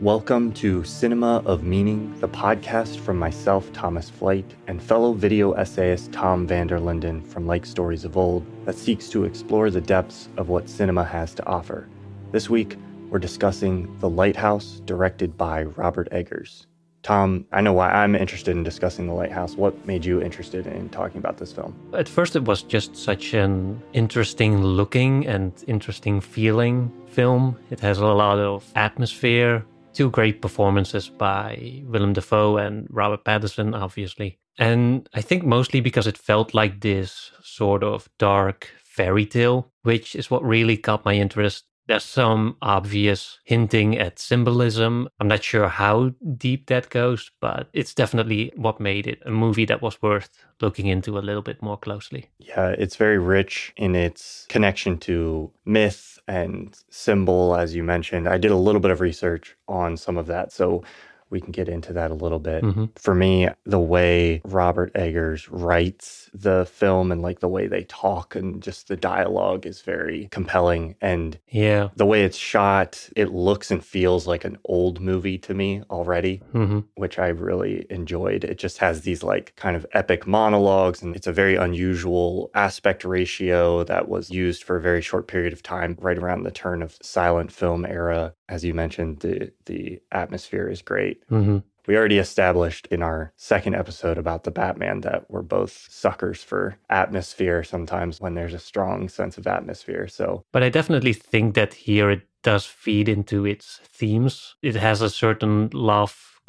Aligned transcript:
Welcome 0.00 0.54
to 0.54 0.82
Cinema 0.82 1.42
of 1.44 1.62
Meaning, 1.62 2.18
the 2.20 2.28
podcast 2.28 3.00
from 3.00 3.18
myself, 3.18 3.70
Thomas 3.74 4.08
Flight, 4.08 4.46
and 4.66 4.82
fellow 4.82 5.12
video 5.12 5.52
essayist 5.52 6.10
Tom 6.10 6.46
van 6.46 6.68
der 6.68 6.78
Linden 6.78 7.20
from 7.20 7.46
Like 7.46 7.66
Stories 7.66 8.06
of 8.06 8.16
Old 8.16 8.46
that 8.64 8.78
seeks 8.78 9.10
to 9.10 9.24
explore 9.24 9.68
the 9.68 9.82
depths 9.82 10.30
of 10.38 10.48
what 10.48 10.70
cinema 10.70 11.04
has 11.04 11.34
to 11.34 11.46
offer. 11.46 11.86
This 12.32 12.48
week, 12.48 12.78
we're 13.10 13.18
discussing 13.18 13.94
The 13.98 14.08
Lighthouse, 14.08 14.80
directed 14.86 15.36
by 15.36 15.64
Robert 15.64 16.08
Eggers. 16.12 16.66
Tom, 17.02 17.44
I 17.52 17.60
know 17.60 17.74
why 17.74 17.90
I'm 17.90 18.16
interested 18.16 18.56
in 18.56 18.62
discussing 18.62 19.06
The 19.06 19.12
Lighthouse. 19.12 19.54
What 19.54 19.86
made 19.86 20.06
you 20.06 20.22
interested 20.22 20.66
in 20.66 20.88
talking 20.88 21.18
about 21.18 21.36
this 21.36 21.52
film? 21.52 21.74
At 21.92 22.08
first, 22.08 22.36
it 22.36 22.44
was 22.44 22.62
just 22.62 22.96
such 22.96 23.34
an 23.34 23.82
interesting 23.92 24.62
looking 24.62 25.26
and 25.26 25.52
interesting 25.66 26.22
feeling 26.22 26.90
film. 27.06 27.58
It 27.70 27.80
has 27.80 27.98
a 27.98 28.06
lot 28.06 28.38
of 28.38 28.64
atmosphere, 28.74 29.66
two 29.92 30.10
great 30.10 30.40
performances 30.40 31.08
by 31.08 31.82
Willem 31.86 32.12
Dafoe 32.12 32.56
and 32.56 32.86
Robert 32.90 33.24
Pattinson, 33.24 33.74
obviously. 33.74 34.38
And 34.58 35.08
I 35.14 35.20
think 35.20 35.44
mostly 35.44 35.80
because 35.80 36.06
it 36.06 36.18
felt 36.18 36.54
like 36.54 36.80
this 36.80 37.32
sort 37.42 37.82
of 37.82 38.08
dark 38.18 38.68
fairy 38.84 39.24
tale, 39.24 39.72
which 39.82 40.14
is 40.14 40.30
what 40.30 40.44
really 40.44 40.76
caught 40.76 41.04
my 41.04 41.14
interest. 41.14 41.64
There's 41.90 42.04
some 42.04 42.56
obvious 42.62 43.40
hinting 43.42 43.98
at 43.98 44.20
symbolism. 44.20 45.08
I'm 45.18 45.26
not 45.26 45.42
sure 45.42 45.66
how 45.66 46.12
deep 46.36 46.66
that 46.66 46.88
goes, 46.88 47.32
but 47.40 47.66
it's 47.72 47.94
definitely 47.94 48.52
what 48.54 48.78
made 48.78 49.08
it 49.08 49.20
a 49.26 49.32
movie 49.32 49.64
that 49.64 49.82
was 49.82 50.00
worth 50.00 50.30
looking 50.60 50.86
into 50.86 51.18
a 51.18 51.26
little 51.26 51.42
bit 51.42 51.60
more 51.60 51.76
closely. 51.76 52.30
Yeah, 52.38 52.68
it's 52.78 52.94
very 52.94 53.18
rich 53.18 53.72
in 53.76 53.96
its 53.96 54.46
connection 54.48 54.98
to 54.98 55.50
myth 55.64 56.20
and 56.28 56.78
symbol, 56.90 57.56
as 57.56 57.74
you 57.74 57.82
mentioned. 57.82 58.28
I 58.28 58.38
did 58.38 58.52
a 58.52 58.56
little 58.56 58.80
bit 58.80 58.92
of 58.92 59.00
research 59.00 59.56
on 59.66 59.96
some 59.96 60.16
of 60.16 60.28
that. 60.28 60.52
So 60.52 60.84
we 61.30 61.40
can 61.40 61.52
get 61.52 61.68
into 61.68 61.92
that 61.94 62.10
a 62.10 62.14
little 62.14 62.38
bit. 62.38 62.62
Mm-hmm. 62.64 62.86
For 62.96 63.14
me, 63.14 63.48
the 63.64 63.78
way 63.78 64.42
Robert 64.44 64.92
Eggers 64.94 65.48
writes 65.48 66.28
the 66.34 66.66
film 66.66 67.10
and 67.12 67.22
like 67.22 67.40
the 67.40 67.48
way 67.48 67.66
they 67.66 67.84
talk 67.84 68.34
and 68.34 68.62
just 68.62 68.88
the 68.88 68.96
dialogue 68.96 69.66
is 69.66 69.80
very 69.82 70.28
compelling. 70.30 70.96
And 71.00 71.38
Yeah. 71.48 71.88
the 71.96 72.06
way 72.06 72.24
it's 72.24 72.36
shot, 72.36 73.08
it 73.16 73.30
looks 73.32 73.70
and 73.70 73.84
feels 73.84 74.26
like 74.26 74.44
an 74.44 74.58
old 74.64 75.00
movie 75.00 75.38
to 75.38 75.54
me 75.54 75.82
already, 75.90 76.42
hmm 76.52 76.80
which 76.94 77.18
I 77.18 77.28
really 77.28 77.86
enjoyed. 77.90 78.44
It 78.44 78.58
just 78.58 78.78
has 78.78 79.02
these 79.02 79.22
like 79.22 79.54
kind 79.56 79.74
of 79.76 79.86
epic 79.92 80.26
monologues, 80.26 81.02
and 81.02 81.16
it's 81.16 81.26
a 81.26 81.32
very 81.32 81.56
unusual 81.56 82.50
aspect 82.54 83.04
ratio 83.04 83.84
that 83.84 84.08
was 84.08 84.30
used 84.30 84.62
for 84.64 84.76
a 84.76 84.80
very 84.80 85.00
short 85.00 85.26
period 85.28 85.52
of 85.52 85.62
time, 85.62 85.96
right 86.00 86.18
around 86.18 86.42
the 86.42 86.50
turn 86.50 86.82
of 86.82 86.98
silent 87.02 87.52
film 87.52 87.86
era. 87.86 88.34
As 88.50 88.64
you 88.64 88.74
mentioned, 88.74 89.20
the 89.20 89.52
the 89.66 90.00
atmosphere 90.12 90.68
is 90.68 90.82
great. 90.82 91.22
hmm 91.28 91.58
We 91.86 91.96
already 91.96 92.18
established 92.18 92.86
in 92.90 93.02
our 93.02 93.32
second 93.36 93.74
episode 93.74 94.18
about 94.18 94.42
the 94.44 94.50
Batman 94.50 95.00
that 95.00 95.24
we're 95.30 95.42
both 95.58 95.72
suckers 95.88 96.44
for 96.44 96.76
atmosphere 96.88 97.64
sometimes 97.64 98.20
when 98.20 98.34
there's 98.34 98.54
a 98.54 98.58
strong 98.70 99.08
sense 99.08 99.38
of 99.38 99.46
atmosphere. 99.46 100.06
So, 100.08 100.44
But 100.52 100.62
I 100.62 100.68
definitely 100.68 101.14
think 101.14 101.54
that 101.54 101.74
here 101.74 102.10
it 102.10 102.22
does 102.42 102.66
feed 102.66 103.08
into 103.08 103.46
its 103.46 103.80
themes. 103.98 104.56
It 104.62 104.76
has 104.76 105.00
a 105.02 105.10
certain 105.10 105.68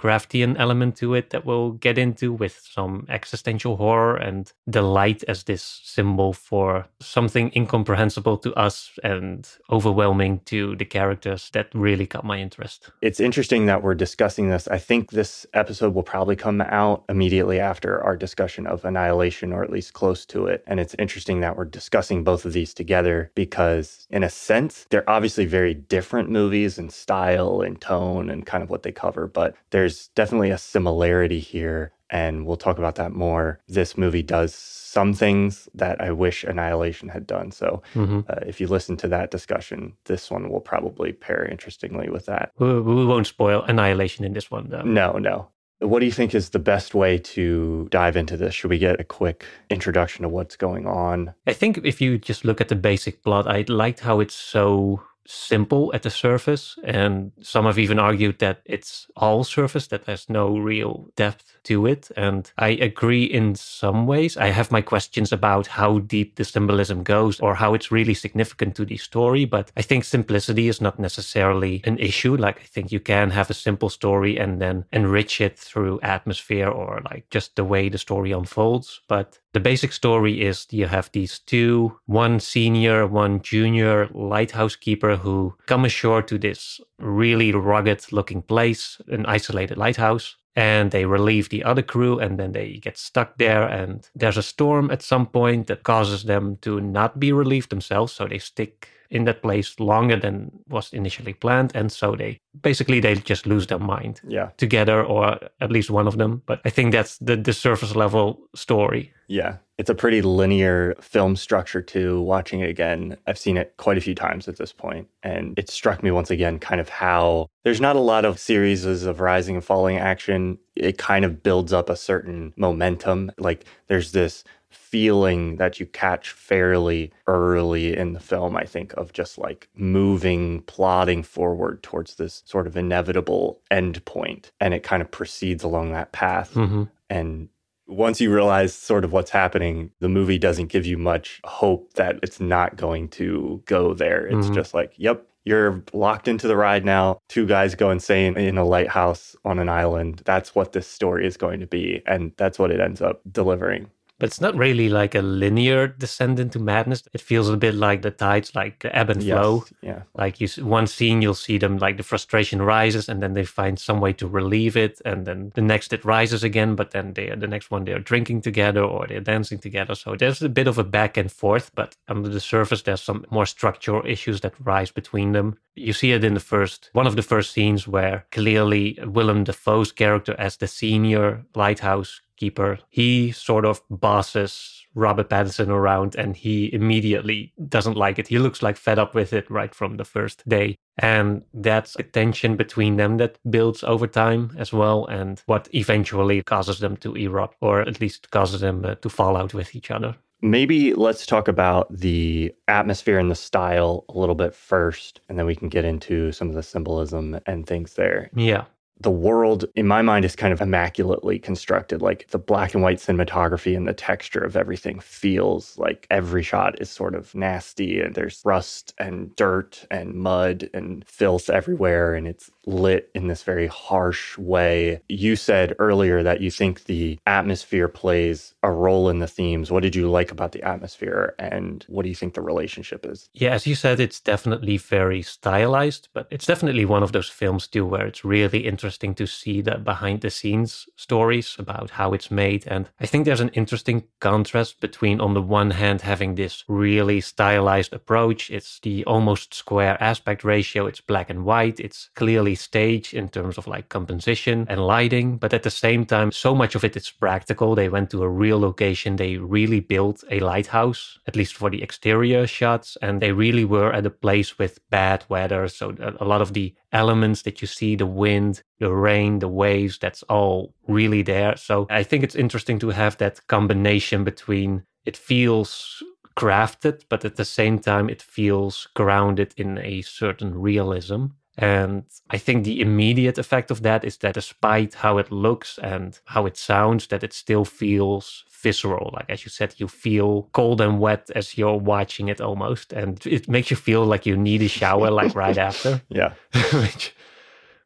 Lovecraftian 0.01 0.55
element 0.59 0.95
to 0.97 1.13
it 1.13 1.29
that 1.29 1.45
we'll 1.45 1.71
get 1.71 1.97
into 1.97 2.33
with 2.33 2.67
some 2.71 3.05
existential 3.09 3.77
horror 3.77 4.15
and 4.15 4.51
the 4.67 4.81
light 4.81 5.23
as 5.27 5.43
this 5.43 5.81
symbol 5.83 6.33
for 6.33 6.87
something 6.99 7.51
incomprehensible 7.55 8.37
to 8.37 8.53
us 8.55 8.91
and 9.03 9.47
overwhelming 9.69 10.39
to 10.45 10.75
the 10.75 10.85
characters 10.85 11.49
that 11.53 11.69
really 11.73 12.05
caught 12.05 12.25
my 12.25 12.39
interest. 12.39 12.89
it's 13.01 13.19
interesting 13.19 13.65
that 13.65 13.83
we're 13.83 13.95
discussing 13.95 14.49
this. 14.49 14.67
I 14.67 14.77
think 14.77 15.11
this 15.11 15.45
episode 15.53 15.93
will 15.93 16.03
probably 16.03 16.35
come 16.35 16.61
out 16.61 17.03
immediately 17.09 17.59
after 17.59 18.01
our 18.03 18.15
discussion 18.15 18.67
of 18.67 18.85
Annihilation, 18.85 19.53
or 19.53 19.63
at 19.63 19.69
least 19.69 19.93
close 19.93 20.25
to 20.27 20.45
it. 20.47 20.63
And 20.67 20.79
it's 20.79 20.95
interesting 20.99 21.41
that 21.41 21.57
we're 21.57 21.65
discussing 21.65 22.23
both 22.23 22.45
of 22.45 22.53
these 22.53 22.73
together 22.73 23.31
because, 23.35 24.07
in 24.09 24.23
a 24.23 24.29
sense, 24.29 24.85
they're 24.89 25.09
obviously 25.09 25.45
very 25.45 25.73
different 25.73 26.29
movies 26.29 26.77
in 26.77 26.89
style 26.89 27.61
and 27.61 27.79
tone 27.79 28.29
and 28.29 28.45
kind 28.45 28.63
of 28.63 28.69
what 28.69 28.83
they 28.83 28.91
cover, 28.91 29.27
but 29.27 29.55
there's 29.71 29.90
definitely 30.15 30.51
a 30.51 30.57
similarity 30.57 31.39
here. 31.39 31.91
And 32.09 32.45
we'll 32.45 32.57
talk 32.57 32.77
about 32.77 32.95
that 32.95 33.13
more. 33.13 33.61
This 33.67 33.97
movie 33.97 34.23
does 34.23 34.53
some 34.53 35.13
things 35.13 35.69
that 35.73 36.01
I 36.01 36.11
wish 36.11 36.43
Annihilation 36.43 37.07
had 37.09 37.25
done. 37.25 37.51
So 37.51 37.81
hmm 37.93 38.19
uh, 38.29 38.35
if 38.45 38.59
you 38.59 38.67
listen 38.67 38.97
to 38.97 39.07
that 39.07 39.31
discussion, 39.31 39.93
this 40.05 40.29
one 40.29 40.49
will 40.49 40.59
probably 40.59 41.13
pair 41.13 41.45
interestingly 41.45 42.09
with 42.09 42.25
that. 42.25 42.51
We, 42.59 42.79
we 42.81 43.05
won't 43.05 43.27
spoil 43.27 43.63
Annihilation 43.63 44.25
in 44.25 44.33
this 44.33 44.51
one, 44.51 44.69
though. 44.69 44.83
No, 44.83 45.13
no. 45.13 45.47
What 45.79 45.99
do 45.99 46.05
you 46.05 46.11
think 46.11 46.35
is 46.35 46.51
the 46.51 46.59
best 46.59 46.93
way 46.93 47.17
to 47.17 47.87
dive 47.89 48.15
into 48.15 48.37
this? 48.37 48.53
Should 48.53 48.69
we 48.69 48.77
get 48.77 48.99
a 48.99 49.03
quick 49.03 49.45
introduction 49.71 50.23
of 50.23 50.31
what's 50.31 50.55
going 50.55 50.85
on? 50.85 51.33
I 51.47 51.53
think 51.53 51.79
if 51.83 51.99
you 51.99 52.19
just 52.19 52.45
look 52.45 52.61
at 52.61 52.67
the 52.67 52.75
basic 52.75 53.23
plot, 53.23 53.47
I 53.47 53.65
liked 53.67 54.01
how 54.01 54.19
it's 54.19 54.35
so 54.35 55.01
simple 55.25 55.91
at 55.93 56.03
the 56.03 56.09
surface. 56.09 56.77
And 56.83 57.31
some 57.41 57.65
have 57.65 57.79
even 57.79 57.99
argued 57.99 58.39
that 58.39 58.61
it's 58.65 59.07
all 59.15 59.43
surface, 59.43 59.87
that 59.87 60.05
there's 60.05 60.29
no 60.29 60.57
real 60.57 61.09
depth 61.15 61.57
to 61.63 61.85
it. 61.85 62.09
And 62.17 62.51
I 62.57 62.69
agree 62.69 63.23
in 63.23 63.55
some 63.55 64.07
ways. 64.07 64.37
I 64.37 64.47
have 64.47 64.71
my 64.71 64.81
questions 64.81 65.31
about 65.31 65.67
how 65.67 65.99
deep 65.99 66.35
the 66.35 66.43
symbolism 66.43 67.03
goes 67.03 67.39
or 67.39 67.55
how 67.55 67.73
it's 67.73 67.91
really 67.91 68.13
significant 68.13 68.75
to 68.75 68.85
the 68.85 68.97
story. 68.97 69.45
But 69.45 69.71
I 69.77 69.81
think 69.81 70.03
simplicity 70.03 70.67
is 70.67 70.81
not 70.81 70.99
necessarily 70.99 71.81
an 71.83 71.97
issue. 71.99 72.35
Like, 72.35 72.59
I 72.59 72.65
think 72.65 72.91
you 72.91 72.99
can 72.99 73.31
have 73.31 73.49
a 73.49 73.55
simple 73.55 73.89
story 73.89 74.37
and 74.37 74.61
then 74.61 74.85
enrich 74.91 75.41
it 75.41 75.57
through 75.57 75.99
atmosphere 76.01 76.67
or 76.67 77.01
like 77.05 77.29
just 77.29 77.55
the 77.55 77.65
way 77.65 77.89
the 77.89 77.97
story 77.97 78.31
unfolds. 78.31 79.01
But 79.07 79.39
the 79.53 79.59
basic 79.59 79.91
story 79.91 80.41
is 80.41 80.67
you 80.71 80.87
have 80.87 81.09
these 81.11 81.39
two, 81.39 81.97
one 82.05 82.39
senior, 82.39 83.05
one 83.07 83.41
junior 83.41 84.07
lighthouse 84.13 84.75
keeper 84.75 85.17
who 85.17 85.55
come 85.65 85.85
ashore 85.85 86.21
to 86.23 86.37
this 86.37 86.79
really 86.99 87.51
rugged 87.51 88.05
looking 88.11 88.41
place, 88.41 89.01
an 89.07 89.25
isolated 89.25 89.77
lighthouse. 89.77 90.37
And 90.53 90.91
they 90.91 91.05
relieve 91.05 91.47
the 91.47 91.63
other 91.63 91.81
crew, 91.81 92.19
and 92.19 92.37
then 92.37 92.51
they 92.51 92.73
get 92.73 92.97
stuck 92.97 93.37
there. 93.37 93.65
And 93.65 94.09
there's 94.13 94.35
a 94.35 94.43
storm 94.43 94.91
at 94.91 95.01
some 95.01 95.25
point 95.25 95.67
that 95.67 95.83
causes 95.83 96.23
them 96.23 96.57
to 96.61 96.81
not 96.81 97.19
be 97.21 97.31
relieved 97.31 97.69
themselves. 97.69 98.11
So 98.11 98.27
they 98.27 98.37
stick 98.39 98.89
in 99.09 99.23
that 99.25 99.41
place 99.41 99.79
longer 99.79 100.17
than 100.19 100.51
was 100.67 100.91
initially 100.93 101.33
planned. 101.33 101.71
And 101.73 101.89
so 101.91 102.15
they 102.17 102.39
basically 102.61 102.99
they 102.99 103.15
just 103.15 103.45
lose 103.45 103.67
their 103.67 103.79
mind 103.79 104.19
Yeah. 104.27 104.49
together, 104.57 105.01
or 105.03 105.37
at 105.61 105.71
least 105.71 105.89
one 105.89 106.07
of 106.07 106.17
them. 106.17 106.41
But 106.45 106.59
I 106.65 106.69
think 106.69 106.91
that's 106.91 107.17
the, 107.19 107.37
the 107.37 107.53
surface 107.53 107.95
level 107.95 108.39
story. 108.53 109.13
Yeah. 109.31 109.57
It's 109.77 109.89
a 109.89 109.95
pretty 109.95 110.21
linear 110.21 110.93
film 110.99 111.35
structure 111.37 111.81
too. 111.81 112.21
Watching 112.21 112.59
it 112.59 112.69
again, 112.69 113.17
I've 113.25 113.37
seen 113.37 113.55
it 113.55 113.73
quite 113.77 113.97
a 113.97 114.01
few 114.01 114.13
times 114.13 114.47
at 114.47 114.57
this 114.57 114.73
point, 114.73 115.07
and 115.23 115.57
it 115.57 115.69
struck 115.69 116.03
me 116.03 116.11
once 116.11 116.29
again 116.29 116.59
kind 116.59 116.81
of 116.81 116.89
how 116.89 117.47
there's 117.63 117.81
not 117.81 117.95
a 117.95 118.01
lot 118.01 118.25
of 118.25 118.39
series 118.39 118.83
of 118.85 119.19
rising 119.21 119.55
and 119.55 119.63
falling 119.63 119.97
action. 119.97 120.59
It 120.75 120.97
kind 120.97 121.23
of 121.23 121.41
builds 121.41 121.71
up 121.71 121.89
a 121.89 121.95
certain 121.95 122.53
momentum. 122.57 123.31
Like 123.37 123.65
there's 123.87 124.11
this 124.11 124.43
feeling 124.69 125.55
that 125.55 125.79
you 125.79 125.85
catch 125.85 126.31
fairly 126.31 127.11
early 127.27 127.95
in 127.95 128.13
the 128.13 128.19
film, 128.19 128.55
I 128.57 128.65
think, 128.65 128.93
of 128.93 129.13
just 129.13 129.37
like 129.37 129.69
moving, 129.75 130.61
plodding 130.63 131.23
forward 131.23 131.81
towards 131.83 132.15
this 132.15 132.43
sort 132.45 132.67
of 132.67 132.75
inevitable 132.75 133.61
end 133.71 134.03
point. 134.05 134.51
And 134.59 134.73
it 134.73 134.83
kind 134.83 135.01
of 135.01 135.09
proceeds 135.09 135.63
along 135.63 135.93
that 135.93 136.11
path. 136.11 136.51
hmm 136.53 136.83
And 137.09 137.49
once 137.87 138.21
you 138.21 138.33
realize 138.33 138.73
sort 138.73 139.03
of 139.03 139.11
what's 139.11 139.31
happening, 139.31 139.91
the 139.99 140.09
movie 140.09 140.37
doesn't 140.37 140.67
give 140.67 140.85
you 140.85 140.97
much 140.97 141.41
hope 141.43 141.93
that 141.93 142.19
it's 142.23 142.39
not 142.39 142.75
going 142.77 143.07
to 143.09 143.61
go 143.65 143.93
there. 143.93 144.25
It's 144.27 144.47
Mhm. 144.49 144.53
just 144.55 144.73
like, 144.73 144.93
yep, 144.97 145.25
you're 145.43 145.83
locked 145.91 146.27
into 146.27 146.47
the 146.47 146.55
ride 146.55 146.85
now. 146.85 147.17
Two 147.27 147.45
guys 147.47 147.73
go 147.75 147.89
insane 147.89 148.37
in 148.37 148.57
a 148.57 148.63
lighthouse 148.63 149.35
on 149.43 149.57
an 149.59 149.69
island. 149.69 150.21
That's 150.25 150.53
what 150.53 150.71
this 150.73 150.87
story 150.87 151.25
is 151.25 151.35
going 151.37 151.59
to 151.61 151.67
be. 151.67 152.01
And 152.05 152.31
that's 152.37 152.59
what 152.59 152.71
it 152.71 152.79
ends 152.79 153.01
up 153.01 153.21
delivering. 153.31 153.89
But 154.21 154.27
it's 154.27 154.39
not 154.39 154.55
really 154.55 154.87
like 154.87 155.15
a 155.15 155.23
linear 155.23 155.87
descent 155.87 156.37
into 156.37 156.59
madness. 156.59 157.01
It 157.11 157.21
feels 157.21 157.49
a 157.49 157.57
bit 157.57 157.73
like 157.73 158.03
the 158.03 158.11
tides, 158.11 158.53
like 158.53 158.77
the 158.81 158.95
ebb 158.95 159.09
and 159.09 159.23
Yes, 159.23 159.35
flow. 159.35 159.65
Yeah. 159.81 160.03
Like 160.13 160.39
you, 160.39 160.47
one 160.63 160.85
scene, 160.85 161.23
you'll 161.23 161.33
see 161.33 161.57
them 161.57 161.79
like 161.79 161.97
the 161.97 162.03
frustration 162.03 162.61
rises, 162.61 163.09
and 163.09 163.23
then 163.23 163.33
they 163.33 163.45
find 163.45 163.79
some 163.79 163.99
way 163.99 164.13
to 164.13 164.27
relieve 164.27 164.77
it, 164.77 165.01
and 165.05 165.25
then 165.25 165.51
the 165.55 165.63
next 165.63 165.91
it 165.91 166.05
rises 166.05 166.43
again. 166.43 166.75
But 166.75 166.91
then 166.91 167.15
they, 167.15 167.33
the 167.35 167.47
next 167.47 167.71
one, 167.71 167.83
they're 167.83 167.97
drinking 167.97 168.41
together 168.41 168.83
or 168.83 169.07
they're 169.07 169.21
dancing 169.21 169.57
together. 169.57 169.95
So 169.95 170.15
there's 170.15 170.43
a 170.43 170.49
bit 170.49 170.67
of 170.67 170.77
a 170.77 170.83
back 170.83 171.17
and 171.17 171.31
forth, 171.31 171.71
but 171.73 171.95
under 172.07 172.29
the 172.29 172.39
surface, 172.39 172.83
there's 172.83 173.01
some 173.01 173.25
more 173.31 173.47
structural 173.47 174.05
issues 174.05 174.41
that 174.41 174.53
rise 174.59 174.91
between 174.91 175.31
them. 175.31 175.57
You 175.73 175.93
see 175.93 176.11
it 176.11 176.23
in 176.23 176.35
the 176.35 176.39
first 176.39 176.91
one 176.93 177.07
of 177.07 177.15
the 177.15 177.23
first 177.23 177.53
scenes 177.53 177.87
where 177.87 178.27
clearly 178.31 178.99
Willem 179.03 179.45
Dafoe's 179.45 179.91
character 179.91 180.35
as 180.37 180.57
the 180.57 180.67
senior 180.67 181.43
lighthouse 181.55 182.21
keeper, 182.41 182.79
he 182.89 183.31
sort 183.31 183.65
of 183.65 183.81
bosses 183.89 184.81
Robert 184.95 185.29
Pattinson 185.29 185.69
around 185.69 186.15
and 186.15 186.35
he 186.35 186.73
immediately 186.73 187.53
doesn't 187.75 188.01
like 188.05 188.17
it. 188.19 188.27
He 188.27 188.39
looks 188.39 188.61
like 188.63 188.77
fed 188.77 188.99
up 188.99 189.13
with 189.13 189.31
it 189.31 189.49
right 189.49 189.73
from 189.75 189.97
the 189.97 190.05
first 190.15 190.37
day. 190.49 190.75
And 190.97 191.43
that's 191.53 191.95
a 191.97 192.03
tension 192.03 192.55
between 192.57 192.97
them 192.97 193.17
that 193.17 193.37
builds 193.49 193.83
over 193.83 194.07
time 194.07 194.43
as 194.57 194.73
well, 194.73 195.05
and 195.05 195.41
what 195.45 195.69
eventually 195.73 196.43
causes 196.43 196.79
them 196.79 196.97
to 196.97 197.15
erupt, 197.15 197.55
or 197.61 197.81
at 197.81 198.01
least 198.01 198.29
causes 198.31 198.61
them 198.61 198.83
uh, 198.83 198.95
to 198.95 199.09
fall 199.09 199.37
out 199.37 199.53
with 199.53 199.73
each 199.73 199.89
other. 199.89 200.15
Maybe 200.41 200.93
let's 200.93 201.25
talk 201.25 201.47
about 201.47 201.87
the 201.95 202.53
atmosphere 202.67 203.19
and 203.19 203.31
the 203.31 203.35
style 203.49 204.03
a 204.09 204.19
little 204.19 204.35
bit 204.35 204.53
first, 204.53 205.21
and 205.29 205.39
then 205.39 205.45
we 205.45 205.55
can 205.55 205.69
get 205.69 205.85
into 205.85 206.31
some 206.31 206.49
of 206.49 206.55
the 206.55 206.63
symbolism 206.63 207.39
and 207.45 207.65
things 207.65 207.93
there. 207.93 208.29
Yeah 208.35 208.65
the 209.01 209.11
world 209.11 209.65
in 209.75 209.87
my 209.87 210.01
mind 210.01 210.25
is 210.25 210.35
kind 210.35 210.53
of 210.53 210.61
immaculately 210.61 211.39
constructed. 211.39 212.01
Like 212.01 212.27
the 212.29 212.37
black 212.37 212.73
and 212.73 212.83
white 212.83 212.99
cinematography 212.99 213.75
and 213.75 213.87
the 213.87 213.93
texture 213.93 214.43
of 214.43 214.55
everything 214.55 214.99
feels 214.99 215.77
like 215.77 216.05
every 216.11 216.43
shot 216.43 216.79
is 216.79 216.89
sort 216.89 217.15
of 217.15 217.33
nasty 217.33 217.99
and 217.99 218.13
there's 218.13 218.41
rust 218.45 218.93
and 218.99 219.35
dirt 219.35 219.85
and 219.89 220.13
mud 220.13 220.69
and 220.73 221.03
filth 221.07 221.49
everywhere 221.49 222.13
and 222.13 222.27
it's 222.27 222.51
lit 222.67 223.09
in 223.15 223.27
this 223.27 223.41
very 223.41 223.67
harsh 223.67 224.37
way. 224.37 225.01
You 225.09 225.35
said 225.35 225.75
earlier 225.79 226.21
that 226.21 226.41
you 226.41 226.51
think 226.51 226.83
the 226.83 227.17
atmosphere 227.25 227.87
plays 227.87 228.53
a 228.61 228.71
role 228.71 229.09
in 229.09 229.19
the 229.19 229.27
themes. 229.27 229.71
What 229.71 229.83
did 229.83 229.95
you 229.95 230.11
like 230.11 230.31
about 230.31 230.51
the 230.51 230.61
atmosphere 230.61 231.33
and 231.39 231.83
what 231.87 232.03
do 232.03 232.09
you 232.09 232.15
think 232.15 232.35
the 232.35 232.41
relationship 232.41 233.05
is? 233.05 233.29
Yeah 233.33 233.53
as 233.53 233.65
you 233.65 233.73
said 233.73 233.99
it's 233.99 234.19
definitely 234.19 234.77
very 234.77 235.23
stylized 235.23 236.09
but 236.13 236.27
it's 236.29 236.45
definitely 236.45 236.85
one 236.85 237.01
of 237.01 237.13
those 237.13 237.29
films 237.29 237.67
too 237.67 237.85
where 237.85 238.05
it's 238.05 238.23
really 238.23 238.59
interesting 238.59 238.90
interesting 238.91 239.15
to 239.15 239.25
see 239.25 239.61
the 239.61 239.77
behind 239.77 240.19
the 240.19 240.29
scenes 240.29 240.85
stories 240.97 241.55
about 241.57 241.91
how 241.91 242.11
it's 242.13 242.29
made. 242.29 242.67
And 242.67 242.89
I 242.99 243.05
think 243.05 243.23
there's 243.23 243.39
an 243.39 243.55
interesting 243.61 244.03
contrast 244.19 244.81
between, 244.81 245.21
on 245.21 245.33
the 245.33 245.41
one 245.41 245.71
hand, 245.71 246.01
having 246.01 246.35
this 246.35 246.65
really 246.67 247.21
stylized 247.21 247.93
approach. 247.93 248.49
It's 248.49 248.79
the 248.81 249.05
almost 249.05 249.53
square 249.53 249.95
aspect 250.03 250.43
ratio, 250.43 250.87
it's 250.87 250.99
black 250.99 251.29
and 251.29 251.45
white, 251.45 251.79
it's 251.79 252.09
clearly 252.15 252.55
staged 252.55 253.13
in 253.13 253.29
terms 253.29 253.57
of 253.57 253.65
like 253.65 253.87
composition 253.87 254.65
and 254.67 254.85
lighting. 254.85 255.37
But 255.37 255.53
at 255.53 255.63
the 255.63 255.71
same 255.71 256.05
time, 256.05 256.33
so 256.33 256.53
much 256.53 256.75
of 256.75 256.83
it 256.83 256.97
is 256.97 257.09
practical. 257.09 257.75
They 257.75 257.87
went 257.87 258.09
to 258.09 258.23
a 258.23 258.29
real 258.29 258.59
location, 258.59 259.15
they 259.15 259.37
really 259.37 259.79
built 259.79 260.21
a 260.29 260.41
lighthouse, 260.41 261.17
at 261.27 261.37
least 261.37 261.53
for 261.55 261.69
the 261.69 261.81
exterior 261.81 262.45
shots. 262.45 262.97
And 263.01 263.21
they 263.21 263.31
really 263.31 263.63
were 263.63 263.93
at 263.93 264.05
a 264.05 264.09
place 264.09 264.59
with 264.59 264.79
bad 264.89 265.23
weather. 265.29 265.69
So 265.69 265.95
a 266.19 266.25
lot 266.25 266.41
of 266.41 266.51
the 266.51 266.73
elements 266.91 267.43
that 267.43 267.61
you 267.61 267.67
see 267.67 267.95
the 267.95 268.05
wind, 268.05 268.63
the 268.79 268.91
rain, 268.91 269.39
the 269.39 269.47
waves 269.47 269.97
that's 269.97 270.23
all 270.23 270.73
really 270.87 271.21
there. 271.21 271.55
So 271.57 271.87
I 271.89 272.03
think 272.03 272.23
it's 272.23 272.35
interesting 272.35 272.79
to 272.79 272.89
have 272.89 273.17
that 273.17 273.45
combination 273.47 274.23
between 274.23 274.83
it 275.05 275.17
feels 275.17 276.03
crafted, 276.37 277.03
but 277.09 277.25
at 277.25 277.35
the 277.35 277.45
same 277.45 277.79
time, 277.79 278.09
it 278.09 278.21
feels 278.21 278.87
grounded 278.95 279.53
in 279.57 279.77
a 279.79 280.01
certain 280.01 280.59
realism. 280.59 281.27
And 281.57 282.03
I 282.29 282.37
think 282.37 282.63
the 282.63 282.81
immediate 282.81 283.37
effect 283.37 283.71
of 283.71 283.81
that 283.83 284.03
is 284.03 284.17
that 284.17 284.35
despite 284.35 284.93
how 284.95 285.17
it 285.17 285.31
looks 285.31 285.77
and 285.77 286.17
how 286.25 286.45
it 286.45 286.57
sounds, 286.57 287.07
that 287.07 287.23
it 287.23 287.33
still 287.33 287.65
feels 287.65 288.45
visceral. 288.49 289.11
Like 289.13 289.29
as 289.29 289.43
you 289.43 289.49
said, 289.49 289.75
you 289.77 289.87
feel 289.87 290.49
cold 290.53 290.81
and 290.81 290.99
wet 290.99 291.29
as 291.35 291.57
you're 291.57 291.77
watching 291.77 292.29
it 292.29 292.39
almost. 292.39 292.93
And 292.93 293.25
it 293.25 293.49
makes 293.49 293.69
you 293.69 293.77
feel 293.77 294.05
like 294.05 294.25
you 294.25 294.37
need 294.37 294.61
a 294.61 294.67
shower 294.67 295.11
like 295.11 295.35
right 295.35 295.57
after. 295.69 296.01
Yeah. 296.09 296.33
which 296.73 297.13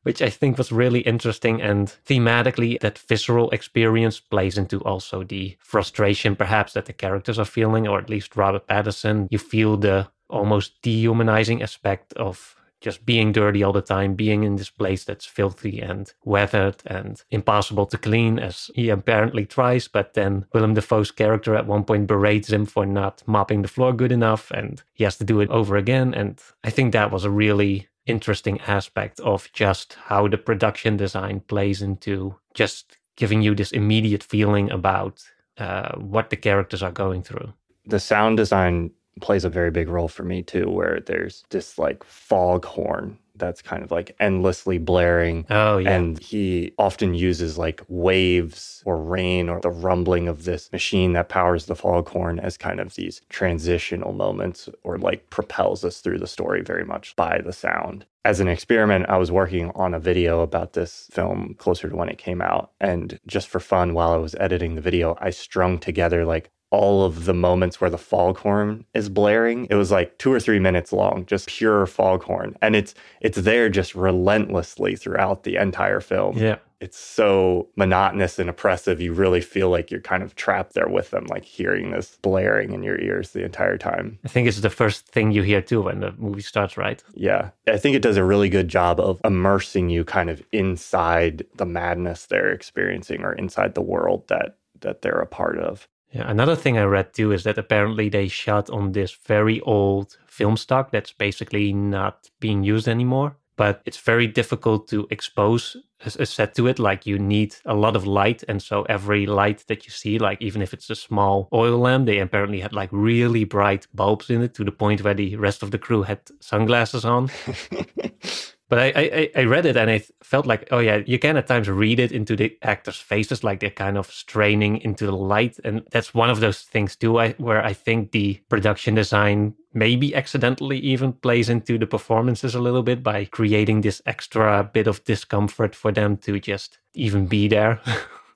which 0.04 0.22
I 0.22 0.30
think 0.30 0.60
was 0.60 0.72
really 0.72 1.00
interesting. 1.00 1.60
And 1.64 1.88
thematically, 2.06 2.80
that 2.82 3.00
visceral 3.00 3.50
experience 3.50 4.20
plays 4.20 4.56
into 4.56 4.80
also 4.82 5.24
the 5.24 5.58
frustration, 5.60 6.36
perhaps, 6.36 6.74
that 6.74 6.86
the 6.86 6.94
characters 6.94 7.40
are 7.40 7.46
feeling, 7.46 7.88
or 7.88 7.98
at 7.98 8.10
least 8.10 8.36
Robert 8.36 8.68
Pattinson. 8.68 9.28
You 9.32 9.40
feel 9.40 9.78
the 9.78 10.08
almost 10.30 10.80
dehumanizing 10.84 11.64
aspect 11.64 12.14
of 12.14 12.56
just 12.82 13.06
being 13.06 13.32
dirty 13.32 13.64
all 13.64 13.74
the 13.74 13.82
time, 13.82 14.14
being 14.14 14.44
in 14.44 14.58
this 14.58 14.70
place 14.70 15.04
that's 15.04 15.26
filthy 15.26 15.80
and 15.80 16.14
weathered 16.24 16.76
and 16.86 17.24
impossible 17.32 17.86
to 17.88 17.98
clean, 17.98 18.38
as 18.40 18.70
he 18.76 18.90
apparently 18.90 19.46
tries. 19.46 19.88
But 19.88 20.14
then 20.14 20.46
Willem 20.54 20.74
Dafoe's 20.74 21.12
character 21.12 21.56
at 21.56 21.68
one 21.68 21.84
point 21.84 22.08
berates 22.08 22.52
him 22.52 22.66
for 22.66 22.86
not 22.86 23.24
mopping 23.26 23.62
the 23.62 23.68
floor 23.68 23.94
good 23.94 24.12
enough, 24.12 24.52
and 24.52 24.84
he 24.94 25.04
has 25.04 25.18
to 25.18 25.24
do 25.24 25.40
it 25.40 25.50
over 25.50 25.78
again. 25.78 26.14
And 26.14 26.40
I 26.64 26.70
think 26.70 26.92
that 26.94 27.12
was 27.12 27.26
a 27.26 27.30
really 27.30 27.88
interesting 28.06 28.60
aspect 28.62 29.20
of 29.22 29.50
just 29.54 29.98
how 30.06 30.28
the 30.28 30.38
production 30.38 30.98
design 30.98 31.40
plays 31.40 31.82
into 31.82 32.36
just 32.54 32.98
giving 33.16 33.42
you 33.42 33.56
this 33.56 33.72
immediate 33.72 34.24
feeling 34.24 34.70
about 34.72 35.24
uh, 35.58 35.96
what 35.98 36.30
the 36.30 36.36
characters 36.36 36.84
are 36.84 36.92
going 36.92 37.24
through. 37.24 37.54
The 37.86 38.00
sound 38.00 38.38
design 38.38 38.92
plays 39.22 39.46
a 39.46 39.50
very 39.50 39.72
big 39.72 39.90
role 39.90 40.08
for 40.08 40.24
me 40.24 40.44
too, 40.44 40.70
where 40.70 41.00
there's 41.00 41.44
this 41.50 41.78
like 41.78 42.04
fog 42.04 42.66
horn 42.66 43.18
that's 43.38 43.62
kind 43.62 43.84
of 43.84 43.92
like 43.92 44.16
endlessly 44.20 44.78
blaring. 44.78 45.46
Oh, 45.50 45.78
yeah. 45.78 45.92
And 45.92 46.20
he 46.20 46.74
often 46.78 47.14
uses 47.14 47.58
like 47.58 47.84
waves 47.88 48.82
or 48.86 48.98
rain 48.98 49.50
or 49.50 49.60
the 49.60 49.70
rumbling 49.70 50.28
of 50.28 50.46
this 50.46 50.72
machine 50.72 51.14
that 51.14 51.30
powers 51.30 51.66
the 51.66 51.76
foghorn 51.76 52.40
as 52.40 52.58
kind 52.58 52.80
of 52.80 52.96
these 52.96 53.22
transitional 53.30 54.14
moments 54.14 54.70
or 54.84 54.98
like 54.98 55.30
propels 55.30 55.84
us 55.84 56.02
through 56.02 56.20
the 56.20 56.28
story 56.28 56.62
very 56.62 56.86
much 56.86 57.16
by 57.16 57.42
the 57.44 57.54
sound. 57.54 58.06
As 58.24 58.40
an 58.40 58.48
experiment, 58.48 59.06
I 59.08 59.18
was 59.18 59.32
working 59.32 59.72
on 59.76 59.94
a 59.94 60.00
video 60.00 60.42
about 60.42 60.74
this 60.74 61.08
film 61.12 61.54
closer 61.60 61.90
to 61.90 61.96
when 61.96 62.10
it 62.10 62.18
came 62.18 62.42
out. 62.42 62.72
And 62.82 63.20
just 63.28 63.48
for 63.48 63.60
fun, 63.60 63.94
while 63.94 64.12
I 64.12 64.18
was 64.18 64.34
editing 64.40 64.74
the 64.74 64.82
video, 64.82 65.16
I 65.22 65.30
strung 65.30 65.78
together 65.78 66.26
like 66.26 66.50
all 66.72 67.06
of 67.06 67.26
the 67.26 67.34
moments 67.34 67.80
where 67.80 67.90
the 67.90 67.98
foghorn 67.98 68.86
is 68.94 69.10
blaring. 69.10 69.68
It 69.70 69.76
was 69.76 69.92
like 69.92 70.18
two 70.18 70.32
or 70.32 70.40
three 70.40 70.60
minutes 70.60 70.92
long, 70.92 71.26
just 71.26 71.48
pure 71.48 71.86
foghorn. 71.86 72.58
And 72.62 72.76
it's 72.76 72.94
it's 73.22 73.38
there 73.38 73.70
just 73.70 73.96
relentlessly 73.96 74.96
throughout 74.96 75.44
the 75.44 75.56
entire 75.56 76.02
film. 76.02 76.38
Yeah. 76.38 76.58
It's 76.82 77.00
so 77.00 77.70
monotonous 77.78 78.38
and 78.38 78.50
oppressive. 78.50 79.00
You 79.00 79.14
really 79.14 79.40
feel 79.40 79.70
like 79.70 79.90
you're 79.90 80.02
kind 80.02 80.22
of 80.22 80.36
trapped 80.36 80.74
there 80.74 80.90
with 80.90 81.12
them, 81.12 81.26
like 81.28 81.46
hearing 81.46 81.92
this 81.92 82.18
blaring 82.22 82.74
in 82.74 82.84
your 82.84 83.00
ears 83.00 83.32
the 83.32 83.46
entire 83.46 83.78
time. 83.78 84.20
I 84.26 84.28
think 84.28 84.48
it's 84.48 84.60
the 84.60 84.70
first 84.70 85.08
thing 85.08 85.32
you 85.32 85.42
hear 85.42 85.62
too 85.62 85.84
when 85.84 86.02
the 86.02 86.14
movie 86.18 86.42
starts, 86.42 86.76
right? 86.78 87.02
Yeah. 87.14 87.52
I 87.68 87.78
think 87.78 87.96
it 87.96 88.02
does 88.02 88.18
a 88.18 88.24
really 88.26 88.50
good 88.50 88.68
job 88.68 89.00
of 89.00 89.22
immersing 89.24 89.90
you 89.90 90.04
kind 90.04 90.30
of 90.30 90.44
inside 90.52 91.46
the 91.56 91.66
madness 91.66 92.26
they're 92.26 92.52
experiencing 92.52 93.24
or 93.24 93.34
inside 93.34 93.74
the 93.76 93.82
world 93.82 94.28
that 94.28 94.58
that 94.82 95.02
they're 95.02 95.22
a 95.22 95.26
part 95.26 95.58
of. 95.58 95.88
Yeah, 96.12 96.30
another 96.30 96.56
thing 96.56 96.78
I 96.78 96.84
read 96.84 97.14
too 97.14 97.32
is 97.32 97.44
that 97.44 97.58
apparently 97.58 98.10
they 98.10 98.28
shot 98.28 98.70
on 98.70 98.94
this 98.94 99.18
very 99.26 99.60
old 99.62 100.18
film 100.28 100.56
stock 100.58 100.92
that's 100.92 101.12
basically 101.12 101.74
not 101.74 102.30
being 102.40 102.64
used 102.64 102.88
anymore. 102.88 103.38
But 103.58 103.82
it's 103.86 103.98
very 103.98 104.28
difficult 104.28 104.90
to 104.90 105.08
expose 105.10 105.78
a 106.06 106.26
set 106.26 106.56
to 106.56 106.68
it. 106.68 106.78
Like 106.78 107.06
you 107.06 107.18
need 107.18 107.56
a 107.66 107.74
lot 107.74 107.96
of 107.96 108.06
light. 108.06 108.44
And 108.50 108.62
so 108.62 108.84
every 108.84 109.26
light 109.26 109.64
that 109.68 109.86
you 109.86 109.92
see, 109.92 110.20
like 110.20 110.42
even 110.42 110.62
if 110.62 110.74
it's 110.74 110.90
a 110.90 110.96
small 110.96 111.48
oil 111.54 111.78
lamp, 111.80 112.06
they 112.06 112.20
apparently 112.20 112.60
had 112.60 112.74
like 112.74 112.90
really 112.92 113.46
bright 113.46 113.88
bulbs 113.94 114.30
in 114.30 114.42
it 114.42 114.54
to 114.56 114.66
the 114.66 114.74
point 114.74 115.04
where 115.06 115.14
the 115.14 115.38
rest 115.38 115.64
of 115.64 115.72
the 115.72 115.78
crew 115.78 116.04
had 116.04 116.20
sunglasses 116.42 117.06
on. 117.06 117.30
But 118.68 118.80
I, 118.80 118.88
I, 118.96 119.42
I 119.42 119.44
read 119.44 119.66
it 119.66 119.78
and 119.78 119.90
I 119.90 120.04
felt 120.24 120.48
like, 120.48 120.68
oh 120.72 120.80
yeah, 120.80 121.02
you 121.06 121.20
can 121.20 121.38
at 121.38 121.48
times 121.48 121.70
read 121.70 122.00
it 122.00 122.12
into 122.12 122.36
the 122.36 122.58
actors' 122.64 122.98
faces, 122.98 123.44
like 123.44 123.60
they're 123.60 123.70
kind 123.70 123.98
of 123.98 124.12
straining 124.12 124.78
into 124.82 125.06
the 125.06 125.16
light, 125.16 125.58
and 125.64 125.84
that's 125.92 126.14
one 126.14 126.32
of 126.32 126.40
those 126.40 126.62
things 126.62 126.96
too, 126.96 127.20
I, 127.20 127.34
where 127.34 127.64
I 127.64 127.74
think 127.74 128.12
the 128.12 128.42
production 128.50 128.96
design 128.96 129.54
maybe 129.74 130.16
accidentally 130.16 130.80
even 130.80 131.14
plays 131.14 131.50
into 131.50 131.78
the 131.78 131.86
performances 131.86 132.56
a 132.56 132.60
little 132.60 132.84
bit 132.84 133.04
by 133.04 133.26
creating 133.26 133.82
this 133.82 134.02
extra 134.06 134.68
bit 134.74 134.88
of 134.88 135.04
discomfort 135.04 135.76
for 135.76 135.92
them 135.92 136.18
to 136.18 136.40
just 136.40 136.80
even 136.94 137.28
be 137.28 137.48
there. 137.48 137.82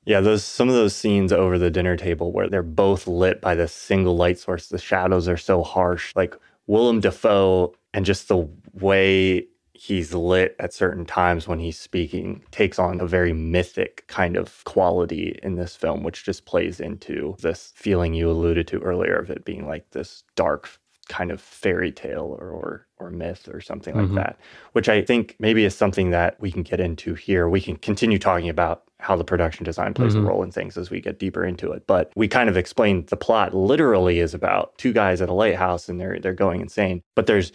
Yeah, 0.05 0.21
those 0.21 0.43
some 0.43 0.69
of 0.69 0.73
those 0.73 0.95
scenes 0.95 1.31
over 1.31 1.59
the 1.59 1.69
dinner 1.69 1.95
table 1.95 2.31
where 2.31 2.49
they're 2.49 2.63
both 2.63 3.05
lit 3.05 3.41
by 3.41 3.53
this 3.53 3.71
single 3.71 4.15
light 4.15 4.39
source, 4.39 4.65
the 4.65 4.79
shadows 4.79 5.27
are 5.27 5.37
so 5.37 5.61
harsh. 5.61 6.15
Like 6.15 6.35
Willem 6.65 6.99
Dafoe 6.99 7.75
and 7.93 8.05
just 8.05 8.27
the 8.27 8.49
way 8.73 9.47
he's 9.79 10.13
lit 10.13 10.57
at 10.59 10.73
certain 10.73 11.05
times 11.05 11.47
when 11.47 11.57
he's 11.57 11.79
speaking 11.79 12.43
takes 12.51 12.77
on 12.77 12.99
a 12.99 13.07
very 13.07 13.31
mythic 13.31 14.03
kind 14.07 14.35
of 14.35 14.61
quality 14.65 15.39
in 15.41 15.55
this 15.55 15.73
film, 15.73 16.03
which 16.03 16.25
just 16.25 16.43
plays 16.43 16.81
into 16.81 17.37
this 17.39 17.71
feeling 17.77 18.13
you 18.13 18.29
alluded 18.29 18.67
to 18.67 18.79
earlier 18.79 19.15
of 19.15 19.29
it 19.29 19.45
being 19.45 19.65
like 19.65 19.89
this 19.91 20.25
dark 20.35 20.69
kind 21.07 21.31
of 21.31 21.39
fairy 21.39 21.93
tale 21.93 22.35
or 22.39 22.49
or, 22.49 22.87
or 22.99 23.09
myth 23.09 23.47
or 23.47 23.61
something 23.61 23.95
like 23.95 24.07
mm-hmm. 24.07 24.15
that, 24.15 24.37
which 24.73 24.89
I 24.89 25.01
think 25.01 25.37
maybe 25.39 25.63
is 25.63 25.75
something 25.75 26.09
that 26.09 26.39
we 26.41 26.51
can 26.51 26.63
get 26.63 26.81
into 26.81 27.13
here. 27.13 27.47
We 27.47 27.61
can 27.61 27.77
continue 27.77 28.19
talking 28.19 28.49
about 28.49 28.83
how 28.99 29.15
the 29.15 29.23
production 29.23 29.63
design 29.63 29.93
plays 29.93 30.13
mm-hmm. 30.13 30.25
a 30.25 30.29
role 30.29 30.43
in 30.43 30.51
things 30.51 30.77
as 30.77 30.89
we 30.89 30.99
get 30.99 31.19
deeper 31.19 31.45
into 31.45 31.71
it. 31.71 31.87
But 31.87 32.11
we 32.17 32.27
kind 32.27 32.49
of 32.49 32.57
explained 32.57 33.07
the 33.07 33.15
plot 33.15 33.55
literally 33.55 34.19
is 34.19 34.33
about 34.33 34.77
two 34.77 34.91
guys 34.91 35.21
at 35.21 35.29
a 35.29 35.33
lighthouse 35.33 35.87
and 35.87 36.01
they're 36.01 36.19
they're 36.19 36.33
going 36.33 36.59
insane. 36.59 37.01
But 37.15 37.27
there's 37.27 37.53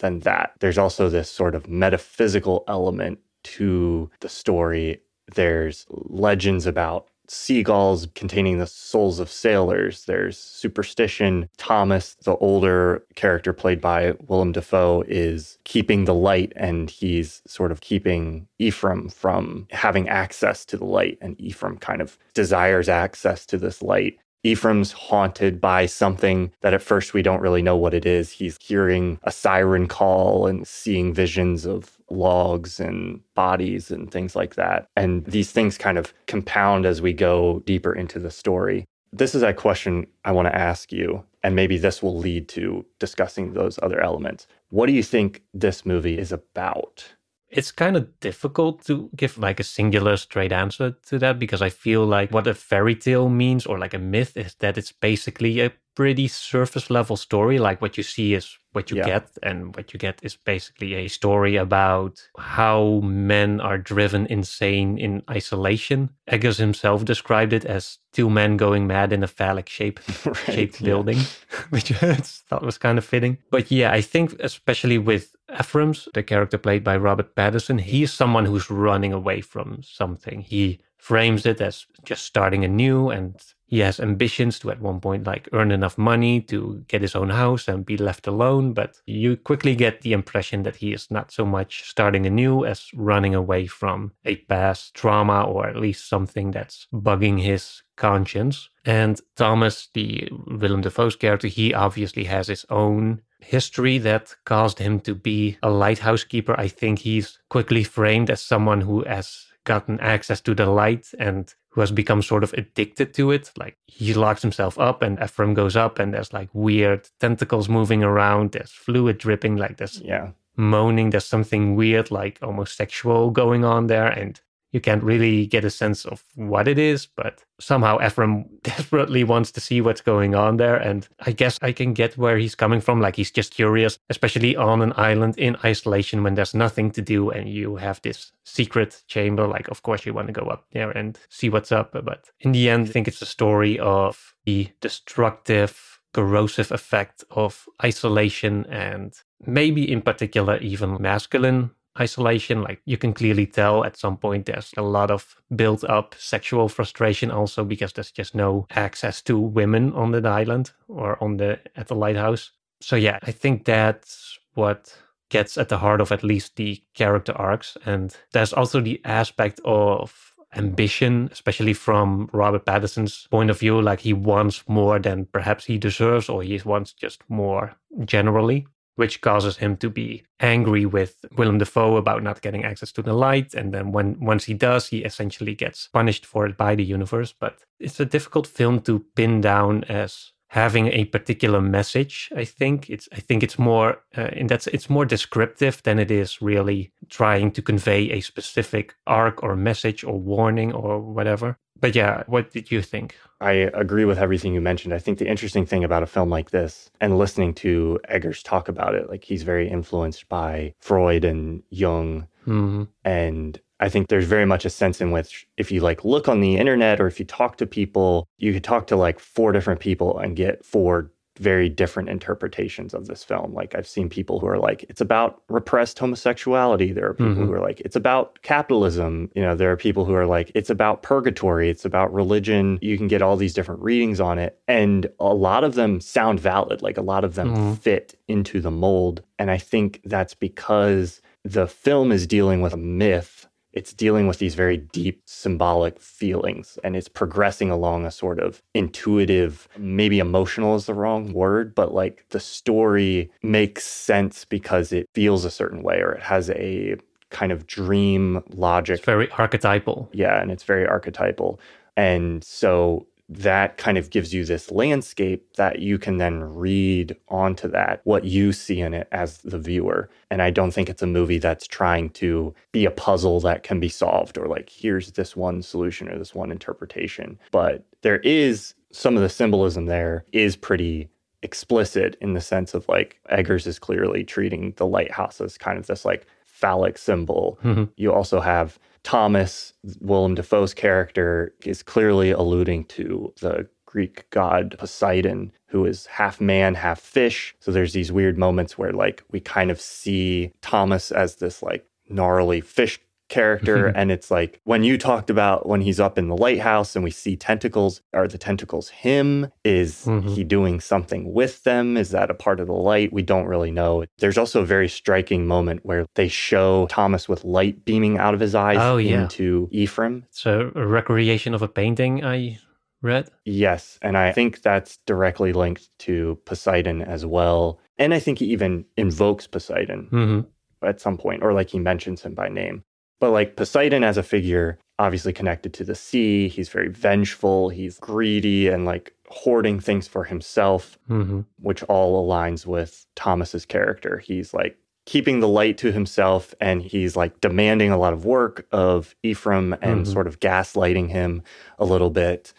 than 0.00 0.20
that. 0.20 0.52
There's 0.60 0.78
also 0.78 1.08
this 1.08 1.30
sort 1.30 1.54
of 1.54 1.68
metaphysical 1.68 2.64
element 2.68 3.20
to 3.44 4.10
the 4.20 4.28
story. 4.28 5.00
There's 5.34 5.86
legends 5.90 6.66
about 6.66 7.06
seagulls 7.30 8.08
containing 8.14 8.58
the 8.58 8.66
souls 8.66 9.20
of 9.20 9.30
sailors. 9.30 10.04
There's 10.04 10.36
superstition. 10.36 11.48
Thomas, 11.58 12.16
the 12.24 12.36
older 12.36 13.04
character 13.14 13.52
played 13.52 13.80
by 13.80 14.14
Willem 14.26 14.52
Dafoe, 14.52 15.04
is 15.06 15.58
keeping 15.64 16.04
the 16.04 16.14
light 16.14 16.52
and 16.56 16.90
he's 16.90 17.40
sort 17.46 17.70
of 17.70 17.80
keeping 17.80 18.48
Ephraim 18.58 19.08
from 19.08 19.68
having 19.70 20.08
access 20.08 20.64
to 20.66 20.76
the 20.76 20.84
light. 20.84 21.18
And 21.20 21.40
Ephraim 21.40 21.78
kind 21.78 22.02
of 22.02 22.18
desires 22.34 22.88
access 22.88 23.46
to 23.46 23.58
this 23.58 23.80
light. 23.80 24.18
Ephraim's 24.42 24.92
haunted 24.92 25.60
by 25.60 25.86
something 25.86 26.52
that 26.62 26.74
at 26.74 26.82
first 26.82 27.12
we 27.12 27.22
don't 27.22 27.42
really 27.42 27.62
know 27.62 27.76
what 27.76 27.94
it 27.94 28.06
is. 28.06 28.32
He's 28.32 28.56
hearing 28.60 29.18
a 29.24 29.32
siren 29.32 29.86
call 29.86 30.46
and 30.46 30.66
seeing 30.66 31.12
visions 31.12 31.66
of 31.66 31.98
logs 32.10 32.80
and 32.80 33.20
bodies 33.34 33.90
and 33.90 34.10
things 34.10 34.34
like 34.34 34.54
that. 34.54 34.86
And 34.96 35.24
these 35.26 35.52
things 35.52 35.78
kind 35.78 35.98
of 35.98 36.14
compound 36.26 36.86
as 36.86 37.02
we 37.02 37.12
go 37.12 37.62
deeper 37.66 37.92
into 37.92 38.18
the 38.18 38.30
story. 38.30 38.86
This 39.12 39.34
is 39.34 39.42
a 39.42 39.52
question 39.52 40.06
I 40.24 40.32
want 40.32 40.46
to 40.46 40.54
ask 40.54 40.92
you, 40.92 41.24
and 41.42 41.56
maybe 41.56 41.78
this 41.78 42.02
will 42.02 42.16
lead 42.16 42.48
to 42.50 42.86
discussing 42.98 43.52
those 43.52 43.78
other 43.82 44.00
elements. 44.00 44.46
What 44.68 44.86
do 44.86 44.92
you 44.92 45.02
think 45.02 45.42
this 45.52 45.84
movie 45.84 46.16
is 46.16 46.30
about? 46.30 47.12
It's 47.50 47.72
kind 47.72 47.96
of 47.96 48.20
difficult 48.20 48.84
to 48.86 49.10
give 49.16 49.36
like 49.36 49.58
a 49.58 49.64
singular 49.64 50.16
straight 50.16 50.52
answer 50.52 50.92
to 51.06 51.18
that 51.18 51.38
because 51.38 51.60
I 51.60 51.68
feel 51.68 52.06
like 52.06 52.30
what 52.30 52.46
a 52.46 52.54
fairy 52.54 52.94
tale 52.94 53.28
means 53.28 53.66
or 53.66 53.78
like 53.78 53.94
a 53.94 53.98
myth 53.98 54.36
is 54.36 54.54
that 54.60 54.78
it's 54.78 54.92
basically 54.92 55.60
a 55.60 55.72
pretty 56.00 56.28
surface 56.28 56.88
level 56.88 57.14
story. 57.14 57.58
Like 57.58 57.82
what 57.82 57.98
you 57.98 58.02
see 58.02 58.32
is 58.32 58.56
what 58.72 58.90
you 58.90 58.96
yeah. 58.96 59.04
get, 59.04 59.28
and 59.42 59.76
what 59.76 59.92
you 59.92 59.98
get 59.98 60.18
is 60.22 60.34
basically 60.34 60.94
a 60.94 61.08
story 61.08 61.56
about 61.56 62.26
how 62.38 63.02
men 63.04 63.60
are 63.60 63.76
driven 63.76 64.24
insane 64.28 64.96
in 64.96 65.22
isolation. 65.28 66.08
Eggers 66.26 66.56
himself 66.56 67.04
described 67.04 67.52
it 67.52 67.66
as 67.66 67.98
two 68.14 68.30
men 68.30 68.56
going 68.56 68.86
mad 68.86 69.12
in 69.12 69.22
a 69.22 69.26
phallic 69.26 69.68
shape 69.68 70.00
right, 70.24 70.36
shaped 70.36 70.80
yeah. 70.80 70.86
building, 70.86 71.18
which 71.68 71.92
I 72.02 72.14
thought 72.14 72.62
was 72.62 72.78
kind 72.78 72.96
of 72.96 73.04
fitting. 73.04 73.36
But 73.50 73.70
yeah, 73.70 73.92
I 73.92 74.00
think 74.00 74.36
especially 74.40 74.96
with 74.96 75.36
Ephraim's, 75.60 76.08
the 76.14 76.22
character 76.22 76.56
played 76.56 76.82
by 76.82 76.96
Robert 76.96 77.34
Pattinson, 77.34 77.78
he's 77.78 78.10
someone 78.10 78.46
who's 78.46 78.70
running 78.70 79.12
away 79.12 79.42
from 79.42 79.82
something. 79.82 80.40
He 80.40 80.80
frames 81.00 81.46
it 81.46 81.60
as 81.60 81.86
just 82.04 82.24
starting 82.24 82.64
anew 82.64 83.08
and 83.08 83.34
he 83.66 83.78
has 83.78 84.00
ambitions 84.00 84.58
to 84.58 84.70
at 84.70 84.80
one 84.80 85.00
point 85.00 85.24
like 85.24 85.48
earn 85.52 85.70
enough 85.70 85.96
money 85.96 86.40
to 86.40 86.84
get 86.88 87.00
his 87.00 87.14
own 87.14 87.30
house 87.30 87.68
and 87.68 87.86
be 87.86 87.96
left 87.96 88.26
alone 88.26 88.72
but 88.72 89.00
you 89.06 89.36
quickly 89.36 89.74
get 89.74 90.02
the 90.02 90.12
impression 90.12 90.62
that 90.62 90.76
he 90.76 90.92
is 90.92 91.10
not 91.10 91.32
so 91.32 91.46
much 91.46 91.88
starting 91.88 92.26
anew 92.26 92.64
as 92.64 92.88
running 92.94 93.34
away 93.34 93.66
from 93.66 94.12
a 94.24 94.36
past 94.36 94.94
trauma 94.94 95.42
or 95.44 95.66
at 95.66 95.76
least 95.76 96.08
something 96.08 96.50
that's 96.50 96.86
bugging 96.92 97.40
his 97.40 97.82
conscience. 97.96 98.68
And 98.84 99.20
thomas 99.36 99.88
the 99.94 100.28
willem 100.46 100.80
dafoe's 100.80 101.16
character 101.16 101.48
he 101.48 101.72
obviously 101.72 102.24
has 102.24 102.48
his 102.48 102.66
own 102.70 103.22
history 103.40 103.98
that 103.98 104.34
caused 104.44 104.78
him 104.78 105.00
to 105.00 105.14
be 105.14 105.56
a 105.62 105.70
lighthouse 105.70 106.24
keeper. 106.24 106.54
I 106.58 106.68
think 106.68 106.98
he's 106.98 107.38
quickly 107.48 107.84
framed 107.84 108.30
as 108.30 108.42
someone 108.42 108.80
who 108.82 109.02
has 109.04 109.46
gotten 109.70 110.00
access 110.00 110.40
to 110.40 110.52
the 110.52 110.66
light 110.66 111.06
and 111.26 111.54
who 111.72 111.80
has 111.80 111.92
become 111.92 112.22
sort 112.22 112.42
of 112.42 112.52
addicted 112.54 113.14
to 113.14 113.30
it. 113.30 113.52
Like 113.56 113.76
he 113.86 114.12
locks 114.14 114.42
himself 114.42 114.74
up 114.78 115.00
and 115.00 115.22
Ephraim 115.22 115.54
goes 115.54 115.76
up 115.76 116.00
and 116.00 116.12
there's 116.12 116.32
like 116.32 116.48
weird 116.52 117.08
tentacles 117.20 117.68
moving 117.68 118.02
around. 118.02 118.50
There's 118.50 118.72
fluid 118.72 119.18
dripping, 119.18 119.56
like 119.56 119.76
there's 119.76 120.00
yeah. 120.00 120.30
moaning. 120.56 121.10
There's 121.10 121.30
something 121.36 121.76
weird, 121.76 122.10
like 122.10 122.40
almost 122.42 122.76
sexual 122.76 123.30
going 123.30 123.64
on 123.64 123.86
there. 123.86 124.08
And 124.08 124.40
you 124.72 124.80
can't 124.80 125.02
really 125.02 125.46
get 125.46 125.64
a 125.64 125.70
sense 125.70 126.04
of 126.04 126.24
what 126.34 126.68
it 126.68 126.78
is, 126.78 127.06
but 127.06 127.44
somehow 127.60 127.98
Ephraim 128.04 128.44
desperately 128.62 129.24
wants 129.24 129.50
to 129.52 129.60
see 129.60 129.80
what's 129.80 130.00
going 130.00 130.34
on 130.34 130.56
there. 130.56 130.76
And 130.76 131.08
I 131.20 131.32
guess 131.32 131.58
I 131.60 131.72
can 131.72 131.92
get 131.92 132.16
where 132.16 132.38
he's 132.38 132.54
coming 132.54 132.80
from. 132.80 133.00
Like 133.00 133.16
he's 133.16 133.30
just 133.30 133.52
curious, 133.52 133.98
especially 134.08 134.56
on 134.56 134.82
an 134.82 134.92
island 134.96 135.38
in 135.38 135.56
isolation 135.64 136.22
when 136.22 136.34
there's 136.34 136.54
nothing 136.54 136.90
to 136.92 137.02
do 137.02 137.30
and 137.30 137.48
you 137.48 137.76
have 137.76 138.00
this 138.02 138.32
secret 138.44 139.02
chamber. 139.08 139.46
Like, 139.46 139.68
of 139.68 139.82
course, 139.82 140.06
you 140.06 140.14
want 140.14 140.28
to 140.28 140.32
go 140.32 140.46
up 140.46 140.66
there 140.72 140.90
and 140.90 141.18
see 141.28 141.48
what's 141.48 141.72
up. 141.72 141.92
But 141.92 142.30
in 142.40 142.52
the 142.52 142.70
end, 142.70 142.88
I 142.88 142.90
think 142.90 143.08
it's 143.08 143.22
a 143.22 143.26
story 143.26 143.78
of 143.78 144.34
the 144.44 144.68
destructive, 144.80 146.00
corrosive 146.12 146.70
effect 146.70 147.24
of 147.30 147.66
isolation 147.82 148.66
and 148.66 149.14
maybe 149.46 149.90
in 149.90 150.02
particular 150.02 150.58
even 150.58 151.00
masculine 151.00 151.70
isolation. 151.98 152.62
Like 152.62 152.80
you 152.84 152.96
can 152.96 153.12
clearly 153.12 153.46
tell 153.46 153.84
at 153.84 153.96
some 153.96 154.16
point 154.16 154.46
there's 154.46 154.72
a 154.76 154.82
lot 154.82 155.10
of 155.10 155.36
built 155.54 155.84
up 155.84 156.14
sexual 156.18 156.68
frustration 156.68 157.30
also 157.30 157.64
because 157.64 157.92
there's 157.92 158.10
just 158.12 158.34
no 158.34 158.66
access 158.70 159.22
to 159.22 159.38
women 159.38 159.92
on 159.94 160.12
the 160.12 160.26
island 160.28 160.72
or 160.88 161.22
on 161.22 161.36
the 161.36 161.58
at 161.76 161.88
the 161.88 161.94
lighthouse. 161.94 162.52
So 162.80 162.96
yeah, 162.96 163.18
I 163.22 163.32
think 163.32 163.64
that's 163.64 164.38
what 164.54 164.94
gets 165.30 165.56
at 165.58 165.68
the 165.68 165.78
heart 165.78 166.00
of 166.00 166.12
at 166.12 166.24
least 166.24 166.56
the 166.56 166.82
character 166.94 167.32
arcs. 167.36 167.76
And 167.86 168.16
there's 168.32 168.52
also 168.52 168.80
the 168.80 169.00
aspect 169.04 169.60
of 169.64 170.32
ambition, 170.56 171.28
especially 171.30 171.72
from 171.72 172.28
Robert 172.32 172.66
Pattinson's 172.66 173.28
point 173.30 173.50
of 173.50 173.58
view. 173.58 173.80
Like 173.80 174.00
he 174.00 174.12
wants 174.12 174.64
more 174.68 174.98
than 174.98 175.26
perhaps 175.26 175.64
he 175.64 175.78
deserves, 175.78 176.28
or 176.28 176.42
he 176.42 176.60
wants 176.64 176.92
just 176.92 177.22
more 177.28 177.76
generally 178.04 178.66
which 179.00 179.22
causes 179.22 179.56
him 179.56 179.78
to 179.78 179.88
be 179.88 180.22
angry 180.40 180.84
with 180.84 181.24
Willem 181.38 181.56
Dafoe 181.56 181.96
about 181.96 182.22
not 182.22 182.42
getting 182.42 182.64
access 182.64 182.92
to 182.92 183.02
the 183.02 183.14
light. 183.14 183.54
And 183.54 183.72
then 183.72 183.92
when 183.92 184.20
once 184.20 184.44
he 184.44 184.52
does, 184.52 184.88
he 184.88 184.98
essentially 184.98 185.54
gets 185.54 185.88
punished 185.88 186.26
for 186.26 186.44
it 186.44 186.58
by 186.58 186.74
the 186.74 186.84
universe. 186.84 187.32
But 187.32 187.54
it's 187.78 187.98
a 187.98 188.04
difficult 188.04 188.46
film 188.46 188.80
to 188.82 189.06
pin 189.16 189.40
down 189.40 189.84
as 189.84 190.32
having 190.50 190.88
a 190.88 191.04
particular 191.04 191.60
message 191.60 192.28
i 192.36 192.44
think 192.44 192.90
it's 192.90 193.08
i 193.12 193.20
think 193.20 193.40
it's 193.44 193.56
more 193.56 194.02
uh, 194.18 194.30
in 194.40 194.48
that 194.48 194.66
it's 194.66 194.90
more 194.90 195.06
descriptive 195.06 195.80
than 195.84 195.96
it 196.00 196.10
is 196.10 196.42
really 196.42 196.90
trying 197.08 197.52
to 197.52 197.62
convey 197.62 198.10
a 198.10 198.20
specific 198.20 198.96
arc 199.06 199.44
or 199.44 199.54
message 199.54 200.02
or 200.02 200.18
warning 200.18 200.72
or 200.72 201.00
whatever 201.00 201.56
but 201.80 201.94
yeah 201.94 202.22
what 202.26 202.50
did 202.50 202.70
you 202.70 202.82
think? 202.82 203.16
I 203.40 203.52
agree 203.52 204.04
with 204.04 204.18
everything 204.18 204.52
you 204.52 204.60
mentioned. 204.60 204.92
I 204.92 204.98
think 204.98 205.18
the 205.18 205.28
interesting 205.28 205.64
thing 205.64 205.82
about 205.82 206.02
a 206.02 206.06
film 206.06 206.28
like 206.28 206.50
this 206.50 206.90
and 207.00 207.18
listening 207.18 207.54
to 207.54 207.98
eggers 208.08 208.42
talk 208.42 208.68
about 208.68 208.94
it 208.94 209.08
like 209.08 209.24
he's 209.24 209.42
very 209.42 209.68
influenced 209.68 210.28
by 210.28 210.74
freud 210.80 211.24
and 211.24 211.62
jung. 211.70 212.26
Mm-hmm. 212.46 212.84
and 213.04 213.60
I 213.80 213.88
think 213.88 214.08
there's 214.08 214.26
very 214.26 214.44
much 214.44 214.64
a 214.64 214.70
sense 214.70 215.00
in 215.00 215.10
which 215.10 215.46
if 215.56 215.72
you 215.72 215.80
like 215.80 216.04
look 216.04 216.28
on 216.28 216.40
the 216.40 216.56
internet 216.56 217.00
or 217.00 217.06
if 217.06 217.18
you 217.18 217.24
talk 217.24 217.56
to 217.56 217.66
people, 217.66 218.28
you 218.36 218.52
could 218.52 218.64
talk 218.64 218.86
to 218.88 218.96
like 218.96 219.18
four 219.18 219.52
different 219.52 219.80
people 219.80 220.18
and 220.18 220.36
get 220.36 220.64
four 220.64 221.10
very 221.40 221.68
different 221.68 222.08
interpretations 222.08 222.94
of 222.94 223.06
this 223.06 223.24
film. 223.24 223.52
Like 223.54 223.74
I've 223.74 223.88
seen 223.88 224.08
people 224.08 224.38
who 224.38 224.46
are 224.46 224.58
like, 224.58 224.84
it's 224.88 225.00
about 225.00 225.42
repressed 225.48 225.98
homosexuality. 225.98 226.92
There 226.92 227.08
are 227.08 227.14
people 227.14 227.32
mm-hmm. 227.32 227.46
who 227.46 227.52
are 227.52 227.60
like, 227.60 227.80
it's 227.80 227.96
about 227.96 228.40
capitalism. 228.42 229.30
You 229.34 229.42
know, 229.42 229.54
there 229.54 229.72
are 229.72 229.76
people 229.76 230.04
who 230.04 230.14
are 230.14 230.26
like, 230.26 230.52
it's 230.54 230.70
about 230.70 231.02
purgatory. 231.02 231.70
It's 231.70 231.86
about 231.86 232.12
religion. 232.12 232.78
You 232.82 232.98
can 232.98 233.08
get 233.08 233.22
all 233.22 233.36
these 233.36 233.54
different 233.54 233.80
readings 233.80 234.20
on 234.20 234.38
it. 234.38 234.60
And 234.68 235.10
a 235.18 235.34
lot 235.34 235.64
of 235.64 235.74
them 235.74 236.00
sound 236.00 236.40
valid. 236.40 236.82
Like 236.82 236.98
a 236.98 237.02
lot 237.02 237.24
of 237.24 237.34
them 237.34 237.48
mm-hmm. 237.48 237.74
fit 237.74 238.18
into 238.28 238.60
the 238.60 238.70
mold. 238.70 239.22
And 239.38 239.50
I 239.50 239.58
think 239.58 240.02
that's 240.04 240.34
because 240.34 241.22
the 241.42 241.66
film 241.66 242.12
is 242.12 242.26
dealing 242.26 242.60
with 242.60 242.74
a 242.74 242.78
myth 242.78 243.39
it's 243.72 243.92
dealing 243.92 244.26
with 244.26 244.38
these 244.38 244.54
very 244.54 244.76
deep 244.76 245.22
symbolic 245.26 246.00
feelings 246.00 246.78
and 246.82 246.96
it's 246.96 247.08
progressing 247.08 247.70
along 247.70 248.04
a 248.04 248.10
sort 248.10 248.40
of 248.40 248.62
intuitive, 248.74 249.68
maybe 249.78 250.18
emotional 250.18 250.74
is 250.74 250.86
the 250.86 250.94
wrong 250.94 251.32
word, 251.32 251.74
but 251.74 251.94
like 251.94 252.24
the 252.30 252.40
story 252.40 253.30
makes 253.42 253.84
sense 253.84 254.44
because 254.44 254.92
it 254.92 255.08
feels 255.14 255.44
a 255.44 255.50
certain 255.50 255.82
way 255.82 256.00
or 256.00 256.12
it 256.12 256.22
has 256.22 256.50
a 256.50 256.96
kind 257.30 257.52
of 257.52 257.66
dream 257.66 258.42
logic. 258.50 258.96
It's 258.98 259.06
very 259.06 259.30
archetypal. 259.30 260.10
Yeah, 260.12 260.40
and 260.40 260.50
it's 260.50 260.64
very 260.64 260.86
archetypal. 260.86 261.60
And 261.96 262.42
so 262.42 263.06
that 263.30 263.76
kind 263.76 263.96
of 263.96 264.10
gives 264.10 264.34
you 264.34 264.44
this 264.44 264.72
landscape 264.72 265.54
that 265.54 265.78
you 265.78 265.98
can 265.98 266.16
then 266.16 266.42
read 266.42 267.16
onto 267.28 267.68
that, 267.68 268.00
what 268.02 268.24
you 268.24 268.52
see 268.52 268.80
in 268.80 268.92
it 268.92 269.06
as 269.12 269.38
the 269.38 269.58
viewer. 269.58 270.10
And 270.30 270.42
I 270.42 270.50
don't 270.50 270.72
think 270.72 270.90
it's 270.90 271.02
a 271.02 271.06
movie 271.06 271.38
that's 271.38 271.68
trying 271.68 272.10
to 272.10 272.52
be 272.72 272.84
a 272.84 272.90
puzzle 272.90 273.38
that 273.40 273.62
can 273.62 273.78
be 273.78 273.88
solved 273.88 274.36
or 274.36 274.48
like, 274.48 274.68
here's 274.68 275.12
this 275.12 275.36
one 275.36 275.62
solution 275.62 276.08
or 276.08 276.18
this 276.18 276.34
one 276.34 276.50
interpretation. 276.50 277.38
But 277.52 277.84
there 278.02 278.18
is 278.18 278.74
some 278.90 279.16
of 279.16 279.22
the 279.22 279.28
symbolism 279.28 279.86
there 279.86 280.24
is 280.32 280.56
pretty 280.56 281.08
explicit 281.42 282.16
in 282.20 282.34
the 282.34 282.40
sense 282.40 282.74
of 282.74 282.88
like 282.88 283.20
Eggers 283.30 283.66
is 283.66 283.78
clearly 283.78 284.24
treating 284.24 284.74
the 284.76 284.86
lighthouse 284.86 285.40
as 285.40 285.56
kind 285.56 285.78
of 285.78 285.86
this 285.86 286.04
like 286.04 286.26
phallic 286.44 286.98
symbol. 286.98 287.58
Mm-hmm. 287.62 287.84
You 287.96 288.12
also 288.12 288.40
have 288.40 288.78
Thomas, 289.02 289.72
Willem 290.00 290.34
Dafoe's 290.34 290.74
character, 290.74 291.54
is 291.64 291.82
clearly 291.82 292.30
alluding 292.30 292.84
to 292.86 293.32
the 293.40 293.68
Greek 293.86 294.28
god 294.30 294.76
Poseidon, 294.78 295.52
who 295.66 295.84
is 295.84 296.06
half 296.06 296.40
man, 296.40 296.74
half 296.74 297.00
fish. 297.00 297.54
So 297.60 297.72
there's 297.72 297.92
these 297.92 298.12
weird 298.12 298.38
moments 298.38 298.78
where, 298.78 298.92
like, 298.92 299.24
we 299.30 299.40
kind 299.40 299.70
of 299.70 299.80
see 299.80 300.52
Thomas 300.62 301.10
as 301.10 301.36
this, 301.36 301.62
like, 301.62 301.86
gnarly 302.08 302.60
fish 302.60 303.00
character. 303.30 303.86
and 303.96 304.12
it's 304.12 304.30
like 304.30 304.60
when 304.64 304.84
you 304.84 304.98
talked 304.98 305.30
about 305.30 305.66
when 305.66 305.80
he's 305.80 305.98
up 305.98 306.18
in 306.18 306.28
the 306.28 306.36
lighthouse 306.36 306.94
and 306.94 307.02
we 307.02 307.10
see 307.10 307.36
tentacles, 307.36 308.02
are 308.12 308.28
the 308.28 308.36
tentacles 308.36 308.90
him? 308.90 309.50
Is 309.64 310.04
mm-hmm. 310.04 310.28
he 310.28 310.44
doing 310.44 310.80
something 310.80 311.32
with 311.32 311.62
them? 311.64 311.96
Is 311.96 312.10
that 312.10 312.30
a 312.30 312.34
part 312.34 312.60
of 312.60 312.66
the 312.66 312.74
light? 312.74 313.12
We 313.12 313.22
don't 313.22 313.46
really 313.46 313.70
know. 313.70 314.04
There's 314.18 314.38
also 314.38 314.60
a 314.60 314.66
very 314.66 314.88
striking 314.88 315.46
moment 315.46 315.80
where 315.84 316.04
they 316.14 316.28
show 316.28 316.86
Thomas 316.90 317.28
with 317.28 317.44
light 317.44 317.84
beaming 317.84 318.18
out 318.18 318.34
of 318.34 318.40
his 318.40 318.54
eyes 318.54 318.78
oh, 318.78 318.98
yeah. 318.98 319.22
into 319.22 319.68
Ephraim. 319.70 320.24
It's 320.28 320.44
a 320.44 320.66
recreation 320.74 321.54
of 321.54 321.62
a 321.62 321.68
painting 321.68 322.24
I 322.24 322.58
read. 323.02 323.30
Yes. 323.44 323.98
And 324.02 324.16
I 324.16 324.32
think 324.32 324.62
that's 324.62 324.98
directly 325.06 325.52
linked 325.52 325.96
to 326.00 326.38
Poseidon 326.44 327.02
as 327.02 327.24
well. 327.24 327.80
And 327.98 328.14
I 328.14 328.18
think 328.18 328.38
he 328.38 328.46
even 328.46 328.84
invokes 328.96 329.46
Poseidon 329.46 330.08
mm-hmm. 330.10 330.86
at 330.86 331.00
some 331.00 331.16
point, 331.16 331.42
or 331.42 331.52
like 331.52 331.70
he 331.70 331.78
mentions 331.78 332.22
him 332.22 332.34
by 332.34 332.48
name. 332.48 332.84
But 333.20 333.30
like 333.30 333.56
Poseidon 333.56 334.02
as 334.02 334.16
a 334.16 334.22
figure, 334.22 334.78
obviously 334.98 335.32
connected 335.32 335.72
to 335.74 335.84
the 335.84 335.94
sea, 335.94 336.48
he's 336.48 336.68
very 336.68 336.88
vengeful, 336.88 337.68
he's 337.68 337.98
greedy 337.98 338.68
and 338.68 338.84
like 338.84 339.14
hoarding 339.28 339.78
things 339.78 340.08
for 340.08 340.24
himself, 340.24 340.98
mm-hmm. 341.08 341.42
which 341.60 341.82
all 341.84 342.26
aligns 342.26 342.66
with 342.66 343.06
Thomas's 343.14 343.64
character. 343.64 344.18
He's 344.18 344.52
like 344.52 344.76
keeping 345.06 345.40
the 345.40 345.48
light 345.48 345.78
to 345.78 345.92
himself 345.92 346.54
and 346.60 346.82
he's 346.82 347.16
like 347.16 347.40
demanding 347.40 347.90
a 347.90 347.98
lot 347.98 348.12
of 348.12 348.24
work 348.24 348.66
of 348.72 349.14
Ephraim 349.22 349.74
and 349.82 350.02
mm-hmm. 350.02 350.12
sort 350.12 350.26
of 350.26 350.40
gaslighting 350.40 351.08
him 351.08 351.42
a 351.78 351.84
little 351.84 352.10
bit. 352.10 352.52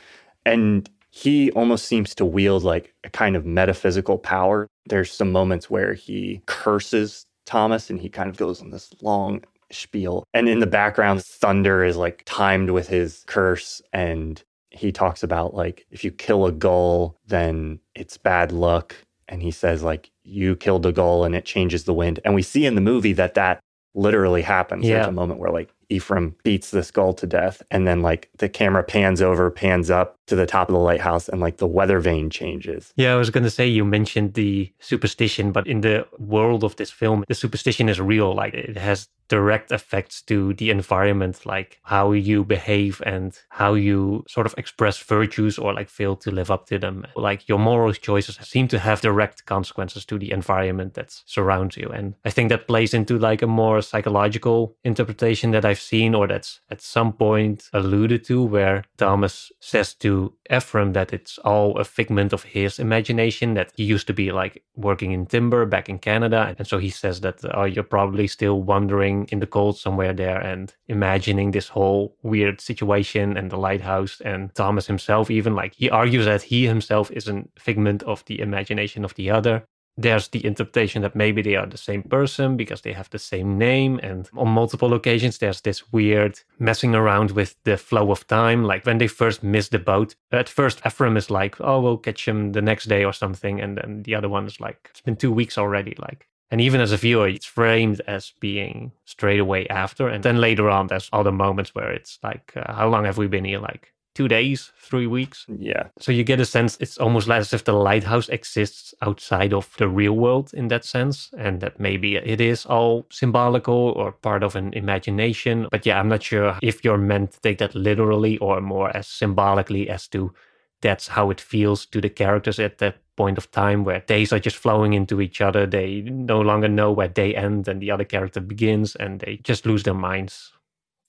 And 0.45 0.89
he 1.11 1.51
almost 1.51 1.85
seems 1.85 2.15
to 2.15 2.25
wield 2.25 2.63
like 2.63 2.93
a 3.03 3.09
kind 3.09 3.35
of 3.35 3.45
metaphysical 3.45 4.17
power. 4.17 4.67
There's 4.85 5.11
some 5.11 5.31
moments 5.31 5.69
where 5.69 5.93
he 5.93 6.41
curses 6.45 7.25
Thomas 7.45 7.89
and 7.89 7.99
he 7.99 8.09
kind 8.09 8.29
of 8.29 8.37
goes 8.37 8.61
on 8.61 8.69
this 8.69 8.93
long 9.01 9.43
spiel. 9.73 10.23
And 10.33 10.47
in 10.49 10.59
the 10.59 10.67
background, 10.67 11.23
thunder 11.23 11.83
is 11.83 11.97
like 11.97 12.23
timed 12.25 12.69
with 12.69 12.87
his 12.87 13.23
curse. 13.27 13.81
And 13.93 14.43
he 14.69 14.91
talks 14.91 15.23
about 15.23 15.53
like, 15.53 15.85
if 15.91 16.03
you 16.03 16.11
kill 16.11 16.45
a 16.45 16.51
gull, 16.51 17.17
then 17.27 17.79
it's 17.95 18.17
bad 18.17 18.51
luck. 18.51 18.95
And 19.27 19.41
he 19.41 19.51
says, 19.51 19.81
like, 19.81 20.11
you 20.23 20.55
killed 20.55 20.85
a 20.85 20.91
gull 20.91 21.23
and 21.23 21.35
it 21.35 21.45
changes 21.45 21.85
the 21.85 21.93
wind. 21.93 22.19
And 22.25 22.35
we 22.35 22.41
see 22.41 22.65
in 22.65 22.75
the 22.75 22.81
movie 22.81 23.13
that 23.13 23.33
that 23.35 23.59
literally 23.93 24.41
happens. 24.41 24.85
Yeah. 24.85 24.95
There's 24.95 25.07
a 25.07 25.11
moment 25.11 25.39
where 25.39 25.51
like 25.51 25.69
Ephraim 25.91 26.35
beats 26.43 26.71
this 26.71 26.91
gull 26.91 27.13
to 27.13 27.27
death. 27.27 27.61
And 27.69 27.87
then 27.87 28.01
like 28.01 28.29
the 28.37 28.49
camera 28.49 28.83
pans 28.83 29.21
over, 29.21 29.51
pans 29.51 29.89
up 29.89 30.17
to 30.27 30.35
the 30.35 30.45
top 30.45 30.69
of 30.69 30.73
the 30.73 30.79
lighthouse 30.79 31.27
and 31.27 31.41
like 31.41 31.57
the 31.57 31.67
weather 31.67 31.99
vane 31.99 32.29
changes. 32.29 32.93
Yeah, 32.95 33.13
I 33.13 33.17
was 33.17 33.29
going 33.29 33.43
to 33.43 33.49
say 33.49 33.67
you 33.67 33.83
mentioned 33.83 34.33
the 34.33 34.71
superstition, 34.79 35.51
but 35.51 35.67
in 35.67 35.81
the 35.81 36.07
world 36.17 36.63
of 36.63 36.77
this 36.77 36.89
film, 36.89 37.25
the 37.27 37.35
superstition 37.35 37.89
is 37.89 37.99
real. 37.99 38.33
Like 38.33 38.53
it 38.53 38.77
has 38.77 39.09
direct 39.27 39.71
effects 39.71 40.21
to 40.21 40.53
the 40.55 40.69
environment, 40.69 41.45
like 41.45 41.79
how 41.83 42.11
you 42.11 42.43
behave 42.43 43.01
and 43.05 43.37
how 43.47 43.73
you 43.73 44.25
sort 44.27 44.45
of 44.45 44.53
express 44.57 44.97
virtues 44.97 45.57
or 45.57 45.73
like 45.73 45.89
fail 45.89 46.17
to 46.17 46.31
live 46.31 46.51
up 46.51 46.65
to 46.65 46.77
them. 46.77 47.05
Like 47.15 47.47
your 47.47 47.57
moral 47.59 47.93
choices 47.93 48.37
seem 48.41 48.67
to 48.67 48.79
have 48.79 48.99
direct 48.99 49.45
consequences 49.45 50.03
to 50.05 50.19
the 50.19 50.31
environment 50.31 50.95
that 50.95 51.21
surrounds 51.25 51.77
you. 51.77 51.87
And 51.89 52.15
I 52.25 52.29
think 52.29 52.49
that 52.49 52.67
plays 52.67 52.93
into 52.93 53.17
like 53.17 53.41
a 53.41 53.47
more 53.47 53.81
psychological 53.81 54.75
interpretation 54.83 55.51
that 55.51 55.65
I've 55.65 55.80
seen 55.81 56.15
or 56.15 56.27
that's 56.27 56.61
at 56.69 56.81
some 56.81 57.13
point 57.13 57.69
alluded 57.73 58.23
to, 58.25 58.43
where 58.43 58.83
Thomas 58.97 59.51
says 59.59 59.93
to 59.95 60.33
Ephraim 60.49 60.93
that 60.93 61.13
it's 61.13 61.37
all 61.39 61.77
a 61.79 61.83
figment 61.83 62.33
of 62.33 62.43
his 62.43 62.79
imagination, 62.79 63.53
that 63.55 63.71
he 63.75 63.83
used 63.83 64.07
to 64.07 64.13
be 64.13 64.31
like 64.31 64.63
working 64.75 65.11
in 65.11 65.25
timber 65.25 65.65
back 65.65 65.89
in 65.89 65.99
Canada. 65.99 66.55
And 66.57 66.67
so 66.67 66.77
he 66.77 66.89
says 66.89 67.21
that 67.21 67.39
oh, 67.53 67.63
you're 67.63 67.83
probably 67.83 68.27
still 68.27 68.61
wandering 68.61 69.27
in 69.31 69.39
the 69.39 69.47
cold 69.47 69.77
somewhere 69.77 70.13
there 70.13 70.39
and 70.39 70.73
imagining 70.87 71.51
this 71.51 71.69
whole 71.69 72.15
weird 72.23 72.61
situation 72.61 73.37
and 73.37 73.51
the 73.51 73.57
lighthouse 73.57 74.21
and 74.21 74.53
Thomas 74.55 74.87
himself 74.87 75.31
even 75.31 75.55
like 75.55 75.73
he 75.73 75.89
argues 75.89 76.25
that 76.25 76.43
he 76.43 76.65
himself 76.65 77.11
is 77.11 77.27
a 77.27 77.43
figment 77.57 78.03
of 78.03 78.23
the 78.25 78.39
imagination 78.39 79.03
of 79.05 79.15
the 79.15 79.29
other 79.29 79.65
there's 79.97 80.29
the 80.29 80.45
interpretation 80.45 81.01
that 81.01 81.15
maybe 81.15 81.41
they 81.41 81.55
are 81.55 81.65
the 81.65 81.77
same 81.77 82.03
person 82.03 82.57
because 82.57 82.81
they 82.81 82.93
have 82.93 83.09
the 83.09 83.19
same 83.19 83.57
name. 83.57 83.99
And 84.01 84.29
on 84.35 84.49
multiple 84.49 84.93
occasions, 84.93 85.37
there's 85.37 85.61
this 85.61 85.91
weird 85.91 86.39
messing 86.59 86.95
around 86.95 87.31
with 87.31 87.55
the 87.63 87.77
flow 87.77 88.11
of 88.11 88.25
time. 88.27 88.63
Like 88.63 88.85
when 88.85 88.97
they 88.97 89.07
first 89.07 89.43
miss 89.43 89.69
the 89.69 89.79
boat, 89.79 90.15
at 90.31 90.49
first, 90.49 90.81
Ephraim 90.85 91.17
is 91.17 91.29
like, 91.29 91.59
oh, 91.59 91.81
we'll 91.81 91.97
catch 91.97 92.27
him 92.27 92.53
the 92.53 92.61
next 92.61 92.85
day 92.85 93.03
or 93.03 93.13
something. 93.13 93.59
And 93.61 93.77
then 93.77 94.03
the 94.03 94.15
other 94.15 94.29
one 94.29 94.47
is 94.47 94.59
like, 94.59 94.87
it's 94.89 95.01
been 95.01 95.17
two 95.17 95.31
weeks 95.31 95.57
already. 95.57 95.95
Like, 95.99 96.27
and 96.49 96.59
even 96.59 96.81
as 96.81 96.91
a 96.91 96.97
viewer, 96.97 97.27
it's 97.27 97.45
framed 97.45 98.01
as 98.07 98.33
being 98.39 98.91
straight 99.05 99.39
away 99.39 99.67
after. 99.67 100.09
And 100.09 100.23
then 100.23 100.41
later 100.41 100.69
on, 100.69 100.87
there's 100.87 101.09
other 101.13 101.31
moments 101.31 101.73
where 101.73 101.91
it's 101.91 102.19
like, 102.23 102.53
uh, 102.55 102.73
how 102.73 102.89
long 102.89 103.05
have 103.05 103.17
we 103.17 103.27
been 103.27 103.45
here? 103.45 103.59
Like 103.59 103.93
two 104.13 104.27
days, 104.27 104.71
three 104.77 105.07
weeks. 105.07 105.45
Yeah. 105.47 105.87
So 105.99 106.11
you 106.11 106.23
get 106.23 106.39
a 106.39 106.45
sense 106.45 106.77
it's 106.79 106.97
almost 106.97 107.27
like 107.27 107.39
as 107.39 107.53
if 107.53 107.63
the 107.63 107.73
lighthouse 107.73 108.29
exists 108.29 108.93
outside 109.01 109.53
of 109.53 109.73
the 109.77 109.87
real 109.87 110.13
world 110.13 110.51
in 110.53 110.67
that 110.67 110.85
sense, 110.85 111.29
and 111.37 111.61
that 111.61 111.79
maybe 111.79 112.15
it 112.15 112.41
is 112.41 112.65
all 112.65 113.05
symbolical 113.09 113.93
or 113.95 114.11
part 114.11 114.43
of 114.43 114.55
an 114.55 114.73
imagination. 114.73 115.67
But 115.71 115.85
yeah, 115.85 115.99
I'm 115.99 116.09
not 116.09 116.23
sure 116.23 116.57
if 116.61 116.83
you're 116.83 116.97
meant 116.97 117.31
to 117.33 117.41
take 117.41 117.59
that 117.59 117.75
literally 117.75 118.37
or 118.39 118.59
more 118.61 118.95
as 118.95 119.07
symbolically 119.07 119.89
as 119.89 120.07
to 120.09 120.33
that's 120.81 121.07
how 121.07 121.29
it 121.29 121.39
feels 121.39 121.85
to 121.85 122.01
the 122.01 122.09
characters 122.09 122.59
at 122.59 122.79
that 122.79 122.97
point 123.15 123.37
of 123.37 123.51
time 123.51 123.83
where 123.83 123.99
days 124.01 124.33
are 124.33 124.39
just 124.39 124.57
flowing 124.57 124.93
into 124.93 125.21
each 125.21 125.39
other. 125.41 125.65
They 125.65 126.01
no 126.01 126.41
longer 126.41 126.67
know 126.67 126.91
where 126.91 127.07
they 127.07 127.35
end 127.35 127.67
and 127.67 127.81
the 127.81 127.91
other 127.91 128.03
character 128.03 128.41
begins, 128.41 128.95
and 128.95 129.19
they 129.19 129.37
just 129.43 129.65
lose 129.65 129.83
their 129.83 129.93
minds 129.93 130.51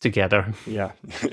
together. 0.01 0.53
Yeah. 0.67 0.93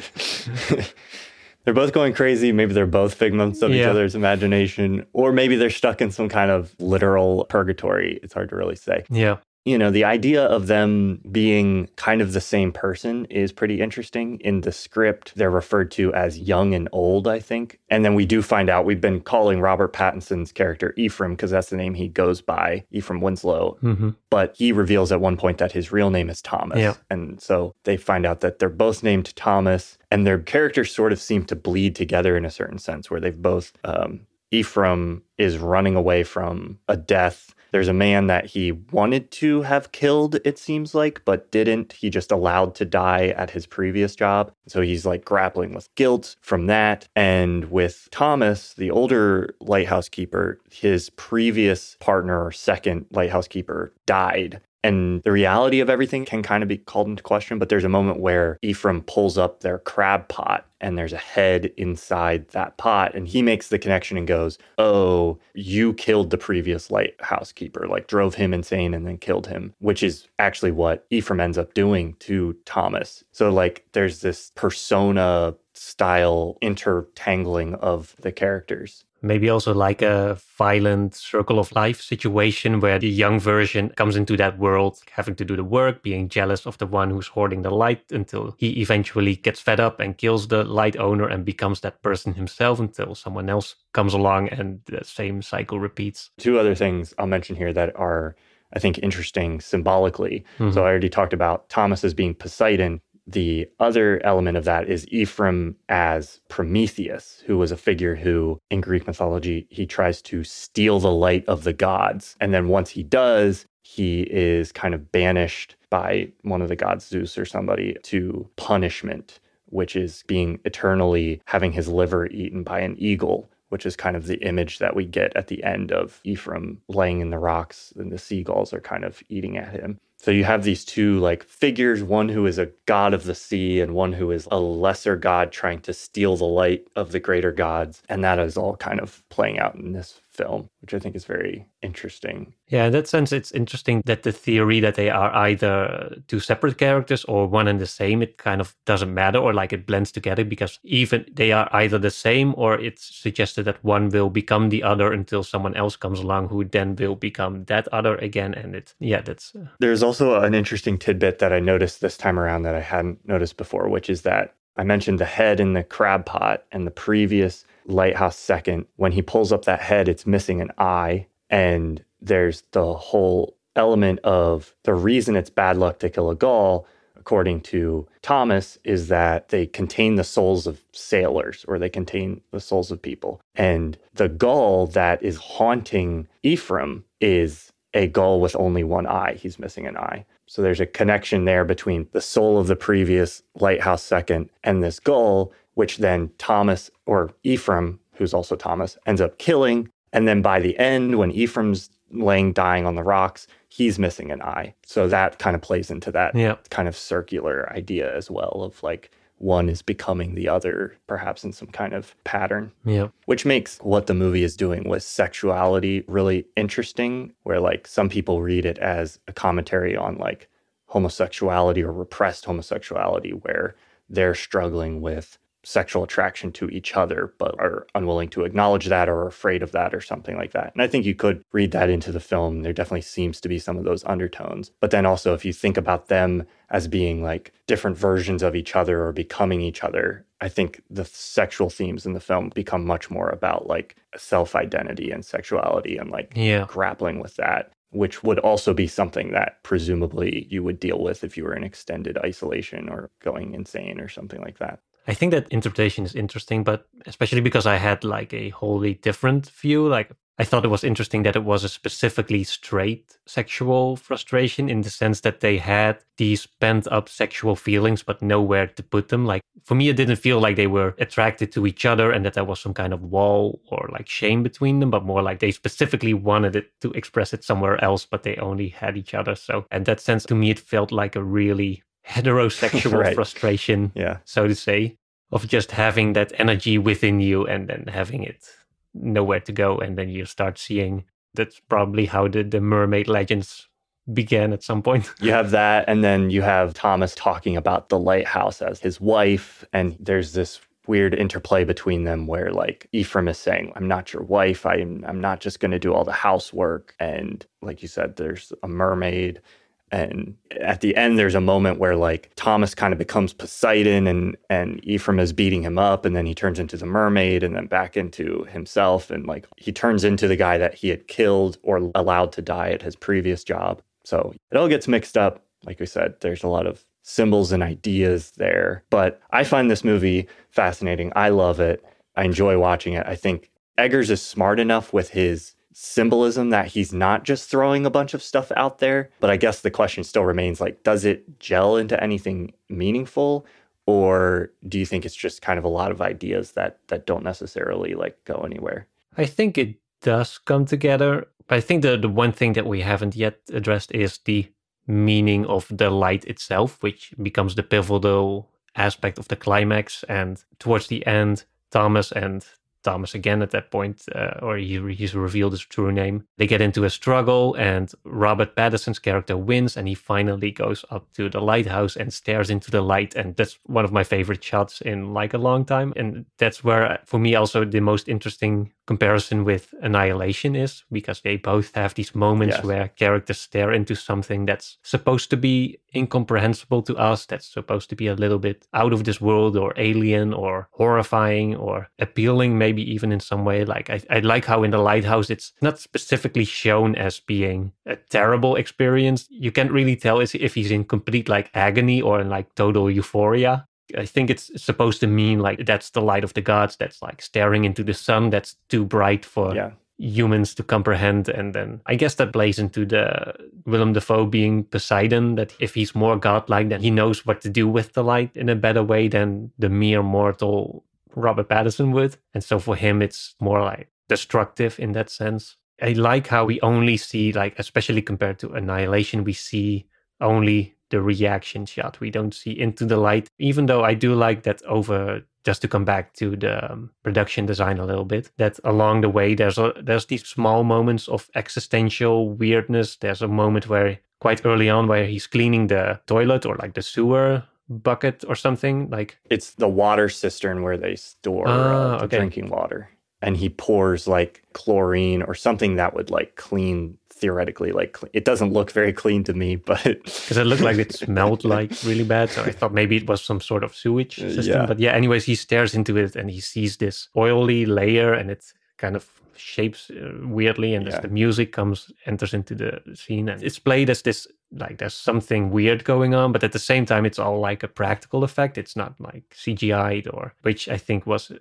they're 1.66 1.74
both 1.74 1.94
going 1.94 2.14
crazy. 2.14 2.52
Maybe 2.52 2.74
they're 2.74 2.88
both 2.88 3.14
figments 3.14 3.62
of 3.62 3.72
yeah. 3.72 3.82
each 3.82 3.88
other's 3.88 4.16
imagination, 4.16 5.06
or 5.14 5.32
maybe 5.32 5.56
they're 5.56 5.70
stuck 5.70 6.02
in 6.02 6.12
some 6.12 6.30
kind 6.30 6.52
of 6.52 6.74
literal 6.80 7.46
purgatory. 7.46 8.20
It's 8.24 8.34
hard 8.34 8.50
to 8.50 8.56
really 8.56 8.76
say. 8.76 9.04
Yeah 9.10 9.38
you 9.66 9.78
know, 9.78 9.92
the 9.92 10.06
idea 10.06 10.44
of 10.46 10.68
them 10.68 11.22
being 11.32 11.90
kind 11.96 12.22
of 12.22 12.34
the 12.34 12.42
same 12.42 12.72
person 12.72 13.26
is 13.26 13.52
pretty 13.52 13.82
interesting. 13.82 14.40
In 14.40 14.62
the 14.62 14.72
script, 14.72 15.34
they're 15.36 15.52
referred 15.52 15.92
to 15.92 16.14
as 16.14 16.40
young 16.40 16.74
and 16.74 16.88
old, 16.92 17.28
I 17.28 17.40
think. 17.40 17.80
And 17.90 18.06
then 18.06 18.16
we 18.16 18.26
do 18.26 18.42
find 18.42 18.70
out 18.70 18.86
we've 18.86 19.02
been 19.02 19.22
calling 19.22 19.60
Robert 19.60 19.94
Pattinson's 19.94 20.52
character 20.52 20.94
Ephraim 20.98 21.34
because 21.34 21.52
that's 21.52 21.70
the 21.70 21.78
name 21.78 21.94
he 21.94 22.08
goes 22.08 22.42
by, 22.42 22.86
Ephraim 22.92 23.22
Winslow. 23.22 23.78
Mm-hmm. 23.84 24.10
But 24.30 24.56
he 24.56 24.72
reveals 24.72 25.12
at 25.12 25.22
one 25.22 25.38
point 25.38 25.58
that 25.58 25.74
his 25.74 25.92
real 25.92 26.10
name 26.10 26.30
is 26.30 26.42
Thomas. 26.42 26.80
Yeah. 26.80 26.96
And 27.10 27.42
so 27.42 27.76
they 27.84 27.98
find 27.98 28.26
out 28.26 28.40
that 28.40 28.60
they're 28.60 28.70
both 28.70 29.04
named 29.04 29.36
Thomas 29.36 29.98
and 30.10 30.26
their 30.26 30.40
characters 30.40 30.92
sort 30.92 31.12
of 31.12 31.20
seem 31.20 31.46
to 31.46 31.56
bleed 31.56 31.96
together 31.96 32.38
in 32.38 32.46
a 32.46 32.52
certain 32.52 32.80
sense 32.80 33.12
where 33.12 33.20
they've 33.20 33.42
both, 33.42 33.74
um, 33.84 34.26
Ephraim 34.52 35.22
is 35.38 35.58
running 35.58 35.96
away 35.96 36.24
from 36.24 36.80
a 36.88 36.98
death 36.98 37.54
there's 37.72 37.88
a 37.88 37.94
man 37.94 38.28
that 38.28 38.46
he 38.46 38.72
wanted 38.72 39.32
to 39.32 39.62
have 39.62 39.92
killed, 39.92 40.38
it 40.46 40.58
seems 40.58 40.96
like, 40.96 41.22
but 41.26 41.52
didn't. 41.52 41.94
He 41.94 42.10
just 42.10 42.32
allowed 42.32 42.76
to 42.76 42.86
die 42.86 43.28
at 43.30 43.52
his 43.52 43.66
previous 43.66 44.16
job. 44.16 44.52
So 44.68 44.82
he's 44.82 45.06
like 45.06 45.26
grappling 45.26 45.74
with 45.74 45.94
guilt 45.96 46.36
from 46.42 46.68
that. 46.68 47.08
And 47.16 47.72
with 47.72 48.08
Thomas, 48.12 48.74
the 48.74 48.92
older 48.92 49.56
lighthouse 49.60 50.10
keeper, 50.10 50.60
his 50.72 51.10
previous 51.12 51.98
partner 52.00 52.52
second 52.52 53.06
lighthouse 53.12 53.48
keeper 53.48 53.94
died. 54.06 54.62
And 54.84 55.22
the 55.24 55.32
reality 55.32 55.82
of 55.82 55.90
everything 55.90 56.26
can 56.26 56.42
kind 56.42 56.64
of 56.64 56.70
be 56.70 56.78
called 56.78 57.08
into 57.08 57.24
question, 57.24 57.60
but 57.60 57.70
there's 57.70 57.84
a 57.84 57.90
moment 57.90 58.20
where 58.20 58.58
Ephraim 58.62 59.02
pulls 59.02 59.38
up 59.38 59.60
their 59.60 59.80
crab 59.80 60.28
pot 60.30 60.66
and 60.82 60.98
there's 60.98 61.14
a 61.14 61.18
head 61.18 61.72
inside 61.78 62.48
that 62.50 62.78
pot. 62.78 63.14
And 63.14 63.28
he 63.28 63.42
makes 63.42 63.68
the 63.68 63.80
connection 63.80 64.18
and 64.18 64.28
goes, 64.28 64.58
Oh, 64.78 65.38
you 65.54 65.94
killed 65.94 66.30
the 66.30 66.38
previous 66.38 66.90
lighthouse 66.90 67.52
keeper, 67.52 67.88
like 67.88 68.08
drove 68.08 68.36
him 68.36 68.54
insane 68.54 68.94
and 68.94 69.06
then 69.06 69.18
killed 69.18 69.48
him, 69.48 69.74
which 69.80 70.02
is 70.02 70.28
actually 70.40 70.72
what 70.72 71.06
Ephraim 71.10 71.42
ends 71.42 71.58
up 71.58 71.74
doing 71.74 72.16
to 72.20 72.56
Thomas. 72.66 73.24
So, 73.32 73.52
like, 73.52 73.86
there's 73.92 74.22
this 74.22 74.52
persona 74.56 75.56
style 75.74 76.58
intertangling 76.62 77.76
of 77.80 78.16
the 78.20 78.32
characters. 78.32 79.06
Maybe 79.22 79.50
also 79.50 79.74
like 79.74 80.02
a 80.02 80.38
violent 80.58 81.16
circle 81.16 81.60
of 81.60 81.72
life 81.74 82.02
situation 82.02 82.80
where 82.80 83.00
the 83.00 83.10
young 83.10 83.40
version 83.40 83.90
comes 83.90 84.16
into 84.16 84.38
that 84.38 84.58
world, 84.58 85.00
having 85.12 85.36
to 85.36 85.46
do 85.46 85.56
the 85.56 85.64
work, 85.64 86.04
being 86.04 86.30
jealous 86.30 86.66
of 86.66 86.78
the 86.78 86.88
one 86.88 87.10
who's 87.10 87.28
hoarding 87.28 87.62
the 87.62 87.72
light 87.72 88.04
until 88.12 88.56
he 88.58 88.82
eventually 88.82 89.36
gets 89.36 89.60
fed 89.60 89.80
up 89.80 90.00
and 90.00 90.18
kills 90.18 90.48
the 90.48 90.64
light 90.64 90.96
owner 90.98 91.28
and 91.28 91.46
becomes 91.46 91.82
that 91.82 92.02
person 92.02 92.34
himself 92.34 92.80
until 92.80 93.16
someone 93.16 93.50
else 93.50 93.76
comes 93.94 94.14
along 94.14 94.50
and 94.50 94.80
the 94.86 95.04
same 95.04 95.42
cycle 95.42 95.80
repeats. 95.80 96.32
Two 96.38 96.60
other 96.60 96.76
things 96.76 97.14
I'll 97.18 97.28
mention 97.28 97.56
here 97.56 97.74
that 97.74 97.96
are 97.96 98.36
I 98.74 98.80
think 98.80 99.00
interesting 99.00 99.62
symbolically. 99.62 100.46
Mm-hmm. 100.60 100.72
So 100.72 100.84
I 100.84 100.90
already 100.90 101.10
talked 101.10 101.34
about 101.34 101.70
Thomas 101.70 102.04
as 102.04 102.14
being 102.14 102.36
Poseidon. 102.36 103.02
The 103.32 103.70
other 103.80 104.20
element 104.26 104.58
of 104.58 104.66
that 104.66 104.90
is 104.90 105.08
Ephraim 105.10 105.76
as 105.88 106.42
Prometheus, 106.50 107.44
who 107.46 107.60
was 107.60 107.72
a 107.72 107.78
figure 107.78 108.16
who, 108.16 108.60
in 108.72 108.82
Greek 108.82 109.06
mythology, 109.06 109.68
he 109.70 109.86
tries 109.86 110.20
to 110.24 110.44
steal 110.44 111.00
the 111.00 111.12
light 111.12 111.46
of 111.48 111.64
the 111.64 111.74
gods. 111.74 112.36
And 112.42 112.56
then 112.56 112.70
once 112.70 112.90
he 112.90 113.04
does, 113.04 113.68
he 113.84 114.22
is 114.22 114.72
kind 114.72 114.96
of 114.96 115.12
banished 115.12 115.76
by 115.92 116.32
one 116.42 116.64
of 116.64 116.70
the 116.70 116.76
gods, 116.76 117.06
Zeus 117.06 117.38
or 117.38 117.46
somebody, 117.46 117.96
to 118.02 118.50
punishment, 118.56 119.40
which 119.68 119.96
is 119.96 120.24
being 120.26 120.60
eternally 120.66 121.40
having 121.46 121.72
his 121.74 121.88
liver 121.88 122.26
eaten 122.28 122.64
by 122.64 122.80
an 122.80 122.96
eagle 122.98 123.52
which 123.70 123.86
is 123.86 123.96
kind 123.96 124.18
of 124.18 124.26
the 124.26 124.44
image 124.44 124.80
that 124.80 124.96
we 124.96 125.06
get 125.06 125.32
at 125.36 125.46
the 125.46 125.64
end 125.64 125.92
of 125.92 126.20
Ephraim 126.24 126.82
laying 126.88 127.20
in 127.20 127.30
the 127.30 127.38
rocks 127.38 127.94
and 127.96 128.12
the 128.12 128.18
seagulls 128.18 128.74
are 128.74 128.82
kind 128.82 129.06
of 129.06 129.22
eating 129.30 129.58
at 129.58 129.72
him. 129.72 130.00
So 130.22 130.32
you 130.32 130.44
have 130.44 130.64
these 130.64 130.84
two 130.84 131.18
like 131.20 131.44
figures, 131.44 132.04
one 132.04 132.28
who 132.28 132.46
is 132.46 132.58
a 132.58 132.72
god 132.86 133.14
of 133.14 133.24
the 133.24 133.34
sea 133.34 133.80
and 133.80 133.94
one 133.94 134.12
who 134.14 134.32
is 134.32 134.50
a 134.52 134.60
lesser 134.60 135.16
god 135.16 135.54
trying 135.54 135.80
to 135.82 135.94
steal 135.94 136.36
the 136.36 136.44
light 136.44 136.86
of 136.94 137.14
the 137.14 137.22
greater 137.22 137.54
gods. 137.54 138.04
And 138.10 138.22
that 138.26 138.38
is 138.38 138.58
all 138.58 138.76
kind 138.76 139.00
of 139.00 139.24
playing 139.30 139.60
out 139.60 139.76
in 139.76 139.94
this 139.94 140.20
film, 140.40 140.70
which 140.82 140.94
I 140.94 141.00
think 141.00 141.16
is 141.16 141.26
very 141.26 141.68
interesting. 141.82 142.54
Yeah, 142.70 142.86
in 142.86 142.94
that 142.94 143.08
sense, 143.08 143.32
it's 143.34 143.52
interesting 143.52 144.02
that 144.06 144.24
the 144.24 144.32
theory 144.32 144.80
that 144.80 144.96
they 144.96 145.10
are 145.10 145.32
either 145.36 146.16
two 146.28 146.40
separate 146.40 146.78
characters 146.78 147.26
or 147.26 147.46
one 147.46 147.68
and 147.68 147.80
the 147.80 147.88
same, 148.02 148.22
it 148.22 148.38
kind 148.38 148.62
of 148.62 148.76
doesn't 148.86 149.14
matter 149.14 149.40
or 149.40 149.54
like 149.54 149.74
it 149.74 149.86
blends 149.86 150.12
together 150.12 150.46
because 150.46 150.80
even 150.84 151.26
they 151.32 151.52
are 151.52 151.68
either 151.74 151.98
the 151.98 152.12
same 152.12 152.54
or 152.58 152.80
it's 152.80 153.04
suggested 153.04 153.64
that 153.66 153.84
one 153.84 154.10
will 154.10 154.30
become 154.30 154.70
the 154.70 154.84
other 154.84 155.12
until 155.12 155.44
someone 155.44 155.76
else 155.76 155.98
comes 155.98 156.20
along 156.20 156.48
who 156.48 156.64
then 156.64 156.96
will 156.96 157.16
become 157.16 157.66
that 157.66 157.88
other 157.90 158.16
again. 158.18 158.54
And 158.54 158.76
it, 158.76 158.94
yeah, 159.00 159.22
that's. 159.22 159.54
Uh... 159.56 159.68
There's 159.80 160.04
also 160.04 160.42
an 160.42 160.54
interesting 160.54 160.98
tidbit 160.98 161.40
that 161.40 161.52
I 161.52 161.60
noticed 161.60 162.00
this 162.00 162.18
time 162.18 162.40
around 162.40 162.64
that 162.64 162.76
I 162.76 162.82
hadn't 162.82 163.28
noticed 163.28 163.58
before, 163.58 163.90
which 163.90 164.10
is 164.10 164.22
that 164.22 164.56
I 164.78 164.84
mentioned 164.84 165.20
the 165.20 165.26
head 165.26 165.60
in 165.60 165.74
the 165.74 165.84
crab 165.84 166.26
pot 166.26 166.64
and 166.72 166.88
the 166.88 166.92
previous 166.92 167.66
Lighthouse 167.90 168.38
second. 168.38 168.86
When 168.96 169.12
he 169.12 169.22
pulls 169.22 169.52
up 169.52 169.66
that 169.66 169.82
head, 169.82 170.08
it's 170.08 170.26
missing 170.28 170.62
an 170.62 170.72
eye. 170.78 171.28
And 171.50 172.04
there's 172.22 172.64
the 172.72 172.94
whole 172.94 173.56
element 173.76 174.20
of 174.20 174.76
the 174.84 174.94
reason 174.94 175.36
it's 175.36 175.50
bad 175.50 175.78
luck 175.78 176.00
to 176.00 176.10
kill 176.10 176.30
a 176.30 176.36
gull, 176.36 176.86
according 177.16 177.62
to 177.62 178.08
Thomas, 178.22 178.78
is 178.84 179.08
that 179.08 179.50
they 179.50 179.66
contain 179.66 180.16
the 180.16 180.24
souls 180.24 180.68
of 180.68 180.82
sailors 180.92 181.66
or 181.68 181.80
they 181.80 181.90
contain 181.90 182.42
the 182.52 182.60
souls 182.60 182.92
of 182.92 183.02
people. 183.02 183.42
And 183.56 183.98
the 184.14 184.30
gull 184.30 184.88
that 184.88 185.24
is 185.24 185.38
haunting 185.38 186.28
Ephraim 186.44 187.06
is 187.22 187.72
a 187.94 188.08
gull 188.08 188.40
with 188.40 188.56
only 188.56 188.84
one 188.84 189.08
eye. 189.08 189.34
He's 189.34 189.60
missing 189.60 189.88
an 189.88 189.98
eye. 189.98 190.26
So 190.46 190.62
there's 190.62 190.80
a 190.80 190.86
connection 190.86 191.46
there 191.46 191.66
between 191.66 192.08
the 192.12 192.22
soul 192.22 192.60
of 192.60 192.68
the 192.68 192.76
previous 192.76 193.44
lighthouse 193.60 194.04
second 194.04 194.50
and 194.64 194.84
this 194.84 195.00
gull 195.00 195.52
which 195.80 196.00
then 196.00 196.30
Thomas 196.38 196.92
or 197.06 197.32
Ephraim, 197.44 198.02
who's 198.16 198.34
also 198.34 198.58
Thomas, 198.58 198.98
ends 199.06 199.22
up 199.22 199.38
killing. 199.38 199.90
And 200.12 200.28
then 200.28 200.42
by 200.42 200.60
the 200.60 200.78
end, 200.78 201.18
when 201.18 201.32
Ephraim's 201.32 201.90
laying 202.12 202.52
dying 202.52 202.86
on 202.86 202.96
the 202.96 203.04
rocks, 203.04 203.48
he's 203.70 203.98
missing 203.98 204.30
an 204.30 204.42
eye. 204.42 204.76
So 204.84 205.08
that 205.08 205.40
kind 205.40 205.56
of 205.56 205.62
plays 205.62 205.90
into 205.90 206.12
that 206.12 206.36
yeah. 206.36 206.58
kind 206.70 206.90
of 206.90 206.98
circular 206.98 207.72
idea 207.72 208.14
as 208.14 208.30
well 208.30 208.62
of 208.62 208.84
like 208.84 209.10
one 209.38 209.70
is 209.70 209.82
becoming 209.82 210.36
the 210.36 210.50
other, 210.50 210.98
perhaps 211.08 211.46
in 211.46 211.54
some 211.54 211.70
kind 211.70 211.94
of 211.94 212.14
pattern. 212.26 212.74
Yeah. 212.84 213.08
Which 213.24 213.46
makes 213.46 213.78
what 213.78 214.08
the 214.08 214.14
movie 214.14 214.44
is 214.44 214.58
doing 214.58 214.84
with 214.84 215.02
sexuality 215.02 216.04
really 216.10 216.46
interesting, 216.58 217.32
where 217.44 217.62
like 217.62 217.88
some 217.88 218.10
people 218.10 218.42
read 218.42 218.66
it 218.66 218.80
as 218.80 219.18
a 219.30 219.32
commentary 219.32 219.96
on 219.96 220.18
like 220.18 220.50
homosexuality 220.88 221.82
or 221.82 221.94
repressed 221.94 222.44
homosexuality, 222.44 223.32
where 223.32 223.76
they're 224.10 224.36
struggling 224.36 225.00
with 225.00 225.38
sexual 225.64 226.04
attraction 226.04 226.52
to 226.54 226.70
each 226.70 226.96
other, 226.96 227.34
but 227.38 227.60
are 227.60 227.86
unwilling 227.96 228.30
to 228.30 228.44
acknowledge 228.44 228.88
that 228.88 229.10
or 229.10 229.28
afraid 229.28 229.62
of 229.62 229.72
that 229.72 229.94
or 229.94 230.02
something 230.02 230.38
like 230.38 230.52
that. 230.52 230.72
And 230.74 230.82
I 230.82 230.88
think 230.88 231.06
you 231.06 231.16
could 231.16 231.44
read 231.52 231.72
that 231.72 231.90
into 231.90 232.12
the 232.12 232.20
film. 232.20 232.62
There 232.62 232.74
definitely 232.74 233.02
seems 233.02 233.42
to 233.42 233.50
be 233.50 233.60
some 233.60 233.78
of 233.78 233.84
those 233.84 234.04
undertones. 234.06 234.72
But 234.80 234.92
then 234.92 235.06
also, 235.06 235.34
if 235.34 235.46
you 235.46 235.54
think 235.54 235.78
about 235.78 236.08
them 236.08 236.46
as 236.70 236.88
being 236.88 237.24
like 237.24 237.54
different 237.68 237.98
versions 237.98 238.44
of 238.44 238.56
each 238.56 238.76
other 238.76 239.04
or 239.04 239.12
becoming 239.12 239.62
each 239.62 239.84
other, 239.84 240.26
I 240.42 240.50
think 240.50 240.82
the 240.90 241.06
sexual 241.06 241.70
themes 241.70 242.06
in 242.06 242.14
the 242.14 242.20
film 242.20 242.52
become 242.56 242.86
much 242.86 243.10
more 243.10 243.30
about 243.30 243.68
like 243.68 243.98
self 244.16 244.56
identity 244.56 245.12
and 245.12 245.26
sexuality 245.26 245.98
and 245.98 246.10
like 246.10 246.34
yeah. 246.36 246.66
grappling 246.68 247.20
with 247.20 247.36
that 247.36 247.72
which 247.92 248.24
would 248.24 248.40
also 248.40 248.74
be 248.74 248.88
something 248.88 249.32
that 249.32 249.62
presumably 249.64 250.48
you 250.50 250.64
would 250.64 250.80
deal 250.80 251.02
with 251.02 251.24
if 251.24 251.38
you 251.38 251.44
were 251.44 251.56
in 251.56 251.64
extended 251.64 252.18
isolation 252.20 252.88
or 252.88 253.10
going 253.20 253.54
insane 253.54 254.00
or 254.00 254.08
something 254.08 254.42
like 254.42 254.60
that. 254.60 254.80
I 255.10 255.16
think 255.16 255.32
that 255.32 255.48
interpretation 255.50 256.06
is 256.06 256.14
interesting, 256.14 256.64
but 256.64 256.88
especially 257.08 257.42
because 257.42 257.66
I 257.66 257.78
had 257.78 258.04
like 258.04 258.32
a 258.32 258.50
wholly 258.50 258.94
different 258.94 259.50
view. 259.50 259.88
Like 259.88 260.12
I 260.38 260.44
thought 260.44 260.64
it 260.64 260.70
was 260.70 260.84
interesting 260.84 261.24
that 261.24 261.36
it 261.36 261.44
was 261.44 261.64
a 261.64 261.70
specifically 261.70 262.44
straight 262.44 263.18
sexual 263.26 263.96
frustration 263.96 264.70
in 264.70 264.82
the 264.82 264.92
sense 264.92 265.22
that 265.22 265.40
they 265.40 265.58
had 265.58 265.98
these 266.18 266.46
pent 266.46 266.88
up 266.92 267.10
sexual 267.10 267.56
feelings, 267.56 268.04
but 268.04 268.22
nowhere 268.22 268.68
to 268.68 268.84
put 268.84 269.08
them. 269.08 269.26
Like 269.26 269.42
for 269.66 269.74
me, 269.74 269.90
it 269.90 269.98
didn't 269.98 270.18
feel 270.18 270.40
like 270.40 270.58
they 270.58 270.68
were 270.68 270.94
attracted 271.00 271.52
to 271.54 271.66
each 271.66 271.88
other 271.88 272.12
and 272.12 272.24
that 272.24 272.36
there 272.36 272.46
was 272.46 272.60
some 272.60 272.76
kind 272.76 272.94
of 272.94 273.02
wall 273.02 273.60
or 273.72 273.90
like 273.92 274.08
shame 274.08 274.44
between 274.44 274.80
them, 274.80 274.92
but 274.92 275.04
more 275.04 275.24
like 275.24 275.40
they 275.40 275.52
specifically 275.52 276.14
wanted 276.14 276.56
it 276.56 276.72
to 276.82 276.92
express 276.92 277.34
it 277.34 277.44
somewhere 277.44 277.84
else, 277.84 278.06
but 278.06 278.22
they 278.22 278.36
only 278.36 278.70
had 278.70 278.96
each 278.96 279.16
other. 279.16 279.34
So, 279.34 279.66
in 279.72 279.86
that 279.86 280.02
sense, 280.02 280.24
to 280.28 280.36
me, 280.36 280.52
it 280.52 280.60
felt 280.60 280.92
like 280.92 281.16
a 281.16 281.24
really 281.24 281.82
heterosexual 282.08 283.00
right. 283.00 283.16
frustration, 283.16 283.92
yeah. 283.96 284.18
so 284.24 284.48
to 284.48 284.56
say, 284.56 284.99
of 285.32 285.48
just 285.48 285.72
having 285.72 286.14
that 286.14 286.32
energy 286.40 286.78
within 286.78 287.20
you 287.20 287.46
and 287.46 287.68
then 287.68 287.86
having 287.88 288.24
it 288.24 288.46
nowhere 288.94 289.40
to 289.42 289.52
go. 289.52 289.78
And 289.78 289.98
then 289.98 290.10
you 290.10 290.26
start 290.26 290.58
seeing 290.58 291.06
that's 291.36 291.60
probably 291.60 292.06
how 292.06 292.28
the, 292.28 292.44
the 292.44 292.62
mermaid 292.62 293.08
legends 293.08 293.68
began 294.12 294.54
at 294.54 294.64
some 294.64 294.82
point. 294.82 295.12
you 295.22 295.32
have 295.32 295.52
that, 295.60 295.86
and 295.88 296.04
then 296.04 296.30
you 296.30 296.42
have 296.42 296.74
Thomas 296.74 297.14
talking 297.16 297.56
about 297.56 297.90
the 297.90 298.00
lighthouse 298.00 298.62
as 298.62 298.80
his 298.80 299.00
wife, 299.00 299.64
and 299.72 299.96
there's 300.00 300.34
this 300.34 300.60
weird 300.88 301.14
interplay 301.14 301.64
between 301.64 302.04
them 302.04 302.26
where 302.26 302.52
like 302.52 302.88
Ephraim 302.92 303.28
is 303.28 303.38
saying, 303.38 303.72
I'm 303.76 303.88
not 303.88 304.12
your 304.12 304.24
wife. 304.24 304.66
I'm 304.66 305.06
I'm 305.08 305.22
not 305.22 305.40
just 305.40 305.60
gonna 305.60 305.78
do 305.78 305.94
all 305.94 306.04
the 306.04 306.12
housework. 306.12 306.96
And 307.00 307.46
like 307.62 307.84
you 307.84 307.88
said, 307.88 308.16
there's 308.16 308.52
a 308.64 308.68
mermaid 308.68 309.42
and 309.92 310.36
at 310.62 310.82
the 310.82 310.96
end, 310.96 311.18
there's 311.18 311.36
a 311.36 311.42
moment 311.42 311.80
where 311.80 311.96
like 311.96 312.32
Thomas 312.36 312.76
kind 312.76 312.94
of 312.94 313.00
becomes 313.00 313.34
Poseidon 313.34 314.08
and 314.08 314.38
and 314.50 314.84
Ephraim 314.86 315.20
is 315.20 315.34
beating 315.34 315.64
him 315.64 315.78
up, 315.78 316.06
and 316.06 316.16
then 316.16 316.26
he 316.26 316.36
turns 316.36 316.60
into 316.60 316.78
the 316.78 316.86
mermaid 316.86 317.44
and 317.44 317.56
then 317.56 317.66
back 317.66 317.98
into 317.98 318.46
himself. 318.46 319.10
And 319.10 319.26
like 319.26 319.48
he 319.58 319.72
turns 319.72 320.04
into 320.04 320.28
the 320.28 320.36
guy 320.36 320.58
that 320.58 320.76
he 320.76 320.90
had 320.90 321.08
killed 321.08 321.58
or 321.64 321.92
allowed 321.96 322.32
to 322.34 322.42
die 322.42 322.70
at 322.72 322.82
his 322.82 322.96
previous 322.96 323.44
job. 323.44 323.82
So 324.04 324.34
it 324.52 324.58
all 324.58 324.68
gets 324.68 324.88
mixed 324.88 325.18
up. 325.18 325.44
Like 325.66 325.80
we 325.80 325.86
said, 325.86 326.16
there's 326.22 326.44
a 326.44 326.48
lot 326.48 326.68
of 326.68 326.86
symbols 327.04 327.52
and 327.52 327.64
ideas 327.64 328.32
there. 328.38 328.84
But 328.90 329.20
I 329.32 329.44
find 329.44 329.70
this 329.70 329.84
movie 329.84 330.28
fascinating. 330.52 331.12
I 331.16 331.30
love 331.30 331.60
it. 331.60 331.84
I 332.16 332.24
enjoy 332.24 332.58
watching 332.60 332.94
it. 332.94 333.06
I 333.08 333.16
think 333.16 333.52
Eggers 333.78 334.10
is 334.12 334.22
smart 334.22 334.60
enough 334.60 334.94
with 334.94 335.10
his 335.10 335.56
symbolism 335.82 336.50
that 336.50 336.68
he's 336.68 336.92
not 336.92 337.24
just 337.24 337.50
throwing 337.50 337.86
a 337.86 337.90
bunch 337.90 338.14
of 338.14 338.22
stuff 338.22 338.52
out 338.58 338.80
there. 338.80 339.10
But 339.22 339.30
I 339.30 339.38
guess 339.38 339.62
the 339.62 339.72
question 339.72 340.04
still 340.04 340.26
remains 340.26 340.60
like, 340.60 340.84
does 340.84 341.06
it 341.06 341.40
gel 341.40 341.78
into 341.78 342.02
anything 342.04 342.52
meaningful? 342.68 343.46
Or 343.86 344.52
do 344.68 344.78
you 344.78 344.86
think 344.86 345.06
it's 345.06 345.16
just 345.16 345.42
kind 345.42 345.58
of 345.58 345.64
a 345.64 345.70
lot 345.70 345.92
of 345.92 346.02
ideas 346.02 346.52
that 346.52 346.80
that 346.90 347.06
don't 347.06 347.24
necessarily 347.24 347.94
like 347.94 348.18
go 348.26 348.42
anywhere? 348.46 348.88
I 349.18 349.26
think 349.26 349.58
it 349.58 349.76
does 350.02 350.38
come 350.38 350.66
together. 350.66 351.28
But 351.48 351.58
I 351.58 351.62
think 351.62 351.82
the, 351.82 351.98
the 351.98 352.10
one 352.10 352.34
thing 352.34 352.54
that 352.54 352.68
we 352.68 352.82
haven't 352.82 353.16
yet 353.16 353.40
addressed 353.54 353.94
is 353.94 354.20
the 354.26 354.52
meaning 354.86 355.46
of 355.46 355.66
the 355.70 355.90
light 355.90 356.26
itself, 356.26 356.78
which 356.82 357.14
becomes 357.24 357.56
the 357.56 357.64
pivotal 357.64 358.50
aspect 358.76 359.18
of 359.18 359.30
the 359.30 359.38
climax. 359.38 360.04
And 360.10 360.44
towards 360.60 360.88
the 360.88 361.08
end, 361.08 361.46
Thomas 361.72 362.12
and 362.12 362.46
Thomas 362.84 363.16
again 363.16 363.42
at 363.42 363.52
that 363.52 363.72
point, 363.72 364.04
uh, 364.16 364.40
or 364.42 364.58
he, 364.58 364.94
he's 364.94 365.16
revealed 365.16 365.54
his 365.54 365.62
true 365.62 365.92
name. 365.92 366.26
They 366.38 366.48
get 366.48 366.62
into 366.62 366.84
a 366.84 366.90
struggle, 366.90 367.56
and 367.56 367.92
Robert 368.04 368.56
Pattinson's 368.56 369.00
character 369.00 369.38
wins, 369.38 369.78
and 369.78 369.88
he 369.88 369.96
finally 369.96 370.52
goes 370.52 370.86
up 370.92 371.12
to 371.14 371.30
the 371.30 371.42
lighthouse 371.42 371.96
and 371.96 372.14
stares 372.14 372.50
into 372.50 372.72
the 372.72 372.82
light. 372.82 373.16
And 373.16 373.36
that's 373.36 373.60
one 373.64 373.86
of 373.86 373.92
my 373.92 374.04
favorite 374.04 374.44
shots 374.44 374.82
in 374.82 375.14
like 375.14 375.34
a 375.34 375.38
long 375.38 375.66
time. 375.66 375.94
And 375.96 376.26
that's 376.38 376.64
where, 376.64 377.00
for 377.06 377.20
me, 377.20 377.36
also 377.36 377.66
the 377.66 377.80
most 377.80 378.08
interesting 378.08 378.72
comparison 378.88 379.46
with 379.46 379.74
Annihilation 379.82 380.56
is 380.56 380.84
because 380.92 381.22
they 381.22 381.38
both 381.38 381.76
have 381.76 381.94
these 381.94 382.16
moments 382.16 382.56
yes. 382.58 382.66
where 382.66 382.88
characters 382.88 383.38
stare 383.38 383.72
into 383.72 383.96
something 383.96 384.48
that's 384.48 384.78
supposed 384.84 385.30
to 385.30 385.38
be 385.38 385.78
incomprehensible 385.96 386.82
to 386.82 386.96
us, 386.98 387.26
that's 387.26 387.54
supposed 387.54 387.90
to 387.90 387.96
be 387.96 388.08
a 388.08 388.16
little 388.16 388.40
bit 388.40 388.68
out 388.74 388.94
of 388.94 389.04
this 389.04 389.22
world 389.22 389.56
or 389.56 389.74
alien 389.78 390.34
or 390.34 390.70
horrifying 390.72 391.56
or 391.56 391.88
appealing, 392.00 392.58
maybe 392.58 392.69
even 392.78 393.12
in 393.12 393.20
some 393.20 393.46
way. 393.46 393.66
Like, 393.66 393.90
I, 393.90 394.02
I 394.10 394.20
like 394.20 394.46
how 394.46 394.64
in 394.64 394.72
The 394.72 394.78
Lighthouse 394.78 395.30
it's 395.30 395.54
not 395.62 395.80
specifically 395.80 396.46
shown 396.46 396.96
as 396.96 397.20
being 397.20 397.72
a 397.86 397.96
terrible 397.96 398.56
experience. 398.56 399.28
You 399.30 399.52
can't 399.52 399.72
really 399.72 399.96
tell 399.96 400.20
if 400.20 400.54
he's 400.54 400.72
in 400.72 400.84
complete 400.86 401.28
like 401.30 401.50
agony 401.54 402.02
or 402.02 402.20
in 402.20 402.30
like 402.30 402.54
total 402.56 402.92
euphoria. 402.92 403.66
I 403.98 404.06
think 404.06 404.30
it's 404.30 404.52
supposed 404.62 405.00
to 405.00 405.08
mean 405.08 405.40
like 405.40 405.66
that's 405.66 405.90
the 405.90 406.02
light 406.02 406.24
of 406.24 406.34
the 406.36 406.42
gods 406.42 406.76
that's 406.76 407.02
like 407.02 407.22
staring 407.22 407.66
into 407.66 407.84
the 407.84 407.94
sun 407.96 408.30
that's 408.30 408.56
too 408.68 408.86
bright 408.86 409.26
for 409.26 409.56
yeah. 409.56 409.72
humans 409.98 410.54
to 410.56 410.64
comprehend. 410.64 411.28
And 411.28 411.56
then 411.56 411.82
I 411.88 411.96
guess 411.96 412.14
that 412.16 412.32
plays 412.32 412.60
into 412.60 412.86
the 412.86 413.34
Willem 413.66 413.94
Dafoe 413.94 414.28
being 414.28 414.64
Poseidon, 414.66 415.36
that 415.36 415.56
if 415.60 415.74
he's 415.74 415.96
more 415.96 416.18
godlike, 416.18 416.70
then 416.70 416.82
he 416.82 416.92
knows 416.92 417.26
what 417.26 417.42
to 417.42 417.50
do 417.50 417.68
with 417.68 417.94
the 417.94 418.04
light 418.04 418.36
in 418.36 418.48
a 418.48 418.56
better 418.56 418.84
way 418.84 419.08
than 419.08 419.52
the 419.58 419.70
mere 419.70 420.04
mortal 420.04 420.84
Robert 421.16 421.50
Pattinson 421.50 421.92
would. 421.94 422.18
And 422.34 422.44
so 422.44 422.60
for 422.60 422.76
him, 422.76 423.02
it's 423.02 423.36
more 423.40 423.62
like 423.62 423.90
destructive 424.08 424.80
in 424.80 424.94
that 424.94 425.10
sense. 425.10 425.56
I 425.82 425.94
like 425.94 426.28
how 426.28 426.46
we 426.46 426.60
only 426.62 426.98
see, 426.98 427.32
like, 427.32 427.58
especially 427.58 428.02
compared 428.02 428.40
to 428.40 428.52
Annihilation, 428.52 429.24
we 429.24 429.34
see 429.34 429.88
only 430.20 430.76
the 430.90 431.02
reaction 431.02 431.66
shot. 431.66 432.00
We 432.00 432.10
don't 432.10 432.34
see 432.34 432.60
into 432.60 432.86
the 432.86 432.98
light, 432.98 433.30
even 433.38 433.68
though 433.68 433.84
I 433.84 433.94
do 433.94 434.14
like 434.14 434.44
that 434.44 434.62
over 434.64 435.24
just 435.46 435.62
to 435.62 435.68
come 435.68 435.86
back 435.86 436.14
to 436.14 436.36
the 436.36 436.72
um, 436.72 436.92
production 437.04 437.46
design 437.46 437.80
a 437.80 437.86
little 437.86 438.06
bit 438.06 438.30
that 438.38 438.60
along 438.64 439.02
the 439.02 439.10
way 439.10 439.34
there's 439.36 439.58
a 439.58 439.74
there's 439.82 440.06
these 440.08 440.26
small 440.26 440.64
moments 440.64 441.08
of 441.08 441.30
existential 441.34 442.30
weirdness 442.30 442.98
there's 442.98 443.22
a 443.22 443.28
moment 443.28 443.70
where 443.70 444.00
quite 444.20 444.46
early 444.46 444.70
on 444.70 444.88
where 444.88 445.06
he's 445.06 445.28
cleaning 445.28 445.68
the 445.68 446.00
toilet 446.08 446.46
or 446.46 446.56
like 446.58 446.74
the 446.74 446.82
sewer 446.82 447.44
bucket 447.70 448.26
or 448.28 448.36
something 448.36 448.90
like 448.90 449.18
it's 449.30 449.52
the 449.56 449.68
water 449.68 450.10
cistern 450.10 450.64
where 450.64 450.78
they 450.78 450.96
store 450.96 451.48
uh, 451.48 451.52
ah, 451.52 451.98
the 451.98 452.06
okay. 452.06 452.18
drinking 452.18 452.50
water 452.50 452.90
and 453.22 453.38
he 453.38 453.50
pours 453.50 454.08
like 454.08 454.44
chlorine 454.54 455.22
or 455.22 455.36
something 455.36 455.76
that 455.76 455.94
would 455.94 456.10
like 456.10 456.36
clean 456.36 456.98
theoretically 457.12 457.72
like 457.72 457.98
it 458.14 458.26
doesn't 458.26 458.54
look 458.54 458.72
very 458.72 458.94
clean 458.94 459.24
to 459.24 459.34
me 459.34 459.56
but 459.72 459.84
because 459.84 460.38
it 460.38 460.46
looked 460.46 460.62
like 460.62 460.78
it 460.78 460.94
smelled 460.94 461.44
like 461.44 461.72
really 461.84 462.04
bad 462.04 462.30
so 462.30 462.44
i 462.44 462.52
thought 462.52 462.74
maybe 462.74 462.98
it 462.98 463.08
was 463.08 463.22
some 463.22 463.42
sort 463.42 463.64
of 463.64 463.76
sewage 463.76 464.20
uh, 464.20 464.34
system 464.34 464.62
yeah. 464.62 464.66
but 464.66 464.80
yeah 464.80 464.94
anyways 464.94 465.26
he 465.26 465.36
stares 465.36 465.76
into 465.76 465.98
it 465.98 466.16
and 466.16 466.32
he 466.32 466.40
sees 466.40 466.78
this 466.78 467.10
oily 467.16 467.66
layer 467.66 468.14
and 468.14 468.32
it 468.32 468.44
kind 468.78 468.96
of 468.96 469.08
shapes 469.36 469.90
uh, 469.92 470.12
weirdly 470.24 470.74
and 470.74 470.88
yeah. 470.88 470.96
as 470.96 471.02
the 471.02 471.08
music 471.08 471.52
comes 471.52 471.92
enters 472.06 472.34
into 472.34 472.56
the 472.56 472.82
scene 472.96 473.30
and 473.30 473.44
it's 473.44 473.60
played 473.60 473.90
as 473.90 474.02
this 474.02 474.28
like 474.52 474.80
there's 474.80 474.96
something 474.96 475.52
weird 475.52 475.84
going 475.84 476.16
on 476.16 476.32
but 476.32 476.44
at 476.44 476.52
the 476.52 476.60
same 476.60 476.86
time 476.86 477.06
it's 477.06 477.20
all 477.20 477.40
like 477.40 477.62
a 477.62 477.68
practical 477.68 478.24
effect 478.24 478.58
it's 478.58 478.76
not 478.76 479.00
like 479.00 479.24
cgi'd 479.36 480.08
or 480.12 480.34
which 480.42 480.68
i 480.70 480.78
think 480.78 481.06
was 481.06 481.32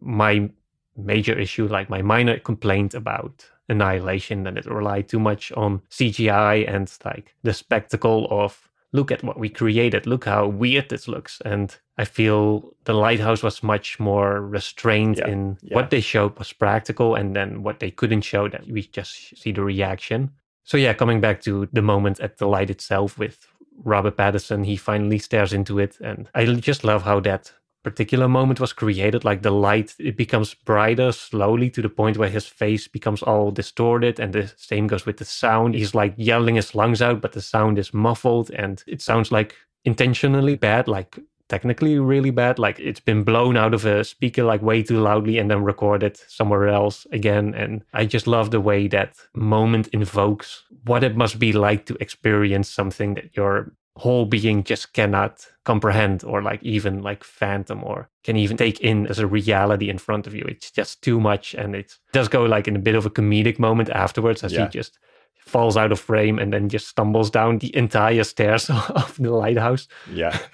my 0.00 0.48
major 0.96 1.38
issue, 1.38 1.66
like 1.66 1.88
my 1.88 2.02
minor 2.02 2.38
complaint 2.38 2.94
about 2.94 3.44
Annihilation, 3.68 4.42
that 4.44 4.58
it 4.58 4.66
relied 4.66 5.08
too 5.08 5.20
much 5.20 5.52
on 5.52 5.82
CGI 5.90 6.68
and 6.72 6.92
like 7.04 7.34
the 7.42 7.54
spectacle 7.54 8.26
of 8.30 8.68
look 8.94 9.10
at 9.10 9.24
what 9.24 9.38
we 9.38 9.48
created, 9.48 10.06
look 10.06 10.26
how 10.26 10.46
weird 10.46 10.90
this 10.90 11.08
looks. 11.08 11.40
And 11.44 11.74
I 11.96 12.04
feel 12.04 12.74
the 12.84 12.92
lighthouse 12.92 13.42
was 13.42 13.62
much 13.62 13.98
more 13.98 14.42
restrained 14.42 15.18
yeah, 15.18 15.28
in 15.28 15.58
yeah. 15.62 15.74
what 15.74 15.88
they 15.88 16.00
showed 16.00 16.38
was 16.38 16.52
practical 16.52 17.14
and 17.14 17.34
then 17.34 17.62
what 17.62 17.80
they 17.80 17.90
couldn't 17.90 18.20
show 18.20 18.48
that 18.48 18.66
we 18.66 18.82
just 18.82 19.38
see 19.38 19.52
the 19.52 19.62
reaction. 19.62 20.30
So 20.64 20.76
yeah, 20.76 20.94
coming 20.94 21.20
back 21.20 21.40
to 21.42 21.68
the 21.72 21.82
moment 21.82 22.20
at 22.20 22.38
the 22.38 22.46
light 22.46 22.70
itself 22.70 23.18
with 23.18 23.46
Robert 23.84 24.16
Pattinson, 24.16 24.64
he 24.64 24.76
finally 24.76 25.18
stares 25.18 25.52
into 25.52 25.78
it. 25.78 25.98
And 26.00 26.28
I 26.34 26.44
just 26.46 26.84
love 26.84 27.02
how 27.02 27.20
that 27.20 27.52
particular 27.82 28.28
moment 28.28 28.60
was 28.60 28.72
created 28.72 29.24
like 29.24 29.42
the 29.42 29.50
light 29.50 29.94
it 29.98 30.16
becomes 30.16 30.54
brighter 30.54 31.10
slowly 31.10 31.68
to 31.68 31.82
the 31.82 31.88
point 31.88 32.16
where 32.16 32.28
his 32.28 32.46
face 32.46 32.86
becomes 32.86 33.22
all 33.22 33.50
distorted 33.50 34.20
and 34.20 34.32
the 34.32 34.52
same 34.56 34.86
goes 34.86 35.04
with 35.04 35.16
the 35.16 35.24
sound 35.24 35.74
he's 35.74 35.94
like 35.94 36.14
yelling 36.16 36.54
his 36.54 36.74
lungs 36.74 37.02
out 37.02 37.20
but 37.20 37.32
the 37.32 37.40
sound 37.40 37.78
is 37.78 37.92
muffled 37.92 38.50
and 38.52 38.84
it 38.86 39.02
sounds 39.02 39.32
like 39.32 39.56
intentionally 39.84 40.54
bad 40.54 40.86
like 40.86 41.18
technically 41.48 41.98
really 41.98 42.30
bad 42.30 42.58
like 42.58 42.78
it's 42.80 43.00
been 43.00 43.24
blown 43.24 43.56
out 43.56 43.74
of 43.74 43.84
a 43.84 44.04
speaker 44.04 44.42
like 44.42 44.62
way 44.62 44.82
too 44.82 45.00
loudly 45.00 45.38
and 45.38 45.50
then 45.50 45.62
recorded 45.62 46.16
somewhere 46.28 46.68
else 46.68 47.06
again 47.12 47.52
and 47.54 47.84
i 47.92 48.04
just 48.04 48.26
love 48.26 48.50
the 48.50 48.60
way 48.60 48.88
that 48.88 49.14
moment 49.34 49.88
invokes 49.88 50.62
what 50.84 51.04
it 51.04 51.16
must 51.16 51.38
be 51.38 51.52
like 51.52 51.84
to 51.86 51.96
experience 52.00 52.68
something 52.68 53.14
that 53.14 53.36
your 53.36 53.72
whole 53.96 54.24
being 54.24 54.64
just 54.64 54.92
cannot 54.94 55.46
comprehend 55.64 56.24
or 56.24 56.42
like 56.42 56.62
even 56.62 57.02
like 57.02 57.22
phantom 57.22 57.84
or 57.84 58.08
can 58.24 58.36
even 58.36 58.56
take 58.56 58.80
in 58.80 59.06
as 59.06 59.18
a 59.18 59.26
reality 59.26 59.90
in 59.90 59.98
front 59.98 60.26
of 60.26 60.34
you. 60.34 60.44
It's 60.48 60.70
just 60.70 61.02
too 61.02 61.20
much 61.20 61.54
and 61.54 61.76
it 61.76 61.98
does 62.12 62.28
go 62.28 62.44
like 62.44 62.66
in 62.66 62.76
a 62.76 62.80
bit 62.80 62.94
of 62.94 63.04
a 63.04 63.10
comedic 63.10 63.58
moment 63.58 63.90
afterwards 63.90 64.42
as 64.42 64.52
yeah. 64.52 64.64
he 64.64 64.70
just 64.70 64.98
falls 65.38 65.76
out 65.76 65.92
of 65.92 66.00
frame 66.00 66.38
and 66.38 66.52
then 66.52 66.68
just 66.68 66.88
stumbles 66.88 67.30
down 67.30 67.58
the 67.58 67.74
entire 67.76 68.24
stairs 68.24 68.70
of 68.70 69.16
the 69.18 69.30
lighthouse. 69.30 69.88
Yeah. 70.10 70.38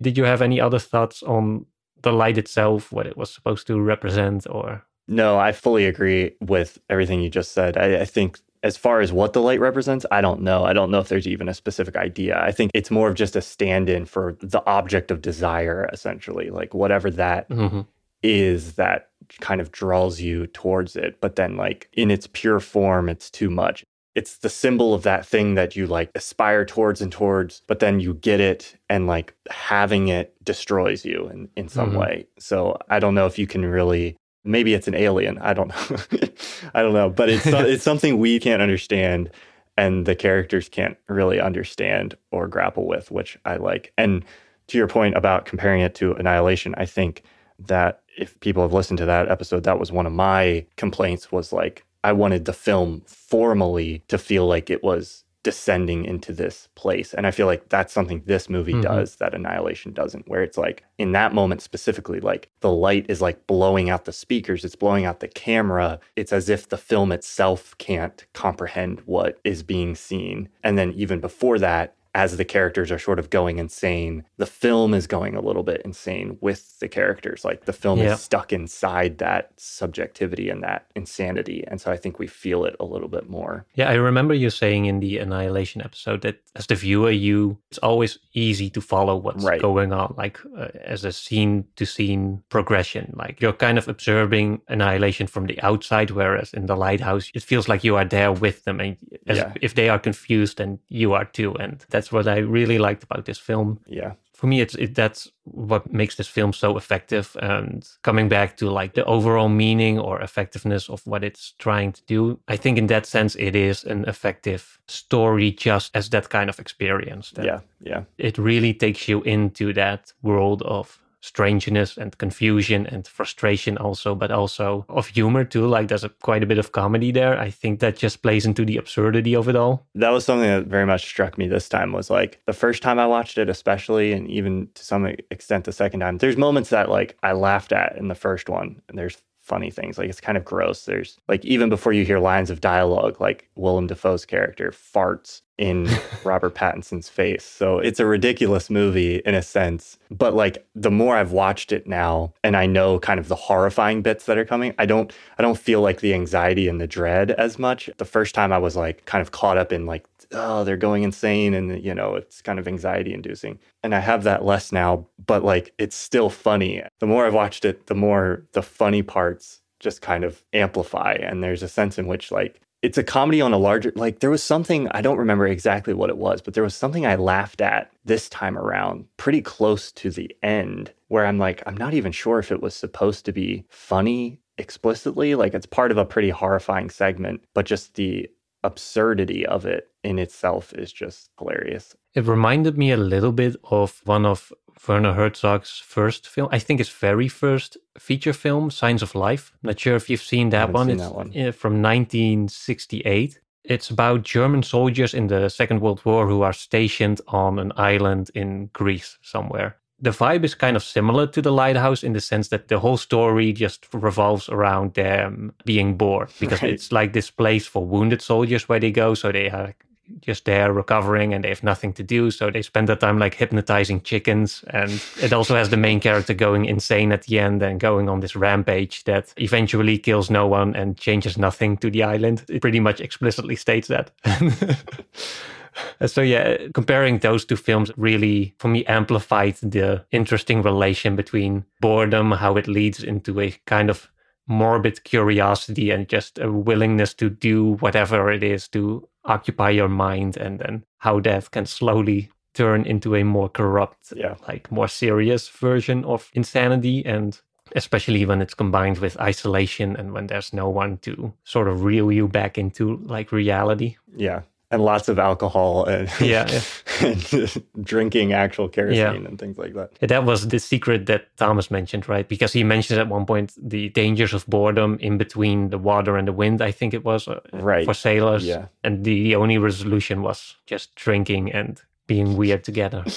Did 0.00 0.18
you 0.18 0.24
have 0.24 0.42
any 0.42 0.60
other 0.60 0.78
thoughts 0.78 1.22
on 1.22 1.66
the 2.02 2.12
light 2.12 2.38
itself, 2.38 2.92
what 2.92 3.06
it 3.06 3.16
was 3.16 3.32
supposed 3.32 3.66
to 3.66 3.80
represent 3.80 4.46
or 4.48 4.84
no, 5.06 5.38
I 5.38 5.52
fully 5.52 5.84
agree 5.84 6.34
with 6.40 6.78
everything 6.88 7.20
you 7.20 7.28
just 7.28 7.52
said. 7.52 7.76
I, 7.76 8.00
I 8.00 8.04
think 8.04 8.38
as 8.62 8.78
far 8.78 9.00
as 9.00 9.12
what 9.12 9.34
the 9.34 9.42
light 9.42 9.60
represents, 9.60 10.06
I 10.10 10.22
don't 10.22 10.40
know. 10.40 10.64
I 10.64 10.72
don't 10.72 10.90
know 10.90 11.00
if 11.00 11.08
there's 11.08 11.26
even 11.26 11.48
a 11.48 11.54
specific 11.54 11.96
idea. 11.96 12.40
I 12.40 12.52
think 12.52 12.70
it's 12.72 12.90
more 12.90 13.08
of 13.08 13.14
just 13.14 13.36
a 13.36 13.42
stand 13.42 13.90
in 13.90 14.06
for 14.06 14.36
the 14.40 14.64
object 14.66 15.10
of 15.10 15.20
desire, 15.20 15.88
essentially, 15.92 16.48
like 16.48 16.72
whatever 16.72 17.10
that 17.10 17.50
mm-hmm. 17.50 17.82
is 18.22 18.74
that 18.74 19.10
kind 19.40 19.60
of 19.60 19.70
draws 19.70 20.22
you 20.22 20.46
towards 20.46 20.96
it. 20.96 21.20
But 21.20 21.36
then, 21.36 21.58
like, 21.58 21.90
in 21.92 22.10
its 22.10 22.26
pure 22.32 22.60
form, 22.60 23.10
it's 23.10 23.30
too 23.30 23.50
much. 23.50 23.84
It's 24.14 24.38
the 24.38 24.48
symbol 24.48 24.94
of 24.94 25.02
that 25.02 25.26
thing 25.26 25.54
that 25.54 25.74
you 25.74 25.86
like 25.86 26.10
aspire 26.14 26.64
towards 26.64 27.00
and 27.00 27.10
towards, 27.10 27.62
but 27.66 27.80
then 27.80 27.98
you 27.98 28.14
get 28.14 28.40
it 28.40 28.76
and 28.88 29.06
like 29.06 29.34
having 29.50 30.08
it 30.08 30.34
destroys 30.44 31.04
you 31.04 31.28
in, 31.28 31.48
in 31.56 31.68
some 31.68 31.90
mm-hmm. 31.90 31.98
way. 31.98 32.26
So 32.38 32.78
I 32.88 33.00
don't 33.00 33.14
know 33.14 33.26
if 33.26 33.38
you 33.38 33.46
can 33.46 33.64
really 33.64 34.16
maybe 34.44 34.74
it's 34.74 34.86
an 34.86 34.94
alien. 34.94 35.38
I 35.38 35.54
don't 35.54 35.68
know. 35.90 36.28
I 36.74 36.82
don't 36.82 36.92
know, 36.92 37.10
but 37.10 37.28
it's 37.28 37.46
it's 37.46 37.84
something 37.84 38.18
we 38.18 38.38
can't 38.38 38.62
understand 38.62 39.30
and 39.76 40.06
the 40.06 40.14
characters 40.14 40.68
can't 40.68 40.96
really 41.08 41.40
understand 41.40 42.14
or 42.30 42.46
grapple 42.46 42.86
with, 42.86 43.10
which 43.10 43.38
I 43.44 43.56
like. 43.56 43.92
And 43.98 44.24
to 44.68 44.78
your 44.78 44.86
point 44.86 45.16
about 45.16 45.46
comparing 45.46 45.80
it 45.80 45.94
to 45.96 46.12
Annihilation, 46.12 46.74
I 46.76 46.86
think 46.86 47.22
that 47.58 48.02
if 48.16 48.38
people 48.40 48.62
have 48.62 48.72
listened 48.72 48.98
to 48.98 49.06
that 49.06 49.28
episode, 49.28 49.64
that 49.64 49.78
was 49.78 49.90
one 49.90 50.06
of 50.06 50.12
my 50.12 50.64
complaints 50.76 51.32
was 51.32 51.52
like 51.52 51.84
I 52.04 52.12
wanted 52.12 52.44
the 52.44 52.52
film 52.52 53.02
formally 53.06 54.04
to 54.08 54.18
feel 54.18 54.46
like 54.46 54.70
it 54.70 54.84
was 54.84 55.24
descending 55.42 56.04
into 56.04 56.32
this 56.32 56.68
place. 56.74 57.14
And 57.14 57.26
I 57.26 57.30
feel 57.30 57.46
like 57.46 57.68
that's 57.68 57.92
something 57.92 58.22
this 58.24 58.48
movie 58.48 58.72
mm-hmm. 58.72 58.82
does 58.82 59.16
that 59.16 59.34
Annihilation 59.34 59.92
doesn't, 59.92 60.26
where 60.28 60.42
it's 60.42 60.58
like 60.58 60.82
in 60.98 61.12
that 61.12 61.34
moment 61.34 61.62
specifically, 61.62 62.18
like 62.18 62.50
the 62.60 62.72
light 62.72 63.06
is 63.08 63.20
like 63.20 63.46
blowing 63.46 63.90
out 63.90 64.06
the 64.06 64.12
speakers, 64.12 64.64
it's 64.64 64.74
blowing 64.74 65.04
out 65.04 65.20
the 65.20 65.28
camera. 65.28 66.00
It's 66.16 66.32
as 66.32 66.48
if 66.48 66.68
the 66.68 66.78
film 66.78 67.12
itself 67.12 67.76
can't 67.78 68.24
comprehend 68.32 69.00
what 69.04 69.38
is 69.44 69.62
being 69.62 69.94
seen. 69.94 70.48
And 70.62 70.76
then 70.78 70.92
even 70.92 71.20
before 71.20 71.58
that, 71.58 71.94
as 72.14 72.36
the 72.36 72.44
characters 72.44 72.92
are 72.92 72.98
sort 72.98 73.18
of 73.18 73.28
going 73.28 73.58
insane, 73.58 74.24
the 74.36 74.46
film 74.46 74.94
is 74.94 75.06
going 75.06 75.34
a 75.34 75.40
little 75.40 75.64
bit 75.64 75.82
insane 75.84 76.38
with 76.40 76.78
the 76.78 76.88
characters. 76.88 77.44
Like 77.44 77.64
the 77.64 77.72
film 77.72 77.98
yeah. 77.98 78.14
is 78.14 78.20
stuck 78.20 78.52
inside 78.52 79.18
that 79.18 79.52
subjectivity 79.56 80.48
and 80.48 80.62
that 80.62 80.86
insanity. 80.94 81.64
And 81.66 81.80
so 81.80 81.90
I 81.90 81.96
think 81.96 82.18
we 82.18 82.26
feel 82.26 82.64
it 82.64 82.76
a 82.78 82.84
little 82.84 83.08
bit 83.08 83.28
more. 83.28 83.66
Yeah, 83.74 83.90
I 83.90 83.94
remember 83.94 84.32
you 84.32 84.50
saying 84.50 84.86
in 84.86 85.00
the 85.00 85.18
Annihilation 85.18 85.82
episode 85.82 86.22
that 86.22 86.40
as 86.54 86.68
the 86.68 86.76
viewer, 86.76 87.10
you 87.10 87.58
it's 87.70 87.78
always 87.78 88.18
easy 88.32 88.70
to 88.70 88.80
follow 88.80 89.16
what's 89.16 89.44
right. 89.44 89.60
going 89.60 89.92
on, 89.92 90.14
like 90.16 90.38
uh, 90.56 90.68
as 90.84 91.04
a 91.04 91.12
scene 91.12 91.64
to 91.76 91.84
scene 91.84 92.42
progression. 92.48 93.12
Like 93.16 93.40
you're 93.40 93.52
kind 93.52 93.76
of 93.76 93.88
observing 93.88 94.62
Annihilation 94.68 95.26
from 95.26 95.46
the 95.46 95.60
outside, 95.62 96.10
whereas 96.10 96.54
in 96.54 96.66
the 96.66 96.76
lighthouse, 96.76 97.30
it 97.34 97.42
feels 97.42 97.68
like 97.68 97.82
you 97.82 97.96
are 97.96 98.04
there 98.04 98.32
with 98.32 98.64
them. 98.64 98.78
And 98.78 98.96
yeah. 99.26 99.52
if 99.60 99.74
they 99.74 99.88
are 99.88 99.98
confused, 99.98 100.58
then 100.58 100.78
you 100.88 101.12
are 101.14 101.24
too. 101.24 101.54
And 101.56 101.84
that's 101.90 102.03
that's 102.04 102.12
what 102.12 102.28
I 102.28 102.40
really 102.40 102.78
liked 102.78 103.02
about 103.02 103.24
this 103.24 103.38
film. 103.38 103.80
Yeah. 103.86 104.12
For 104.34 104.46
me, 104.46 104.60
it's 104.60 104.74
it, 104.74 104.94
that's 104.94 105.30
what 105.44 105.92
makes 105.92 106.16
this 106.16 106.28
film 106.28 106.52
so 106.52 106.76
effective. 106.76 107.36
And 107.40 107.88
coming 108.02 108.28
back 108.28 108.56
to 108.56 108.70
like 108.70 108.92
the 108.94 109.04
overall 109.04 109.48
meaning 109.48 109.98
or 109.98 110.20
effectiveness 110.20 110.90
of 110.90 111.06
what 111.06 111.24
it's 111.24 111.54
trying 111.58 111.92
to 111.92 112.02
do, 112.06 112.38
I 112.48 112.56
think 112.56 112.78
in 112.78 112.88
that 112.88 113.06
sense, 113.06 113.36
it 113.36 113.56
is 113.56 113.84
an 113.84 114.04
effective 114.06 114.78
story 114.88 115.52
just 115.52 115.96
as 115.96 116.10
that 116.10 116.28
kind 116.28 116.50
of 116.50 116.58
experience. 116.58 117.32
yeah. 117.42 117.60
Yeah. 117.80 118.04
It 118.18 118.38
really 118.38 118.74
takes 118.74 119.08
you 119.08 119.22
into 119.22 119.72
that 119.74 120.12
world 120.22 120.62
of 120.62 120.98
strangeness 121.24 121.96
and 121.96 122.18
confusion 122.18 122.86
and 122.86 123.08
frustration 123.08 123.78
also 123.78 124.14
but 124.14 124.30
also 124.30 124.84
of 124.90 125.06
humor 125.06 125.42
too 125.42 125.66
like 125.66 125.88
there's 125.88 126.04
a, 126.04 126.10
quite 126.10 126.42
a 126.42 126.46
bit 126.46 126.58
of 126.58 126.72
comedy 126.72 127.10
there 127.10 127.38
i 127.40 127.48
think 127.48 127.80
that 127.80 127.96
just 127.96 128.20
plays 128.20 128.44
into 128.44 128.62
the 128.62 128.76
absurdity 128.76 129.34
of 129.34 129.48
it 129.48 129.56
all 129.56 129.86
that 129.94 130.10
was 130.10 130.22
something 130.22 130.46
that 130.46 130.66
very 130.66 130.84
much 130.84 131.06
struck 131.06 131.38
me 131.38 131.48
this 131.48 131.66
time 131.66 131.92
was 131.92 132.10
like 132.10 132.42
the 132.44 132.52
first 132.52 132.82
time 132.82 132.98
i 132.98 133.06
watched 133.06 133.38
it 133.38 133.48
especially 133.48 134.12
and 134.12 134.28
even 134.28 134.68
to 134.74 134.84
some 134.84 135.06
extent 135.30 135.64
the 135.64 135.72
second 135.72 136.00
time 136.00 136.18
there's 136.18 136.36
moments 136.36 136.68
that 136.68 136.90
like 136.90 137.16
i 137.22 137.32
laughed 137.32 137.72
at 137.72 137.96
in 137.96 138.08
the 138.08 138.14
first 138.14 138.50
one 138.50 138.82
and 138.90 138.98
there's 138.98 139.16
funny 139.44 139.70
things. 139.70 139.98
Like 139.98 140.08
it's 140.08 140.22
kind 140.22 140.38
of 140.38 140.44
gross. 140.44 140.86
There's 140.86 141.18
like 141.28 141.44
even 141.44 141.68
before 141.68 141.92
you 141.92 142.04
hear 142.04 142.18
lines 142.18 142.48
of 142.48 142.62
dialogue, 142.62 143.20
like 143.20 143.50
Willem 143.56 143.86
Dafoe's 143.86 144.24
character 144.24 144.70
farts 144.70 145.42
in 145.58 145.88
Robert 146.24 146.54
Pattinson's 146.54 147.08
face. 147.08 147.44
So 147.44 147.78
it's 147.78 148.00
a 148.00 148.06
ridiculous 148.06 148.70
movie 148.70 149.16
in 149.24 149.34
a 149.34 149.42
sense. 149.42 149.98
But 150.10 150.34
like 150.34 150.66
the 150.74 150.90
more 150.90 151.16
I've 151.16 151.32
watched 151.32 151.72
it 151.72 151.86
now 151.86 152.32
and 152.42 152.56
I 152.56 152.66
know 152.66 152.98
kind 152.98 153.20
of 153.20 153.28
the 153.28 153.34
horrifying 153.34 154.02
bits 154.02 154.26
that 154.26 154.38
are 154.38 154.44
coming, 154.44 154.74
I 154.78 154.86
don't 154.86 155.12
I 155.38 155.42
don't 155.42 155.58
feel 155.58 155.80
like 155.80 156.00
the 156.00 156.14
anxiety 156.14 156.68
and 156.68 156.80
the 156.80 156.86
dread 156.86 157.32
as 157.32 157.58
much. 157.58 157.90
The 157.98 158.04
first 158.04 158.34
time 158.34 158.52
I 158.52 158.58
was 158.58 158.76
like 158.76 159.04
kind 159.04 159.22
of 159.22 159.30
caught 159.30 159.58
up 159.58 159.72
in 159.72 159.86
like 159.86 160.06
oh 160.32 160.64
they're 160.64 160.76
going 160.76 161.02
insane 161.02 161.54
and 161.54 161.82
you 161.82 161.94
know 161.94 162.14
it's 162.14 162.40
kind 162.42 162.58
of 162.58 162.66
anxiety 162.66 163.12
inducing 163.12 163.58
and 163.82 163.94
i 163.94 164.00
have 164.00 164.24
that 164.24 164.44
less 164.44 164.72
now 164.72 165.06
but 165.26 165.44
like 165.44 165.72
it's 165.78 165.96
still 165.96 166.30
funny 166.30 166.82
the 166.98 167.06
more 167.06 167.26
i've 167.26 167.34
watched 167.34 167.64
it 167.64 167.86
the 167.86 167.94
more 167.94 168.42
the 168.52 168.62
funny 168.62 169.02
parts 169.02 169.60
just 169.80 170.00
kind 170.00 170.24
of 170.24 170.42
amplify 170.52 171.12
and 171.12 171.42
there's 171.42 171.62
a 171.62 171.68
sense 171.68 171.98
in 171.98 172.06
which 172.06 172.32
like 172.32 172.60
it's 172.84 172.98
a 172.98 173.02
comedy 173.02 173.40
on 173.40 173.54
a 173.54 173.58
larger 173.58 173.90
like 173.96 174.20
there 174.20 174.30
was 174.30 174.42
something 174.42 174.88
i 174.90 175.00
don't 175.00 175.16
remember 175.16 175.46
exactly 175.46 175.94
what 175.94 176.10
it 176.10 176.18
was 176.18 176.42
but 176.42 176.52
there 176.52 176.62
was 176.62 176.74
something 176.74 177.06
i 177.06 177.16
laughed 177.16 177.62
at 177.62 177.90
this 178.04 178.28
time 178.28 178.58
around 178.58 179.06
pretty 179.16 179.40
close 179.40 179.90
to 179.90 180.10
the 180.10 180.30
end 180.42 180.92
where 181.08 181.24
i'm 181.24 181.38
like 181.38 181.62
i'm 181.66 181.78
not 181.78 181.94
even 181.94 182.12
sure 182.12 182.38
if 182.38 182.52
it 182.52 182.60
was 182.60 182.74
supposed 182.74 183.24
to 183.24 183.32
be 183.32 183.64
funny 183.70 184.38
explicitly 184.58 185.34
like 185.34 185.54
it's 185.54 185.66
part 185.66 185.90
of 185.90 185.96
a 185.96 186.04
pretty 186.04 186.28
horrifying 186.28 186.90
segment 186.90 187.42
but 187.54 187.64
just 187.64 187.94
the 187.94 188.28
absurdity 188.64 189.46
of 189.46 189.64
it 189.64 189.88
in 190.04 190.18
itself 190.18 190.74
is 190.74 190.92
just 190.92 191.30
hilarious 191.38 191.96
it 192.14 192.24
reminded 192.26 192.76
me 192.78 192.90
a 192.92 192.96
little 192.96 193.32
bit 193.32 193.56
of 193.70 194.00
one 194.04 194.24
of 194.26 194.52
Werner 194.88 195.14
Herzog's 195.14 195.78
first 195.84 196.28
film. 196.28 196.48
I 196.52 196.58
think 196.58 196.78
his 196.80 196.88
very 196.90 197.28
first 197.28 197.76
feature 197.98 198.32
film, 198.34 198.70
Signs 198.70 199.02
of 199.02 199.14
Life. 199.14 199.52
I'm 199.62 199.68
Not 199.68 199.80
sure 199.80 199.96
if 199.96 200.10
you've 200.10 200.20
seen 200.22 200.50
that 200.50 200.72
one. 200.72 200.86
Seen 200.88 200.96
it's 200.96 201.04
that 201.08 201.14
one. 201.14 201.52
from 201.52 201.80
1968. 201.82 203.40
It's 203.64 203.88
about 203.90 204.22
German 204.24 204.62
soldiers 204.62 205.14
in 205.14 205.28
the 205.28 205.48
Second 205.48 205.80
World 205.80 206.04
War 206.04 206.26
who 206.28 206.42
are 206.42 206.52
stationed 206.52 207.20
on 207.28 207.58
an 207.58 207.72
island 207.76 208.30
in 208.34 208.66
Greece 208.74 209.16
somewhere. 209.22 209.76
The 210.00 210.10
vibe 210.10 210.44
is 210.44 210.54
kind 210.54 210.76
of 210.76 210.82
similar 210.82 211.26
to 211.28 211.40
The 211.40 211.52
Lighthouse 211.52 212.02
in 212.02 212.12
the 212.12 212.20
sense 212.20 212.48
that 212.48 212.68
the 212.68 212.78
whole 212.80 212.98
story 212.98 213.52
just 213.54 213.86
revolves 213.94 214.48
around 214.50 214.94
them 214.94 215.54
being 215.64 215.96
bored 215.96 216.30
because 216.40 216.60
Right. 216.62 216.72
it's 216.74 216.92
like 216.92 217.12
this 217.14 217.30
place 217.30 217.66
for 217.66 217.86
wounded 217.86 218.20
soldiers 218.20 218.68
where 218.68 218.80
they 218.80 218.90
go. 218.90 219.14
So 219.14 219.32
they 219.32 219.48
are 219.48 219.74
just 220.20 220.44
there 220.44 220.72
recovering 220.72 221.32
and 221.32 221.44
they 221.44 221.48
have 221.48 221.62
nothing 221.62 221.92
to 221.94 222.02
do. 222.02 222.30
So 222.30 222.50
they 222.50 222.62
spend 222.62 222.88
their 222.88 222.96
time 222.96 223.18
like 223.18 223.34
hypnotizing 223.34 224.02
chickens. 224.02 224.64
And 224.68 225.02
it 225.20 225.32
also 225.32 225.54
has 225.56 225.70
the 225.70 225.76
main 225.76 226.00
character 226.00 226.34
going 226.34 226.66
insane 226.66 227.12
at 227.12 227.22
the 227.22 227.38
end 227.38 227.62
and 227.62 227.80
going 227.80 228.08
on 228.08 228.20
this 228.20 228.36
rampage 228.36 229.04
that 229.04 229.32
eventually 229.36 229.98
kills 229.98 230.30
no 230.30 230.46
one 230.46 230.74
and 230.74 230.96
changes 230.96 231.38
nothing 231.38 231.76
to 231.78 231.90
the 231.90 232.02
island. 232.02 232.44
It 232.48 232.60
pretty 232.60 232.80
much 232.80 233.00
explicitly 233.00 233.56
states 233.56 233.88
that. 233.88 234.10
so 236.06 236.20
yeah, 236.20 236.56
comparing 236.74 237.18
those 237.18 237.44
two 237.44 237.56
films 237.56 237.90
really 237.96 238.54
for 238.58 238.68
me 238.68 238.84
amplified 238.86 239.56
the 239.56 240.04
interesting 240.10 240.62
relation 240.62 241.16
between 241.16 241.64
boredom, 241.80 242.32
how 242.32 242.56
it 242.56 242.68
leads 242.68 243.02
into 243.02 243.40
a 243.40 243.50
kind 243.66 243.90
of 243.90 244.10
morbid 244.46 245.04
curiosity 245.04 245.90
and 245.90 246.08
just 246.08 246.38
a 246.38 246.50
willingness 246.50 247.14
to 247.14 247.30
do 247.30 247.74
whatever 247.80 248.30
it 248.30 248.42
is 248.42 248.68
to 248.68 249.08
occupy 249.24 249.70
your 249.70 249.88
mind 249.88 250.36
and 250.36 250.58
then 250.58 250.84
how 250.98 251.18
that 251.20 251.50
can 251.50 251.64
slowly 251.66 252.30
turn 252.52 252.84
into 252.84 253.14
a 253.16 253.24
more 253.24 253.48
corrupt 253.48 254.12
Yeah. 254.14 254.36
like 254.46 254.70
more 254.70 254.88
serious 254.88 255.48
version 255.48 256.04
of 256.04 256.30
insanity 256.34 257.04
and 257.06 257.40
especially 257.74 258.26
when 258.26 258.42
it's 258.42 258.54
combined 258.54 258.98
with 258.98 259.18
isolation 259.18 259.96
and 259.96 260.12
when 260.12 260.26
there's 260.26 260.52
no 260.52 260.68
one 260.68 260.98
to 260.98 261.32
sort 261.44 261.66
of 261.66 261.82
reel 261.82 262.12
you 262.12 262.28
back 262.28 262.58
into 262.58 262.98
like 262.98 263.32
reality 263.32 263.96
Yeah. 264.14 264.42
And 264.74 264.82
lots 264.84 265.08
of 265.08 265.18
alcohol 265.18 265.84
and, 265.84 266.08
Yeah, 266.20 266.46
yeah. 266.50 266.60
and 267.08 267.62
drinking 267.92 268.32
actual 268.32 268.68
kerosene 268.68 269.22
Yeah. 269.22 269.28
and 269.28 269.38
things 269.38 269.56
like 269.58 269.74
that. 269.74 269.88
That 270.08 270.24
was 270.24 270.48
the 270.48 270.58
secret 270.58 271.06
that 271.06 271.22
Thomas 271.36 271.70
mentioned, 271.70 272.08
right? 272.08 272.28
Because 272.28 272.52
he 272.52 272.64
mentioned 272.64 272.98
at 273.00 273.08
one 273.08 273.24
point 273.26 273.52
the 273.56 273.88
dangers 273.90 274.32
of 274.34 274.44
boredom 274.46 274.98
in 275.00 275.16
between 275.18 275.70
the 275.70 275.78
water 275.78 276.16
and 276.18 276.26
the 276.26 276.32
wind, 276.32 276.60
I 276.60 276.72
think 276.72 276.94
it 276.94 277.04
was, 277.04 277.28
uh, 277.28 277.40
Right. 277.52 277.84
for 277.86 277.94
sailors. 277.94 278.44
Yeah. 278.44 278.66
And 278.82 279.04
the, 279.04 279.22
the 279.22 279.36
only 279.36 279.58
resolution 279.58 280.22
was 280.22 280.56
just 280.66 280.94
drinking 280.96 281.52
and 281.52 281.80
being 282.06 282.36
weird 282.36 282.64
together. 282.64 283.04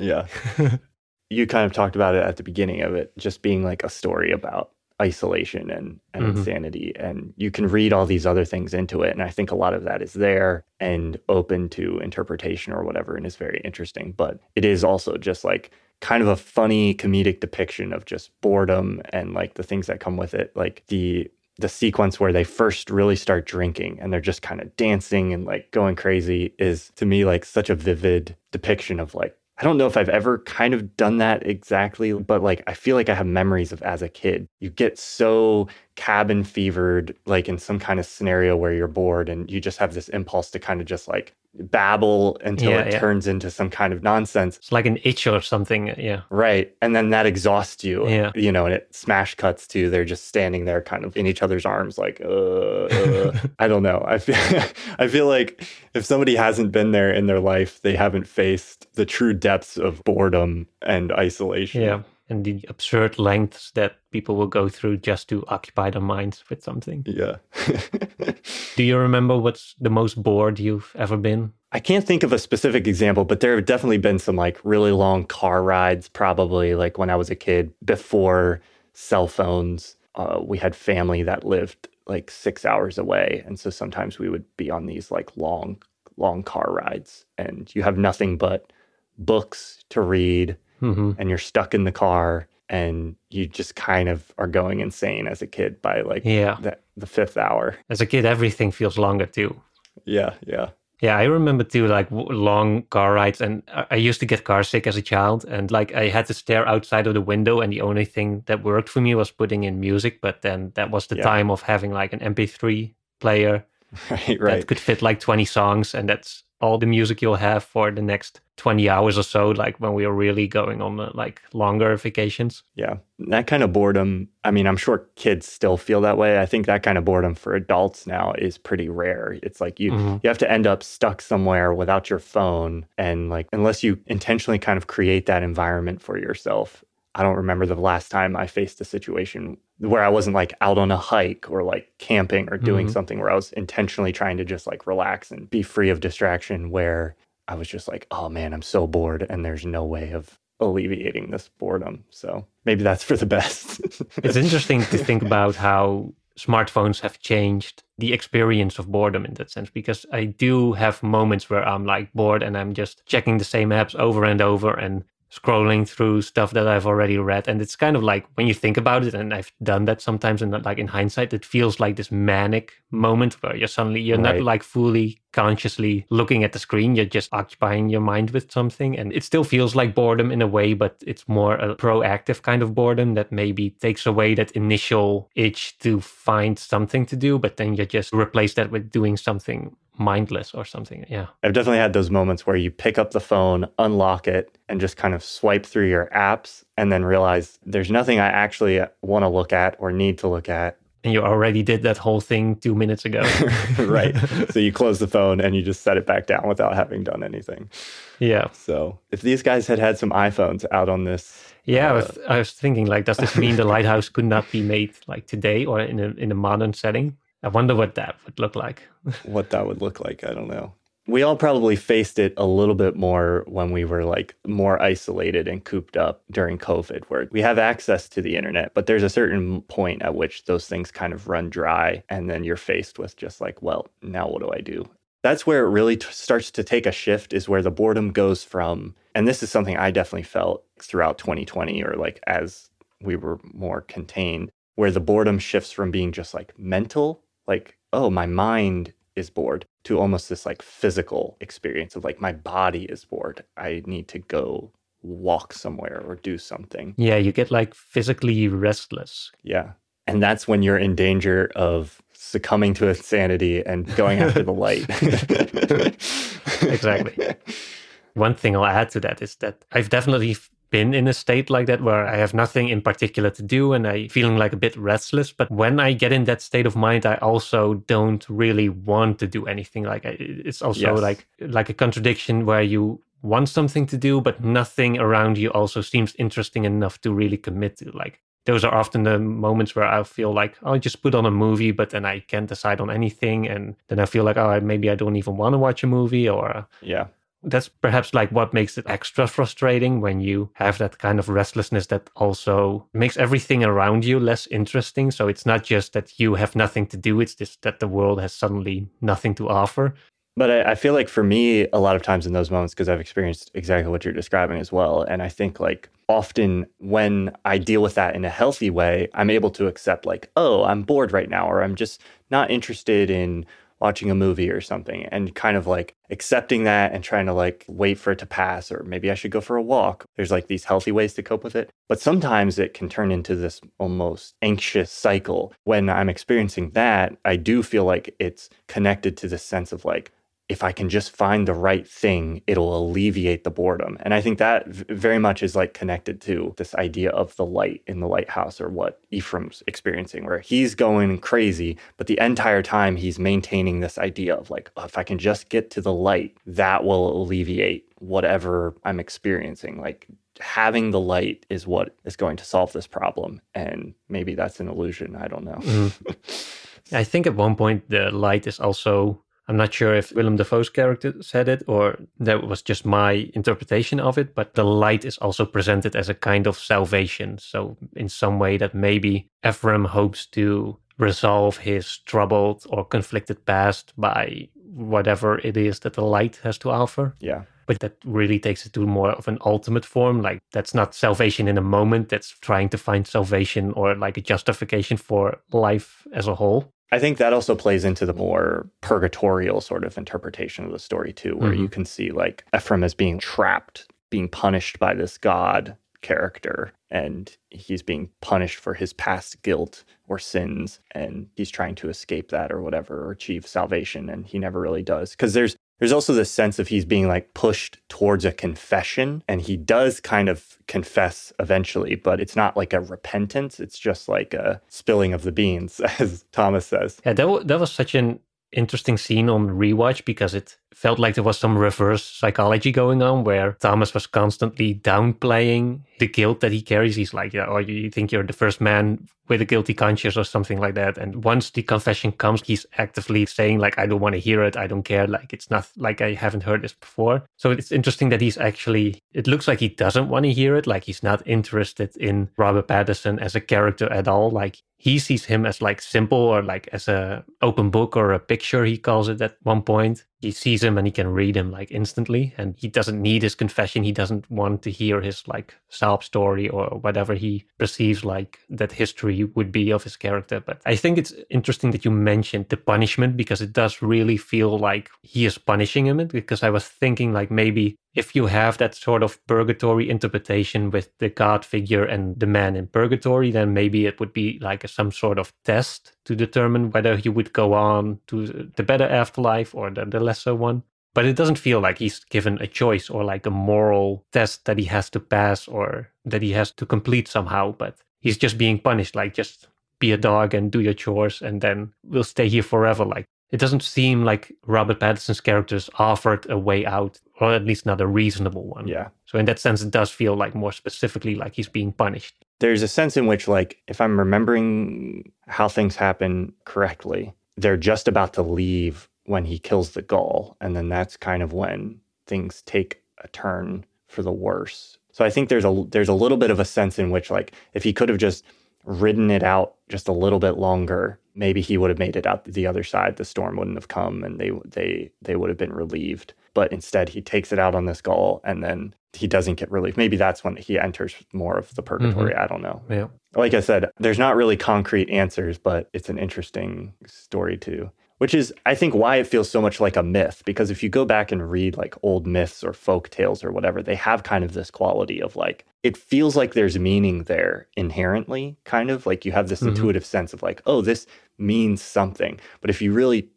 Yeah. 0.00 0.26
you 1.30 1.46
kind 1.46 1.66
of 1.66 1.72
talked 1.72 1.96
about 1.96 2.14
it 2.14 2.22
at 2.22 2.36
the 2.36 2.42
beginning 2.42 2.82
of 2.82 2.94
it, 2.94 3.12
just 3.18 3.42
being 3.42 3.64
like 3.64 3.82
a 3.84 3.88
story 3.88 4.30
about 4.32 4.70
isolation 5.00 5.70
and, 5.70 6.00
and 6.14 6.24
Mhm. 6.24 6.30
insanity. 6.30 6.92
And 6.96 7.32
you 7.36 7.50
can 7.50 7.68
read 7.68 7.92
all 7.92 8.06
these 8.06 8.26
other 8.26 8.44
things 8.44 8.74
into 8.74 9.02
it. 9.02 9.12
And 9.12 9.22
I 9.22 9.30
think 9.30 9.50
a 9.50 9.56
lot 9.56 9.74
of 9.74 9.84
that 9.84 10.02
is 10.02 10.12
there 10.12 10.64
and 10.80 11.18
open 11.28 11.68
to 11.70 11.98
interpretation 12.00 12.72
or 12.72 12.82
whatever 12.82 13.16
and 13.16 13.26
is 13.26 13.36
very 13.36 13.60
interesting. 13.64 14.12
But 14.16 14.40
it 14.56 14.64
is 14.64 14.82
also 14.84 15.16
just 15.16 15.44
like 15.44 15.70
kind 16.00 16.22
of 16.22 16.28
a 16.28 16.36
funny 16.36 16.94
comedic 16.94 17.40
depiction 17.40 17.92
of 17.92 18.04
just 18.04 18.30
boredom 18.40 19.00
and 19.12 19.34
like 19.34 19.54
the 19.54 19.62
things 19.62 19.86
that 19.86 20.00
come 20.00 20.16
with 20.16 20.34
it. 20.34 20.52
Like 20.56 20.82
the 20.88 21.30
the 21.60 21.68
sequence 21.68 22.20
where 22.20 22.32
they 22.32 22.44
first 22.44 22.88
really 22.88 23.16
start 23.16 23.44
drinking 23.44 23.98
and 24.00 24.12
they're 24.12 24.20
just 24.20 24.42
kind 24.42 24.60
of 24.60 24.76
dancing 24.76 25.32
and 25.34 25.44
like 25.44 25.68
going 25.72 25.96
crazy 25.96 26.54
is 26.56 26.92
to 26.94 27.04
me 27.04 27.24
like 27.24 27.44
such 27.44 27.68
a 27.68 27.74
vivid 27.74 28.36
depiction 28.52 29.00
of 29.00 29.12
like 29.12 29.36
I 29.60 29.64
don't 29.64 29.76
know 29.76 29.86
if 29.88 29.96
I've 29.96 30.08
ever 30.08 30.38
kind 30.40 30.72
of 30.72 30.96
done 30.96 31.18
that 31.18 31.44
exactly, 31.46 32.12
but 32.12 32.42
like 32.42 32.62
I 32.68 32.74
feel 32.74 32.94
like 32.94 33.08
I 33.08 33.14
have 33.14 33.26
memories 33.26 33.72
of 33.72 33.82
as 33.82 34.02
a 34.02 34.08
kid. 34.08 34.48
You 34.60 34.70
get 34.70 34.98
so 34.98 35.68
cabin 35.98 36.44
fevered, 36.44 37.14
like 37.26 37.48
in 37.48 37.58
some 37.58 37.78
kind 37.80 37.98
of 37.98 38.06
scenario 38.06 38.56
where 38.56 38.72
you're 38.72 38.86
bored 38.86 39.28
and 39.28 39.50
you 39.50 39.60
just 39.60 39.78
have 39.78 39.94
this 39.94 40.08
impulse 40.08 40.48
to 40.52 40.58
kind 40.60 40.80
of 40.80 40.86
just 40.86 41.08
like 41.08 41.34
babble 41.54 42.38
until 42.44 42.70
Yeah, 42.70 42.82
it 42.82 42.92
yeah. 42.92 43.00
turns 43.00 43.26
into 43.26 43.50
some 43.50 43.68
kind 43.68 43.92
of 43.92 44.00
nonsense. 44.02 44.58
It's 44.58 44.70
like 44.70 44.86
an 44.86 44.98
itch 45.02 45.26
or 45.26 45.40
something. 45.40 45.88
Yeah. 45.98 46.20
Right. 46.30 46.72
And 46.80 46.94
then 46.94 47.10
that 47.10 47.26
exhausts 47.26 47.82
you. 47.82 48.08
Yeah. 48.08 48.30
You 48.36 48.52
know, 48.52 48.64
and 48.66 48.74
it 48.74 48.94
smash 48.94 49.34
cuts 49.34 49.66
to 49.68 49.90
they're 49.90 50.04
just 50.04 50.28
standing 50.28 50.66
there 50.66 50.80
kind 50.80 51.04
of 51.04 51.16
in 51.16 51.26
each 51.26 51.42
other's 51.42 51.66
arms, 51.66 51.98
like, 51.98 52.20
uh, 52.24 52.84
uh. 52.84 53.38
I 53.58 53.66
don't 53.66 53.82
know. 53.82 54.04
I 54.06 54.18
feel 54.18 54.36
I 55.00 55.08
feel 55.08 55.26
like 55.26 55.66
if 55.94 56.04
somebody 56.04 56.36
hasn't 56.36 56.70
been 56.70 56.92
there 56.92 57.12
in 57.12 57.26
their 57.26 57.40
life, 57.40 57.80
they 57.82 57.96
haven't 57.96 58.28
faced 58.28 58.86
the 58.94 59.04
true 59.04 59.34
depths 59.34 59.76
of 59.76 60.04
boredom 60.04 60.68
and 60.82 61.10
isolation. 61.10 61.82
Yeah. 61.82 62.02
And 62.28 62.44
the 62.44 62.64
absurd 62.68 63.18
lengths 63.18 63.70
that 63.72 63.96
people 64.10 64.36
will 64.36 64.46
go 64.46 64.68
through 64.68 64.98
just 64.98 65.28
to 65.30 65.44
occupy 65.48 65.90
their 65.90 66.02
minds 66.02 66.44
with 66.50 66.62
something. 66.62 67.04
Yeah. 67.06 67.36
Do 68.76 68.82
you 68.82 68.98
remember 68.98 69.38
what's 69.38 69.74
the 69.80 69.90
most 69.90 70.22
bored 70.22 70.58
you've 70.58 70.92
ever 70.94 71.16
been? 71.16 71.52
I 71.72 71.80
can't 71.80 72.06
think 72.06 72.22
of 72.22 72.32
a 72.32 72.38
specific 72.38 72.86
example, 72.86 73.24
but 73.24 73.40
there 73.40 73.54
have 73.56 73.66
definitely 73.66 73.98
been 73.98 74.18
some 74.18 74.36
like 74.36 74.58
really 74.62 74.92
long 74.92 75.24
car 75.24 75.62
rides, 75.62 76.08
probably 76.08 76.74
like 76.74 76.98
when 76.98 77.10
I 77.10 77.16
was 77.16 77.30
a 77.30 77.34
kid 77.34 77.72
before 77.84 78.60
cell 78.92 79.26
phones. 79.26 79.96
Uh, 80.14 80.40
we 80.42 80.58
had 80.58 80.74
family 80.74 81.22
that 81.22 81.44
lived 81.44 81.88
like 82.08 82.30
six 82.30 82.64
hours 82.64 82.98
away. 82.98 83.42
And 83.46 83.60
so 83.60 83.70
sometimes 83.70 84.18
we 84.18 84.28
would 84.28 84.44
be 84.56 84.70
on 84.70 84.86
these 84.86 85.10
like 85.10 85.36
long, 85.36 85.80
long 86.16 86.42
car 86.42 86.72
rides, 86.72 87.26
and 87.36 87.70
you 87.74 87.82
have 87.82 87.98
nothing 87.98 88.36
but 88.36 88.72
books 89.18 89.84
to 89.90 90.00
read, 90.00 90.56
hmm 90.80 91.12
and 91.18 91.28
you're 91.28 91.38
stuck 91.38 91.74
in 91.74 91.84
the 91.84 91.92
car, 91.92 92.46
and 92.68 93.16
you 93.30 93.46
just 93.46 93.74
kind 93.74 94.08
of 94.08 94.32
are 94.38 94.46
going 94.46 94.80
insane 94.80 95.26
as 95.26 95.42
a 95.42 95.46
kid 95.46 95.80
by 95.82 96.02
like 96.02 96.24
Yeah. 96.24 96.56
the, 96.60 96.76
the 96.96 97.06
fifth 97.06 97.36
hour. 97.36 97.76
As 97.88 98.00
a 98.00 98.06
kid, 98.06 98.24
everything 98.24 98.70
feels 98.72 98.98
longer 98.98 99.26
too. 99.26 99.60
Yeah, 100.04 100.34
yeah. 100.46 100.70
Yeah, 101.00 101.16
I 101.16 101.24
remember 101.24 101.62
too, 101.64 101.86
like 101.86 102.08
long 102.10 102.82
car 102.90 103.12
rides, 103.12 103.40
and 103.40 103.62
I 103.90 103.94
used 103.96 104.18
to 104.20 104.26
get 104.26 104.42
car 104.44 104.64
sick 104.64 104.86
as 104.86 104.96
a 104.96 105.02
child, 105.02 105.44
and 105.44 105.70
like 105.70 105.94
I 105.94 106.08
had 106.08 106.26
to 106.26 106.34
stare 106.34 106.66
outside 106.66 107.06
of 107.06 107.14
the 107.14 107.20
window, 107.20 107.60
and 107.60 107.72
the 107.72 107.82
only 107.82 108.04
thing 108.04 108.42
that 108.46 108.64
worked 108.64 108.88
for 108.88 109.00
me 109.00 109.14
was 109.14 109.30
putting 109.30 109.62
in 109.64 109.78
music. 109.80 110.20
But 110.20 110.42
then 110.42 110.72
that 110.74 110.90
was 110.90 111.06
the 111.06 111.14
Yeah. 111.16 111.22
time 111.22 111.50
of 111.52 111.62
having 111.62 111.92
like 111.92 112.12
an 112.12 112.20
MP3 112.34 112.94
player 113.20 113.64
Right, 114.10 114.40
right. 114.40 114.60
that 114.60 114.66
could 114.66 114.80
fit 114.80 115.00
like 115.00 115.20
20 115.20 115.44
songs, 115.44 115.94
and 115.94 116.08
that's 116.08 116.42
all 116.60 116.78
the 116.78 116.86
music 116.86 117.22
you'll 117.22 117.36
have 117.36 117.62
for 117.64 117.90
the 117.90 118.02
next 118.02 118.40
20 118.56 118.88
hours 118.88 119.16
or 119.16 119.22
so. 119.22 119.50
Like 119.50 119.78
when 119.78 119.94
we 119.94 120.04
are 120.04 120.12
really 120.12 120.48
going 120.48 120.82
on 120.82 120.98
uh, 120.98 121.10
like 121.14 121.40
longer 121.52 121.96
vacations. 121.96 122.64
Yeah. 122.74 122.96
That 123.28 123.46
kind 123.46 123.62
of 123.62 123.72
boredom, 123.72 124.28
I 124.42 124.50
mean, 124.50 124.66
I'm 124.66 124.76
sure 124.76 125.06
kids 125.14 125.46
still 125.46 125.76
feel 125.76 126.00
that 126.00 126.18
way. 126.18 126.40
I 126.40 126.46
think 126.46 126.66
that 126.66 126.82
kind 126.82 126.98
of 126.98 127.04
boredom 127.04 127.34
for 127.36 127.54
adults 127.54 128.06
now 128.06 128.32
is 128.32 128.58
pretty 128.58 128.88
rare. 128.88 129.36
It's 129.42 129.60
like 129.60 129.78
you 129.78 129.92
Mhm. 129.92 130.20
you 130.24 130.28
have 130.28 130.38
to 130.38 130.50
end 130.50 130.66
up 130.66 130.82
stuck 130.82 131.20
somewhere 131.22 131.72
without 131.72 132.10
your 132.10 132.18
phone 132.18 132.86
and 132.96 133.30
like 133.30 133.46
unless 133.52 133.82
you 133.84 133.98
intentionally 134.06 134.58
kind 134.58 134.76
of 134.76 134.88
create 134.88 135.26
that 135.26 135.42
environment 135.44 136.02
for 136.02 136.18
yourself. 136.18 136.84
I 137.18 137.22
don't 137.22 137.36
remember 137.36 137.66
the 137.66 137.74
last 137.74 138.10
time 138.10 138.36
I 138.36 138.46
faced 138.46 138.80
a 138.80 138.84
situation 138.84 139.58
where 139.78 140.02
I 140.02 140.08
wasn't 140.08 140.34
like 140.36 140.54
out 140.60 140.78
on 140.78 140.90
a 140.90 140.96
hike 140.96 141.50
or 141.50 141.62
like 141.62 141.92
camping 141.98 142.48
or 142.50 142.56
doing 142.58 142.86
Mhm. 142.86 142.92
something 142.92 143.18
where 143.18 143.30
I 143.30 143.34
was 143.34 143.52
intentionally 143.52 144.12
trying 144.12 144.36
to 144.38 144.44
just 144.44 144.66
like 144.66 144.86
relax 144.86 145.30
and 145.30 145.50
be 145.50 145.62
free 145.62 145.90
of 145.90 146.00
distraction 146.00 146.70
where 146.70 147.16
I 147.48 147.54
was 147.56 147.68
just 147.68 147.88
like, 147.88 148.06
oh 148.10 148.28
man, 148.28 148.52
I'm 148.54 148.62
so 148.62 148.86
bored 148.86 149.26
and 149.28 149.44
there's 149.44 149.66
no 149.66 149.84
way 149.84 150.12
of 150.12 150.38
alleviating 150.60 151.30
this 151.30 151.48
boredom. 151.58 152.04
So 152.10 152.46
maybe 152.64 152.82
that's 152.82 153.04
for 153.04 153.16
the 153.16 153.26
best. 153.26 153.80
It's 154.22 154.36
interesting 154.36 154.82
to 154.86 154.98
think 154.98 155.22
about 155.22 155.54
how 155.56 156.12
smartphones 156.38 157.00
have 157.00 157.18
changed 157.18 157.82
the 157.98 158.12
experience 158.12 158.78
of 158.78 158.90
boredom 158.92 159.24
in 159.24 159.34
that 159.34 159.50
sense 159.50 159.70
because 159.70 160.06
I 160.12 160.24
do 160.26 160.72
have 160.74 161.02
moments 161.02 161.50
where 161.50 161.66
I'm 161.66 161.84
like 161.84 162.12
bored 162.12 162.42
and 162.44 162.56
I'm 162.56 162.74
just 162.74 163.04
checking 163.06 163.38
the 163.38 163.44
same 163.44 163.70
apps 163.70 163.94
over 163.96 164.24
and 164.24 164.40
over 164.40 164.72
and 164.72 165.02
scrolling 165.30 165.86
through 165.86 166.22
stuff 166.22 166.52
that 166.52 166.66
I've 166.66 166.86
already 166.86 167.18
read. 167.18 167.48
And 167.48 167.60
it's 167.60 167.76
kind 167.76 167.96
of 167.96 168.02
like 168.02 168.26
when 168.34 168.46
you 168.46 168.54
think 168.54 168.76
about 168.76 169.04
it, 169.04 169.14
and 169.14 169.34
I've 169.34 169.52
done 169.62 169.84
that 169.84 170.00
sometimes, 170.00 170.42
and 170.42 170.52
like 170.64 170.78
in 170.78 170.86
hindsight, 170.86 171.32
it 171.32 171.44
feels 171.44 171.80
like 171.80 171.96
this 171.96 172.10
manic 172.10 172.72
moment 172.90 173.42
where 173.42 173.54
you're 173.54 173.68
suddenly 173.68 174.00
you're 174.00 174.18
right. 174.18 174.36
not 174.36 174.42
like 174.42 174.62
fully 174.62 175.20
consciously 175.32 176.06
looking 176.08 176.42
at 176.44 176.52
the 176.52 176.58
screen, 176.58 176.96
you're 176.96 177.04
just 177.04 177.32
occupying 177.32 177.90
your 177.90 178.00
mind 178.00 178.30
with 178.30 178.50
something. 178.50 178.98
And 178.98 179.12
it 179.12 179.22
still 179.22 179.44
feels 179.44 179.76
like 179.76 179.94
boredom 179.94 180.32
in 180.32 180.40
a 180.40 180.46
way, 180.46 180.72
but 180.72 180.96
it's 181.06 181.28
more 181.28 181.56
a 181.56 181.76
proactive 181.76 182.42
kind 182.42 182.62
of 182.62 182.74
boredom 182.74 183.14
that 183.14 183.30
maybe 183.30 183.70
takes 183.70 184.06
away 184.06 184.34
that 184.34 184.52
initial 184.52 185.30
itch 185.34 185.78
to 185.80 186.00
find 186.00 186.58
something 186.58 187.04
to 187.06 187.16
do, 187.16 187.38
but 187.38 187.58
then 187.58 187.74
you 187.74 187.84
just 187.84 188.12
replace 188.12 188.54
that 188.54 188.70
with 188.70 188.90
doing 188.90 189.16
something 189.16 189.76
mindless 189.98 190.54
or 190.54 190.64
something. 190.64 191.04
Yeah. 191.08 191.26
I've 191.42 191.52
definitely 191.52 191.78
had 191.78 191.92
those 191.92 192.10
moments 192.10 192.46
where 192.46 192.56
you 192.56 192.70
pick 192.70 192.98
up 192.98 193.10
the 193.10 193.20
phone, 193.20 193.68
unlock 193.78 194.28
it, 194.28 194.56
and 194.68 194.80
just 194.80 194.96
kind 194.96 195.14
of 195.14 195.22
swipe 195.22 195.66
through 195.66 195.88
your 195.88 196.08
apps 196.14 196.64
and 196.76 196.92
then 196.92 197.04
realize 197.04 197.58
there's 197.64 197.90
nothing 197.90 198.20
I 198.20 198.26
actually 198.26 198.80
want 199.02 199.24
to 199.24 199.28
look 199.28 199.52
at 199.52 199.76
or 199.78 199.92
need 199.92 200.18
to 200.18 200.28
look 200.28 200.48
at. 200.48 200.78
And 201.04 201.12
you 201.12 201.22
already 201.22 201.62
did 201.62 201.82
that 201.84 201.96
whole 201.96 202.20
thing 202.20 202.56
two 202.56 202.74
minutes 202.74 203.04
ago. 203.04 203.20
right. 203.78 204.16
so 204.50 204.58
you 204.58 204.72
close 204.72 204.98
the 204.98 205.06
phone 205.06 205.40
and 205.40 205.54
you 205.54 205.62
just 205.62 205.82
set 205.82 205.96
it 205.96 206.06
back 206.06 206.26
down 206.26 206.48
without 206.48 206.74
having 206.74 207.04
done 207.04 207.22
anything. 207.22 207.70
Yeah. 208.18 208.48
So 208.52 208.98
if 209.10 209.22
these 209.22 209.42
guys 209.42 209.66
had 209.66 209.78
had 209.78 209.98
some 209.98 210.10
iPhones 210.10 210.64
out 210.72 210.88
on 210.88 211.04
this. 211.04 211.54
Yeah, 211.64 211.88
uh, 211.88 211.90
I, 211.90 211.92
was, 211.92 212.18
I 212.28 212.38
was 212.38 212.52
thinking 212.52 212.86
like, 212.86 213.04
does 213.04 213.18
this 213.18 213.36
mean 213.36 213.56
the 213.56 213.64
lighthouse 213.64 214.08
could 214.08 214.24
not 214.24 214.50
be 214.50 214.62
made 214.62 214.94
like 215.06 215.26
today 215.26 215.64
or 215.64 215.80
in 215.80 216.00
a 216.00 216.08
in 216.14 216.32
a 216.32 216.34
modern 216.34 216.72
setting? 216.72 217.16
I 217.42 217.48
wonder 217.48 217.74
what 217.74 217.94
that 217.94 218.16
would 218.24 218.38
look 218.38 218.56
like. 218.56 218.82
what 219.24 219.50
that 219.50 219.66
would 219.66 219.80
look 219.80 220.00
like, 220.00 220.24
I 220.24 220.34
don't 220.34 220.48
know. 220.48 220.74
We 221.06 221.22
all 221.22 221.36
probably 221.36 221.76
faced 221.76 222.18
it 222.18 222.34
a 222.36 222.44
little 222.44 222.74
bit 222.74 222.94
more 222.94 223.44
when 223.46 223.70
we 223.70 223.86
were 223.86 224.04
like 224.04 224.34
more 224.46 224.80
isolated 224.82 225.48
and 225.48 225.64
cooped 225.64 225.96
up 225.96 226.22
during 226.30 226.58
COVID, 226.58 227.04
where 227.06 227.28
we 227.30 227.40
have 227.40 227.58
access 227.58 228.10
to 228.10 228.20
the 228.20 228.36
internet, 228.36 228.74
but 228.74 228.84
there's 228.86 229.02
a 229.02 229.08
certain 229.08 229.62
point 229.62 230.02
at 230.02 230.14
which 230.14 230.44
those 230.44 230.68
things 230.68 230.90
kind 230.90 231.14
of 231.14 231.26
run 231.28 231.48
dry. 231.48 232.02
And 232.10 232.28
then 232.28 232.44
you're 232.44 232.58
faced 232.58 232.98
with 232.98 233.16
just 233.16 233.40
like, 233.40 233.62
well, 233.62 233.86
now 234.02 234.28
what 234.28 234.42
do 234.42 234.50
I 234.52 234.60
do? 234.60 234.84
That's 235.22 235.46
where 235.46 235.64
it 235.64 235.70
really 235.70 235.96
t- 235.96 236.06
starts 236.10 236.50
to 236.50 236.62
take 236.62 236.84
a 236.84 236.92
shift, 236.92 237.32
is 237.32 237.48
where 237.48 237.62
the 237.62 237.70
boredom 237.70 238.12
goes 238.12 238.44
from. 238.44 238.94
And 239.14 239.26
this 239.26 239.42
is 239.42 239.50
something 239.50 239.78
I 239.78 239.90
definitely 239.90 240.24
felt 240.24 240.64
throughout 240.78 241.16
2020 241.16 241.82
or 241.84 241.94
like 241.94 242.20
as 242.26 242.68
we 243.00 243.16
were 243.16 243.40
more 243.42 243.80
contained, 243.80 244.50
where 244.74 244.90
the 244.90 245.00
boredom 245.00 245.38
shifts 245.38 245.72
from 245.72 245.90
being 245.90 246.12
just 246.12 246.34
like 246.34 246.56
mental 246.58 247.22
like, 247.48 247.76
oh, 247.92 248.10
my 248.10 248.26
mind 248.26 248.92
is 249.16 249.30
bored 249.30 249.66
to 249.84 249.98
almost 249.98 250.28
this 250.28 250.46
like 250.46 250.62
physical 250.62 251.36
experience 251.40 251.96
of 251.96 252.04
like 252.04 252.20
my 252.20 252.32
body 252.32 252.84
is 252.84 253.04
bored. 253.04 253.44
I 253.56 253.82
need 253.86 254.06
to 254.08 254.20
go 254.20 254.70
walk 255.02 255.52
somewhere 255.52 256.02
or 256.06 256.16
do 256.16 256.38
something. 256.38 256.94
Yeah, 256.96 257.16
you 257.16 257.32
get 257.32 257.50
like 257.50 257.74
physically 257.74 258.48
restless. 258.48 259.32
Yeah. 259.42 259.72
And 260.06 260.22
that's 260.22 260.48
when 260.48 260.62
you're 260.62 260.78
in 260.78 260.94
danger 260.94 261.50
of 261.54 262.00
succumbing 262.14 262.74
to 262.74 262.88
insanity 262.88 263.64
and 263.64 263.94
going 263.94 264.20
after 264.20 264.42
the 264.42 264.52
light. 264.52 264.88
exactly. 266.62 267.34
One 268.14 268.34
thing 268.34 268.56
I'll 268.56 268.64
add 268.64 268.90
to 268.90 269.00
that 269.00 269.20
is 269.20 269.36
that 269.36 269.64
I've 269.72 269.90
definitely 269.90 270.36
been 270.70 270.94
in 270.94 271.08
a 271.08 271.12
state 271.12 271.50
like 271.50 271.66
that 271.66 271.82
where 271.82 272.06
I 272.06 272.16
have 272.16 272.34
nothing 272.34 272.68
in 272.68 272.82
particular 272.82 273.30
to 273.30 273.42
do 273.42 273.72
and 273.72 273.86
I 273.86 274.08
feeling 274.08 274.36
like 274.36 274.52
a 274.52 274.56
bit 274.56 274.76
restless. 274.76 275.32
But 275.32 275.50
when 275.50 275.80
I 275.80 275.92
get 275.92 276.12
in 276.12 276.24
that 276.24 276.42
state 276.42 276.66
of 276.66 276.76
mind, 276.76 277.06
I 277.06 277.16
also 277.16 277.74
don't 277.74 278.28
really 278.28 278.68
want 278.68 279.18
to 279.20 279.26
do 279.26 279.46
anything. 279.46 279.84
Like 279.84 280.04
it's 280.04 280.62
also 280.62 280.94
yes. 280.94 281.00
like 281.00 281.26
like 281.40 281.68
a 281.68 281.74
contradiction 281.74 282.46
where 282.46 282.62
you 282.62 283.00
want 283.22 283.48
something 283.48 283.86
to 283.86 283.96
do, 283.96 284.20
but 284.20 284.44
nothing 284.44 284.98
around 284.98 285.38
you 285.38 285.50
also 285.50 285.80
seems 285.80 286.14
interesting 286.18 286.64
enough 286.64 287.00
to 287.00 287.12
really 287.12 287.36
commit 287.36 287.76
to. 287.78 287.90
Like 287.90 288.20
those 288.44 288.64
are 288.64 288.74
often 288.74 289.02
the 289.02 289.18
moments 289.18 289.74
where 289.74 289.84
I 289.86 290.02
feel 290.02 290.32
like 290.32 290.56
oh, 290.62 290.72
I'll 290.72 290.78
just 290.78 291.02
put 291.02 291.14
on 291.14 291.26
a 291.26 291.30
movie, 291.30 291.72
but 291.72 291.90
then 291.90 292.04
I 292.04 292.20
can't 292.20 292.48
decide 292.48 292.80
on 292.80 292.90
anything, 292.90 293.48
and 293.48 293.76
then 293.88 293.98
I 293.98 294.06
feel 294.06 294.24
like 294.24 294.36
oh 294.36 294.60
maybe 294.60 294.90
I 294.90 294.94
don't 294.94 295.16
even 295.16 295.36
want 295.36 295.54
to 295.54 295.58
watch 295.58 295.82
a 295.82 295.86
movie 295.86 296.28
or 296.28 296.66
yeah 296.80 297.08
that's 297.42 297.68
perhaps 297.68 298.14
like 298.14 298.30
what 298.30 298.52
makes 298.52 298.76
it 298.78 298.84
extra 298.88 299.26
frustrating 299.26 300.00
when 300.00 300.20
you 300.20 300.50
have 300.54 300.78
that 300.78 300.98
kind 300.98 301.18
of 301.18 301.28
restlessness 301.28 301.86
that 301.86 302.10
also 302.16 302.86
makes 302.92 303.16
everything 303.16 303.62
around 303.64 304.04
you 304.04 304.18
less 304.18 304.46
interesting. 304.48 305.10
So 305.10 305.28
it's 305.28 305.46
not 305.46 305.64
just 305.64 305.92
that 305.92 306.18
you 306.18 306.34
have 306.34 306.56
nothing 306.56 306.86
to 306.88 306.96
do, 306.96 307.20
it's 307.20 307.34
just 307.34 307.62
that 307.62 307.80
the 307.80 307.88
world 307.88 308.20
has 308.20 308.32
suddenly 308.32 308.88
nothing 309.00 309.34
to 309.36 309.48
offer. 309.48 309.94
But 310.36 310.50
I, 310.50 310.72
I 310.72 310.74
feel 310.76 310.94
like 310.94 311.08
for 311.08 311.24
me, 311.24 311.66
a 311.72 311.80
lot 311.80 311.96
of 311.96 312.02
times 312.02 312.24
in 312.24 312.32
those 312.32 312.50
moments, 312.50 312.72
because 312.72 312.88
I've 312.88 313.00
experienced 313.00 313.50
exactly 313.54 313.90
what 313.90 314.04
you're 314.04 314.14
describing 314.14 314.60
as 314.60 314.70
well. 314.70 315.02
And 315.02 315.20
I 315.20 315.28
think 315.28 315.58
like 315.58 315.90
often 316.08 316.66
when 316.78 317.36
I 317.44 317.58
deal 317.58 317.82
with 317.82 317.94
that 317.96 318.14
in 318.14 318.24
a 318.24 318.30
healthy 318.30 318.70
way, 318.70 319.08
I'm 319.14 319.30
able 319.30 319.50
to 319.50 319.66
accept 319.66 320.06
like, 320.06 320.30
oh, 320.36 320.64
I'm 320.64 320.82
bored 320.82 321.12
right 321.12 321.28
now, 321.28 321.50
or 321.50 321.62
I'm 321.62 321.74
just 321.74 322.00
not 322.30 322.50
interested 322.50 323.10
in 323.10 323.46
watching 323.80 324.10
a 324.10 324.14
movie 324.14 324.50
or 324.50 324.60
something 324.60 325.04
and 325.06 325.34
kind 325.34 325.56
of 325.56 325.66
like 325.66 325.94
accepting 326.10 326.64
that 326.64 326.92
and 326.92 327.04
trying 327.04 327.26
to 327.26 327.32
like 327.32 327.64
wait 327.68 327.98
for 327.98 328.12
it 328.12 328.18
to 328.18 328.26
pass 328.26 328.72
or 328.72 328.82
maybe 328.84 329.10
I 329.10 329.14
should 329.14 329.30
go 329.30 329.40
for 329.40 329.56
a 329.56 329.62
walk. 329.62 330.06
There's 330.16 330.30
like 330.30 330.48
these 330.48 330.64
healthy 330.64 330.92
ways 330.92 331.14
to 331.14 331.22
cope 331.22 331.44
with 331.44 331.56
it. 331.56 331.70
But 331.88 332.00
sometimes 332.00 332.58
it 332.58 332.74
can 332.74 332.88
turn 332.88 333.12
into 333.12 333.34
this 333.34 333.60
almost 333.78 334.34
anxious 334.42 334.90
cycle. 334.90 335.52
When 335.64 335.88
I'm 335.88 336.08
experiencing 336.08 336.70
that, 336.70 337.16
I 337.24 337.36
do 337.36 337.62
feel 337.62 337.84
like 337.84 338.14
it's 338.18 338.50
connected 338.66 339.16
to 339.18 339.28
the 339.28 339.38
sense 339.38 339.72
of 339.72 339.84
like, 339.84 340.12
if 340.48 340.64
I 340.64 340.72
can 340.72 340.88
just 340.88 341.14
find 341.14 341.46
the 341.46 341.54
right 341.54 341.86
thing, 341.86 342.42
it'll 342.46 342.76
alleviate 342.76 343.44
the 343.44 343.50
boredom. 343.50 343.98
And 344.00 344.14
I 344.14 344.22
think 344.22 344.38
that 344.38 344.66
very 344.66 345.18
much 345.18 345.42
is 345.42 345.54
like 345.54 345.74
connected 345.74 346.20
to 346.22 346.54
this 346.56 346.74
idea 346.74 347.10
of 347.10 347.36
the 347.36 347.44
light 347.44 347.82
in 347.86 348.00
the 348.00 348.08
lighthouse 348.08 348.60
or 348.60 348.70
what 348.70 349.00
Ephraim's 349.10 349.62
experiencing, 349.66 350.24
where 350.24 350.38
he's 350.38 350.74
going 350.74 351.18
crazy, 351.18 351.76
but 351.98 352.06
the 352.06 352.18
entire 352.18 352.62
time 352.62 352.96
he's 352.96 353.18
maintaining 353.18 353.80
this 353.80 353.98
idea 353.98 354.34
of 354.34 354.50
like, 354.50 354.70
oh, 354.76 354.84
if 354.84 354.96
I 354.96 355.02
can 355.02 355.18
just 355.18 355.50
get 355.50 355.70
to 355.72 355.82
the 355.82 355.92
light, 355.92 356.34
that 356.46 356.82
will 356.82 357.22
alleviate 357.22 357.84
whatever 357.98 358.74
I'm 358.84 359.00
experiencing. 359.00 359.80
Like 359.80 360.06
having 360.40 360.92
the 360.92 361.00
light 361.00 361.44
is 361.50 361.66
what 361.66 361.94
is 362.04 362.16
going 362.16 362.36
to 362.38 362.44
solve 362.44 362.72
this 362.72 362.86
problem. 362.86 363.42
And 363.54 363.94
maybe 364.08 364.34
that's 364.34 364.60
an 364.60 364.68
illusion. 364.68 365.14
I 365.14 365.28
don't 365.28 365.44
know. 365.44 365.58
Mm-hmm. 365.60 366.94
I 366.96 367.04
think 367.04 367.26
at 367.26 367.34
one 367.34 367.54
point 367.54 367.90
the 367.90 368.10
light 368.10 368.46
is 368.46 368.58
also 368.58 369.22
I'm 369.48 369.56
not 369.56 369.72
sure 369.72 369.94
if 369.94 370.12
Willem 370.12 370.36
Dafoe's 370.36 370.68
character 370.68 371.14
said 371.22 371.48
it 371.48 371.62
or 371.66 371.98
that 372.20 372.46
was 372.46 372.60
just 372.60 372.84
my 372.84 373.30
interpretation 373.32 373.98
of 373.98 374.18
it, 374.18 374.34
but 374.34 374.54
the 374.54 374.64
light 374.64 375.06
is 375.06 375.16
also 375.18 375.46
presented 375.46 375.96
as 375.96 376.10
a 376.10 376.14
kind 376.14 376.46
of 376.46 376.58
salvation. 376.58 377.38
So, 377.38 377.78
in 377.96 378.10
some 378.10 378.38
way, 378.38 378.58
that 378.58 378.74
maybe 378.74 379.30
Ephraim 379.46 379.86
hopes 379.86 380.26
to 380.26 380.78
resolve 380.98 381.58
his 381.58 381.98
troubled 381.98 382.66
or 382.68 382.84
conflicted 382.84 383.46
past 383.46 383.94
by 383.96 384.48
whatever 384.64 385.38
it 385.38 385.56
is 385.56 385.80
that 385.80 385.94
the 385.94 386.04
light 386.04 386.40
has 386.42 386.58
to 386.58 386.70
offer. 386.70 387.16
Yeah. 387.20 387.44
But 387.66 387.80
that 387.80 387.96
really 388.04 388.38
takes 388.38 388.66
it 388.66 388.72
to 388.74 388.86
more 388.86 389.12
of 389.12 389.28
an 389.28 389.38
ultimate 389.44 389.84
form. 389.84 390.20
Like, 390.20 390.40
that's 390.52 390.74
not 390.74 390.94
salvation 390.94 391.48
in 391.48 391.56
a 391.56 391.62
moment, 391.62 392.10
that's 392.10 392.30
trying 392.40 392.68
to 392.70 392.78
find 392.78 393.06
salvation 393.06 393.72
or 393.72 393.94
like 393.94 394.18
a 394.18 394.22
justification 394.22 394.98
for 394.98 395.40
life 395.52 396.06
as 396.12 396.26
a 396.26 396.34
whole. 396.34 396.72
I 396.90 396.98
think 396.98 397.18
that 397.18 397.32
also 397.32 397.54
plays 397.54 397.84
into 397.84 398.06
the 398.06 398.14
more 398.14 398.68
purgatorial 398.80 399.60
sort 399.60 399.84
of 399.84 399.98
interpretation 399.98 400.64
of 400.64 400.72
the 400.72 400.78
story 400.78 401.12
too, 401.12 401.36
where 401.36 401.52
mm-hmm. 401.52 401.62
you 401.62 401.68
can 401.68 401.84
see 401.84 402.10
like 402.10 402.44
Ephraim 402.54 402.84
as 402.84 402.94
being 402.94 403.18
trapped, 403.18 403.86
being 404.10 404.28
punished 404.28 404.78
by 404.78 404.94
this 404.94 405.18
god 405.18 405.76
character, 406.00 406.72
and 406.90 407.36
he's 407.50 407.82
being 407.82 408.08
punished 408.20 408.56
for 408.56 408.72
his 408.72 408.92
past 408.94 409.42
guilt 409.42 409.84
or 410.06 410.18
sins, 410.18 410.80
and 410.92 411.28
he's 411.36 411.50
trying 411.50 411.74
to 411.74 411.90
escape 411.90 412.30
that 412.30 412.50
or 412.50 412.62
whatever, 412.62 413.04
or 413.04 413.10
achieve 413.10 413.46
salvation, 413.46 414.08
and 414.08 414.26
he 414.26 414.38
never 414.38 414.60
really 414.60 414.82
does. 414.82 415.10
Because 415.10 415.34
there's 415.34 415.56
there's 415.78 415.92
also 415.92 416.12
this 416.12 416.30
sense 416.30 416.58
of 416.58 416.68
he's 416.68 416.84
being 416.84 417.08
like 417.08 417.34
pushed 417.34 417.78
towards 417.88 418.24
a 418.24 418.32
confession 418.32 419.22
and 419.28 419.42
he 419.42 419.56
does 419.56 420.00
kind 420.00 420.28
of 420.28 420.58
confess 420.66 421.32
eventually 421.38 421.94
but 421.94 422.20
it's 422.20 422.36
not 422.36 422.56
like 422.56 422.72
a 422.72 422.80
repentance. 422.80 423.60
It's 423.60 423.78
just 423.78 424.08
like 424.08 424.34
a 424.34 424.60
spilling 424.68 425.12
of 425.12 425.22
the 425.22 425.32
beans 425.32 425.80
as 425.98 426.24
thomas 426.32 426.66
says. 426.66 427.00
Yeah 427.04 427.12
that, 427.12 427.22
w- 427.22 427.44
that 427.44 427.60
was 427.60 427.72
such 427.72 427.94
an 427.94 428.20
interesting 428.52 428.96
scene 428.96 429.28
on 429.28 429.48
rewatch 429.48 430.04
because 430.04 430.34
it 430.34 430.56
felt 430.74 430.98
like 430.98 431.14
there 431.14 431.24
was 431.24 431.38
some 431.38 431.58
reverse 431.58 432.04
psychology 432.04 432.70
going 432.70 433.02
on 433.02 433.24
where 433.24 433.52
Thomas 433.60 433.94
was 433.94 434.06
constantly 434.06 434.74
downplaying 434.74 435.80
the 435.98 436.06
guilt 436.06 436.40
that 436.40 436.52
he 436.52 436.62
carries. 436.62 436.96
He's 436.96 437.14
like, 437.14 437.32
yeah, 437.32 437.46
oh, 437.48 437.54
or 437.54 437.60
you 437.60 437.90
think 437.90 438.12
you're 438.12 438.22
the 438.22 438.32
first 438.32 438.60
man 438.60 439.08
with 439.28 439.40
a 439.42 439.44
guilty 439.44 439.74
conscience 439.74 440.16
or 440.16 440.24
something 440.24 440.58
like 440.58 440.74
that. 440.74 440.96
And 440.96 441.24
once 441.24 441.50
the 441.50 441.62
confession 441.62 442.12
comes, 442.12 442.42
he's 442.44 442.64
actively 442.78 443.26
saying, 443.26 443.58
like, 443.58 443.78
I 443.78 443.86
don't 443.86 444.00
want 444.00 444.14
to 444.14 444.20
hear 444.20 444.42
it. 444.44 444.56
I 444.56 444.66
don't 444.66 444.84
care. 444.84 445.06
Like, 445.06 445.32
it's 445.32 445.50
not 445.50 445.68
like 445.76 446.00
I 446.00 446.14
haven't 446.14 446.44
heard 446.44 446.62
this 446.62 446.72
before. 446.72 447.24
So 447.36 447.50
it's 447.50 447.72
interesting 447.72 448.08
that 448.10 448.20
he's 448.20 448.38
actually, 448.38 449.00
it 449.12 449.26
looks 449.26 449.48
like 449.48 449.60
he 449.60 449.68
doesn't 449.68 450.08
want 450.08 450.24
to 450.24 450.32
hear 450.32 450.56
it. 450.56 450.66
Like, 450.66 450.84
he's 450.84 451.02
not 451.02 451.26
interested 451.26 451.96
in 451.96 452.30
Robert 452.36 452.68
Pattinson 452.68 453.20
as 453.20 453.34
a 453.34 453.40
character 453.40 453.92
at 453.92 454.08
all. 454.08 454.30
Like, 454.30 454.62
he 454.78 454.98
sees 454.98 455.24
him 455.24 455.44
as 455.44 455.60
like 455.60 455.82
simple 455.82 456.18
or 456.18 456.40
like 456.40 456.68
as 456.72 456.86
a 456.86 457.24
open 457.42 457.68
book 457.68 457.96
or 457.96 458.12
a 458.12 458.18
picture 458.20 458.64
he 458.64 458.78
calls 458.78 459.08
it 459.08 459.20
at 459.20 459.36
one 459.42 459.60
point 459.60 460.04
he 460.20 460.30
sees 460.30 460.62
him 460.62 460.78
and 460.78 460.86
he 460.86 460.90
can 460.90 461.08
read 461.08 461.36
him 461.36 461.50
like 461.50 461.70
instantly 461.70 462.34
and 462.38 462.54
he 462.58 462.68
doesn't 462.68 463.00
need 463.00 463.22
his 463.22 463.34
confession. 463.34 463.82
He 463.82 463.92
doesn't 463.92 464.30
want 464.30 464.62
to 464.62 464.70
hear 464.70 465.00
his 465.00 465.26
like 465.28 465.54
sob 465.68 466.02
story 466.02 466.48
or 466.48 466.78
whatever 466.80 467.14
he 467.14 467.44
perceives 467.58 468.04
like 468.04 468.38
that 468.50 468.72
history 468.72 469.24
would 469.24 469.52
be 469.52 469.70
of 469.70 469.84
his 469.84 469.96
character. 469.96 470.40
But 470.40 470.60
i 470.66 470.76
think 470.76 470.98
it's 470.98 471.14
interesting 471.30 471.70
that 471.70 471.84
you 471.84 471.90
mentioned 471.90 472.46
the 472.48 472.56
punishment 472.56 473.16
because 473.16 473.40
it 473.40 473.52
does 473.52 473.82
really 473.82 474.16
feel 474.16 474.58
like 474.58 474.90
he 475.02 475.26
is 475.26 475.38
punishing 475.38 475.86
him 475.86 476.06
because 476.06 476.42
i 476.42 476.50
was 476.50 476.64
thinking 476.66 477.12
like 477.12 477.30
maybe 477.30 477.76
if 477.98 478.14
you 478.14 478.26
have 478.26 478.58
that 478.58 478.74
sort 478.74 479.02
of 479.02 479.18
purgatory 479.26 479.90
interpretation 479.90 480.70
with 480.70 480.96
the 480.98 481.08
god 481.08 481.44
figure 481.44 481.84
and 481.84 482.18
the 482.20 482.26
man 482.26 482.54
in 482.54 482.66
purgatory 482.66 483.30
then 483.32 483.52
maybe 483.52 483.86
it 483.86 483.98
would 483.98 484.12
be 484.12 484.38
like 484.40 484.66
some 484.68 484.92
sort 484.92 485.18
of 485.18 485.32
test 485.44 485.92
to 486.04 486.14
determine 486.14 486.70
whether 486.70 486.96
he 486.96 487.08
would 487.08 487.32
go 487.32 487.54
on 487.54 487.98
to 488.06 488.50
the 488.56 488.62
better 488.62 488.88
afterlife 488.88 489.54
or 489.54 489.70
the, 489.70 489.84
the 489.84 490.00
lesser 490.00 490.34
one. 490.34 490.62
But 490.94 491.04
it 491.04 491.16
doesn't 491.16 491.38
feel 491.38 491.60
like 491.60 491.78
he's 491.78 492.02
given 492.04 492.38
a 492.40 492.46
choice 492.46 492.88
or 492.88 493.04
like 493.04 493.26
a 493.26 493.30
moral 493.30 494.04
test 494.12 494.46
that 494.46 494.58
he 494.58 494.64
has 494.64 494.88
to 494.90 495.00
pass 495.00 495.46
or 495.46 495.90
that 496.04 496.22
he 496.22 496.32
has 496.32 496.50
to 496.52 496.66
complete 496.66 497.06
somehow. 497.08 497.52
But 497.52 497.76
he's 498.00 498.16
just 498.16 498.38
being 498.38 498.58
punished, 498.58 498.96
like 498.96 499.12
just 499.14 499.48
be 499.80 499.92
a 499.92 499.96
dog 499.96 500.34
and 500.34 500.50
do 500.50 500.60
your 500.60 500.74
chores 500.74 501.20
and 501.22 501.40
then 501.40 501.72
we'll 501.84 502.04
stay 502.04 502.28
here 502.28 502.42
forever. 502.42 502.84
Like 502.84 503.04
it 503.30 503.38
doesn't 503.38 503.62
seem 503.62 504.04
like 504.04 504.32
Robert 504.46 504.80
Pattinson's 504.80 505.20
characters 505.20 505.68
offered 505.78 506.28
a 506.30 506.38
way 506.38 506.64
out, 506.64 506.98
or 507.20 507.34
at 507.34 507.44
least 507.44 507.66
not 507.66 507.80
a 507.80 507.86
reasonable 507.86 508.46
one. 508.46 508.68
Yeah. 508.68 508.88
So 509.06 509.18
in 509.18 509.26
that 509.26 509.38
sense, 509.38 509.62
it 509.62 509.70
does 509.70 509.90
feel 509.90 510.14
like 510.14 510.34
more 510.34 510.52
specifically 510.52 511.14
like 511.14 511.34
he's 511.34 511.48
being 511.48 511.72
punished. 511.72 512.14
There's 512.40 512.62
a 512.62 512.68
sense 512.68 512.96
in 512.96 513.06
which, 513.06 513.26
like, 513.26 513.60
if 513.66 513.80
I'm 513.80 513.98
remembering 513.98 515.12
how 515.26 515.48
things 515.48 515.74
happen 515.74 516.32
correctly, 516.44 517.12
they're 517.36 517.56
just 517.56 517.88
about 517.88 518.14
to 518.14 518.22
leave 518.22 518.88
when 519.04 519.24
he 519.24 519.38
kills 519.38 519.70
the 519.70 519.82
Gaul, 519.82 520.36
and 520.40 520.54
then 520.54 520.68
that's 520.68 520.96
kind 520.96 521.22
of 521.22 521.32
when 521.32 521.80
things 522.06 522.42
take 522.42 522.82
a 523.02 523.08
turn 523.08 523.64
for 523.88 524.02
the 524.02 524.12
worse. 524.12 524.78
So 524.92 525.04
I 525.04 525.10
think 525.10 525.28
there's 525.28 525.44
a 525.44 525.64
there's 525.70 525.88
a 525.88 525.94
little 525.94 526.18
bit 526.18 526.30
of 526.30 526.38
a 526.38 526.44
sense 526.44 526.78
in 526.78 526.90
which, 526.90 527.10
like, 527.10 527.32
if 527.54 527.64
he 527.64 527.72
could 527.72 527.88
have 527.88 527.98
just 527.98 528.24
ridden 528.64 529.10
it 529.10 529.22
out 529.22 529.54
just 529.68 529.88
a 529.88 529.92
little 529.92 530.18
bit 530.18 530.36
longer, 530.36 530.98
maybe 531.14 531.40
he 531.40 531.56
would 531.56 531.70
have 531.70 531.78
made 531.78 531.96
it 531.96 532.06
out 532.06 532.24
the 532.24 532.46
other 532.46 532.62
side. 532.62 532.96
The 532.96 533.04
storm 533.04 533.36
wouldn't 533.36 533.56
have 533.56 533.68
come, 533.68 534.04
and 534.04 534.20
they 534.20 534.30
they 534.44 534.90
they 535.02 535.16
would 535.16 535.28
have 535.28 535.38
been 535.38 535.52
relieved. 535.52 536.14
But 536.38 536.52
instead, 536.52 536.88
he 536.88 537.02
takes 537.02 537.32
it 537.32 537.40
out 537.40 537.56
on 537.56 537.64
this 537.64 537.80
Gaul, 537.80 538.20
and 538.22 538.44
then 538.44 538.72
he 538.92 539.08
doesn't 539.08 539.40
get 539.40 539.50
relief. 539.50 539.76
Maybe 539.76 539.96
that's 539.96 540.22
when 540.22 540.36
he 540.36 540.56
enters 540.56 540.94
more 541.12 541.36
of 541.36 541.52
the 541.56 541.64
purgatory. 541.64 542.12
Mm-hmm. 542.12 542.22
I 542.22 542.26
don't 542.28 542.42
know. 542.42 542.62
Yeah. 542.70 542.86
Like 543.16 543.34
I 543.34 543.40
said, 543.40 543.72
there's 543.78 543.98
not 543.98 544.14
really 544.14 544.36
concrete 544.36 544.88
answers, 544.88 545.36
but 545.36 545.68
it's 545.72 545.88
an 545.88 545.98
interesting 545.98 546.74
story 546.86 547.36
too 547.36 547.72
which 547.96 548.14
is 548.14 548.32
I 548.46 548.54
think 548.54 548.74
why 548.74 548.96
it 548.96 549.08
feels 549.08 549.28
so 549.28 549.42
much 549.42 549.58
like 549.58 549.74
a 549.74 549.82
myth 549.82 550.22
because 550.24 550.50
if 550.50 550.62
you 550.62 550.68
go 550.68 550.84
back 550.84 551.10
and 551.10 551.28
read 551.28 551.56
like 551.56 551.74
old 551.82 552.06
myths 552.06 552.44
or 552.44 552.52
folk 552.52 552.88
tales 552.90 553.24
or 553.24 553.32
whatever 553.32 553.60
they 553.60 553.74
have 553.74 554.04
kind 554.04 554.22
of 554.22 554.34
this 554.34 554.52
quality 554.52 555.02
of 555.02 555.16
like 555.16 555.44
it 555.64 555.76
feels 555.76 556.14
like 556.14 556.34
there's 556.34 556.56
meaning 556.56 557.02
there 557.02 557.48
inherently 557.56 558.36
kind 558.44 558.70
of 558.70 558.86
like 558.86 559.04
you 559.04 559.10
have 559.10 559.28
this 559.28 559.40
mm-hmm. 559.40 559.48
intuitive 559.48 559.84
sense 559.84 560.12
of 560.12 560.22
like 560.22 560.40
oh 560.46 560.62
this 560.62 560.86
means 561.18 561.60
something 561.60 562.20
but 562.40 562.50
if 562.50 562.62
you 562.62 562.72
really 562.72 563.08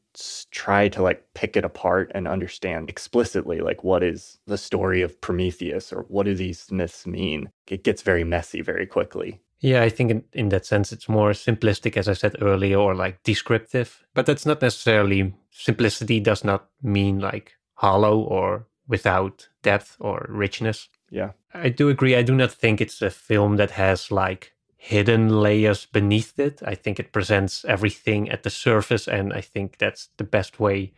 try 0.52 0.88
to 0.90 1.02
like 1.02 1.26
pick 1.34 1.56
it 1.56 1.66
apart 1.66 2.12
and 2.14 2.28
understand 2.28 2.90
explicitly 2.90 3.60
like 3.60 3.84
what 3.84 4.04
is 4.04 4.40
the 4.48 4.58
story 4.58 5.02
of 5.02 5.20
Prometheus 5.22 5.94
or 5.94 6.06
what 6.08 6.26
do 6.26 6.36
these 6.36 6.72
myths 6.72 7.08
mean 7.08 7.50
it 7.68 7.84
gets 7.84 8.02
very 8.02 8.24
messy 8.24 8.62
very 8.62 8.86
quickly 8.86 9.42
yeah, 9.62 9.84
I 9.84 9.90
think 9.90 10.10
in, 10.10 10.24
in 10.34 10.50
that 10.50 10.66
sense 10.66 10.92
it's 10.92 11.08
more 11.08 11.32
simplistic, 11.32 11.96
as 11.96 12.10
I 12.10 12.14
said 12.14 12.36
earlier, 12.42 12.78
or 12.78 12.96
like 12.96 13.22
descriptive. 13.22 14.04
But 14.16 14.26
that's 14.26 14.46
not 14.46 14.60
necessarily 14.60 15.36
simplicity 15.52 16.20
does 16.20 16.44
not 16.44 16.68
mean 16.82 17.20
like 17.20 17.54
hollow 17.76 18.20
or 18.20 18.66
without 18.88 19.48
depth 19.62 19.98
or 20.00 20.26
richness. 20.30 20.90
Yeah. 21.12 21.32
I 21.54 21.70
do 21.70 21.90
agree. 21.90 22.16
I 22.16 22.24
do 22.24 22.34
not 22.34 22.52
think 22.52 22.82
it's 22.82 23.02
a 23.02 23.12
film 23.12 23.58
that 23.58 23.72
has 23.72 24.12
like 24.12 24.54
hidden 24.84 25.30
layers 25.30 25.86
beneath 25.86 26.40
it. 26.40 26.60
I 26.66 26.74
think 26.74 27.00
it 27.00 27.12
presents 27.12 27.64
everything 27.66 28.32
at 28.32 28.42
the 28.42 28.50
surface, 28.50 29.08
and 29.08 29.32
I 29.32 29.40
think 29.40 29.78
that's 29.78 30.10
the 30.18 30.24
best 30.24 30.60
way 30.60 30.92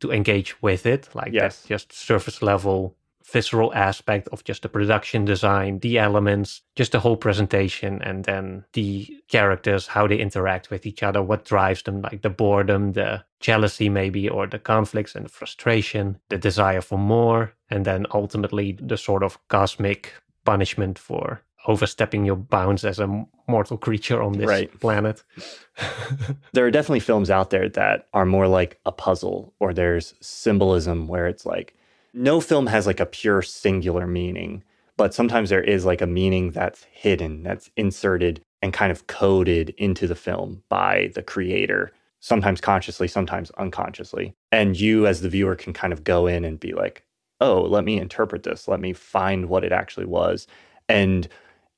to 0.00 0.10
engage 0.10 0.62
with 0.62 0.86
it. 0.86 1.14
Like 1.14 1.34
yes. 1.34 1.62
just 1.68 1.92
surface 1.92 2.40
level 2.40 2.96
visceral 3.30 3.74
aspect 3.74 4.28
of 4.28 4.42
just 4.44 4.62
the 4.62 4.68
production 4.68 5.24
design, 5.24 5.80
the 5.80 5.98
elements, 5.98 6.62
just 6.76 6.92
the 6.92 7.00
whole 7.00 7.16
presentation, 7.16 8.00
and 8.02 8.24
then 8.24 8.64
the 8.72 9.06
characters, 9.28 9.88
how 9.88 10.06
they 10.06 10.16
interact 10.16 10.70
with 10.70 10.86
each 10.86 11.02
other, 11.02 11.20
what 11.22 11.44
drives 11.44 11.82
them, 11.82 12.00
like 12.00 12.22
the 12.22 12.30
boredom, 12.30 12.92
the 12.92 13.22
jealousy, 13.40 13.88
maybe, 13.88 14.28
or 14.28 14.46
the 14.46 14.58
conflicts 14.58 15.14
and 15.14 15.26
the 15.26 15.28
frustration, 15.28 16.18
the 16.30 16.38
desire 16.38 16.80
for 16.80 16.98
more, 16.98 17.52
and 17.68 17.84
then 17.84 18.06
ultimately 18.14 18.78
the 18.80 18.96
sort 18.96 19.22
of 19.22 19.36
cosmic 19.48 20.12
punishment 20.44 20.98
for 20.98 21.42
overstepping 21.66 22.24
your 22.24 22.36
bounds 22.36 22.84
as 22.84 22.98
a 22.98 23.26
mortal 23.48 23.76
creature 23.76 24.22
on 24.22 24.32
this 24.32 24.46
right. 24.46 24.80
planet. 24.80 25.22
there 26.52 26.64
are 26.64 26.70
definitely 26.70 27.00
films 27.00 27.30
out 27.30 27.50
there 27.50 27.68
that 27.68 28.08
are 28.14 28.24
more 28.24 28.48
like 28.48 28.78
a 28.86 28.92
puzzle 28.92 29.52
or 29.60 29.74
there's 29.74 30.14
symbolism 30.20 31.08
where 31.08 31.26
it's 31.26 31.44
like 31.44 31.74
no 32.14 32.40
film 32.40 32.66
has 32.66 32.86
like 32.86 33.00
a 33.00 33.06
pure 33.06 33.42
singular 33.42 34.06
meaning, 34.06 34.64
but 34.96 35.12
sometimes 35.12 35.50
there 35.50 35.62
is 35.62 35.84
like 35.84 36.00
a 36.00 36.06
meaning 36.06 36.50
that's 36.50 36.84
hidden, 36.84 37.42
that's 37.42 37.70
inserted 37.76 38.40
and 38.62 38.72
kind 38.72 38.90
of 38.90 39.06
coded 39.06 39.74
into 39.76 40.06
the 40.06 40.14
film 40.14 40.62
by 40.70 41.10
the 41.14 41.22
creator, 41.22 41.92
sometimes 42.20 42.60
consciously, 42.60 43.06
sometimes 43.06 43.50
unconsciously. 43.52 44.34
And 44.50 44.80
you, 44.80 45.06
as 45.06 45.20
the 45.20 45.28
viewer, 45.28 45.54
can 45.54 45.74
kind 45.74 45.92
of 45.92 46.04
go 46.04 46.26
in 46.26 46.44
and 46.44 46.58
be 46.58 46.72
like, 46.72 47.04
oh, 47.40 47.60
let 47.60 47.84
me 47.84 48.00
interpret 48.00 48.44
this, 48.44 48.66
let 48.66 48.80
me 48.80 48.94
find 48.94 49.50
what 49.50 49.62
it 49.62 49.72
actually 49.72 50.06
was. 50.06 50.46
And 50.88 51.28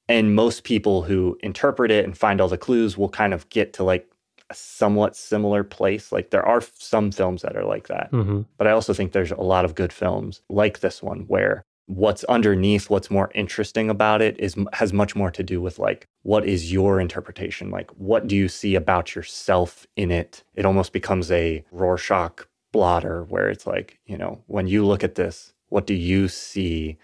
and 0.08 0.34
most 0.34 0.64
people 0.64 1.02
who 1.02 1.38
interpret 1.42 1.90
it 1.90 2.04
and 2.04 2.16
find 2.16 2.40
all 2.40 2.48
the 2.48 2.58
clues 2.58 2.96
will 2.96 3.08
kind 3.08 3.34
of 3.34 3.48
get 3.50 3.72
to 3.74 3.84
like 3.84 4.10
a 4.50 4.54
somewhat 4.54 5.14
similar 5.14 5.62
place. 5.62 6.10
Like 6.10 6.30
there 6.30 6.44
are 6.44 6.62
some 6.78 7.12
films 7.12 7.42
that 7.42 7.56
are 7.56 7.64
like 7.64 7.88
that. 7.88 8.10
Mm-hmm. 8.12 8.42
But 8.56 8.66
I 8.66 8.70
also 8.70 8.94
think 8.94 9.12
there's 9.12 9.30
a 9.30 9.36
lot 9.36 9.64
of 9.64 9.74
good 9.74 9.92
films 9.92 10.40
like 10.48 10.80
this 10.80 11.02
one 11.02 11.20
where 11.28 11.64
what's 11.86 12.22
underneath 12.24 12.90
what's 12.90 13.10
more 13.10 13.30
interesting 13.34 13.88
about 13.88 14.20
it 14.20 14.38
is 14.38 14.54
has 14.74 14.92
much 14.92 15.16
more 15.16 15.30
to 15.30 15.42
do 15.42 15.58
with 15.60 15.78
like 15.78 16.06
what 16.22 16.44
is 16.44 16.70
your 16.70 17.00
interpretation 17.00 17.70
like 17.70 17.90
what 17.92 18.26
do 18.26 18.36
you 18.36 18.46
see 18.46 18.74
about 18.74 19.14
yourself 19.14 19.86
in 19.96 20.10
it 20.10 20.44
it 20.54 20.66
almost 20.66 20.92
becomes 20.92 21.30
a 21.30 21.64
rorschach 21.72 22.46
blotter 22.72 23.24
where 23.24 23.48
it's 23.48 23.66
like 23.66 23.98
you 24.04 24.18
know 24.18 24.38
when 24.48 24.66
you 24.66 24.84
look 24.84 25.02
at 25.02 25.14
this 25.14 25.54
what 25.70 25.86
do 25.86 25.94
you 25.94 26.28
see 26.28 26.98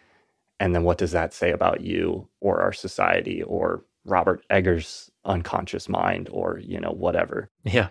and 0.65 0.75
then 0.75 0.83
what 0.83 0.99
does 0.99 1.12
that 1.12 1.35
say 1.35 1.51
about 1.53 1.83
you 1.83 2.29
or 2.41 2.62
our 2.62 2.73
society 2.73 3.43
or 3.43 3.85
robert 4.05 4.41
eggers 4.49 5.11
unconscious 5.25 5.89
mind 5.89 6.29
or, 6.33 6.59
you 6.59 6.81
know, 6.81 6.93
whatever. 6.93 7.51
Yeah. 7.65 7.89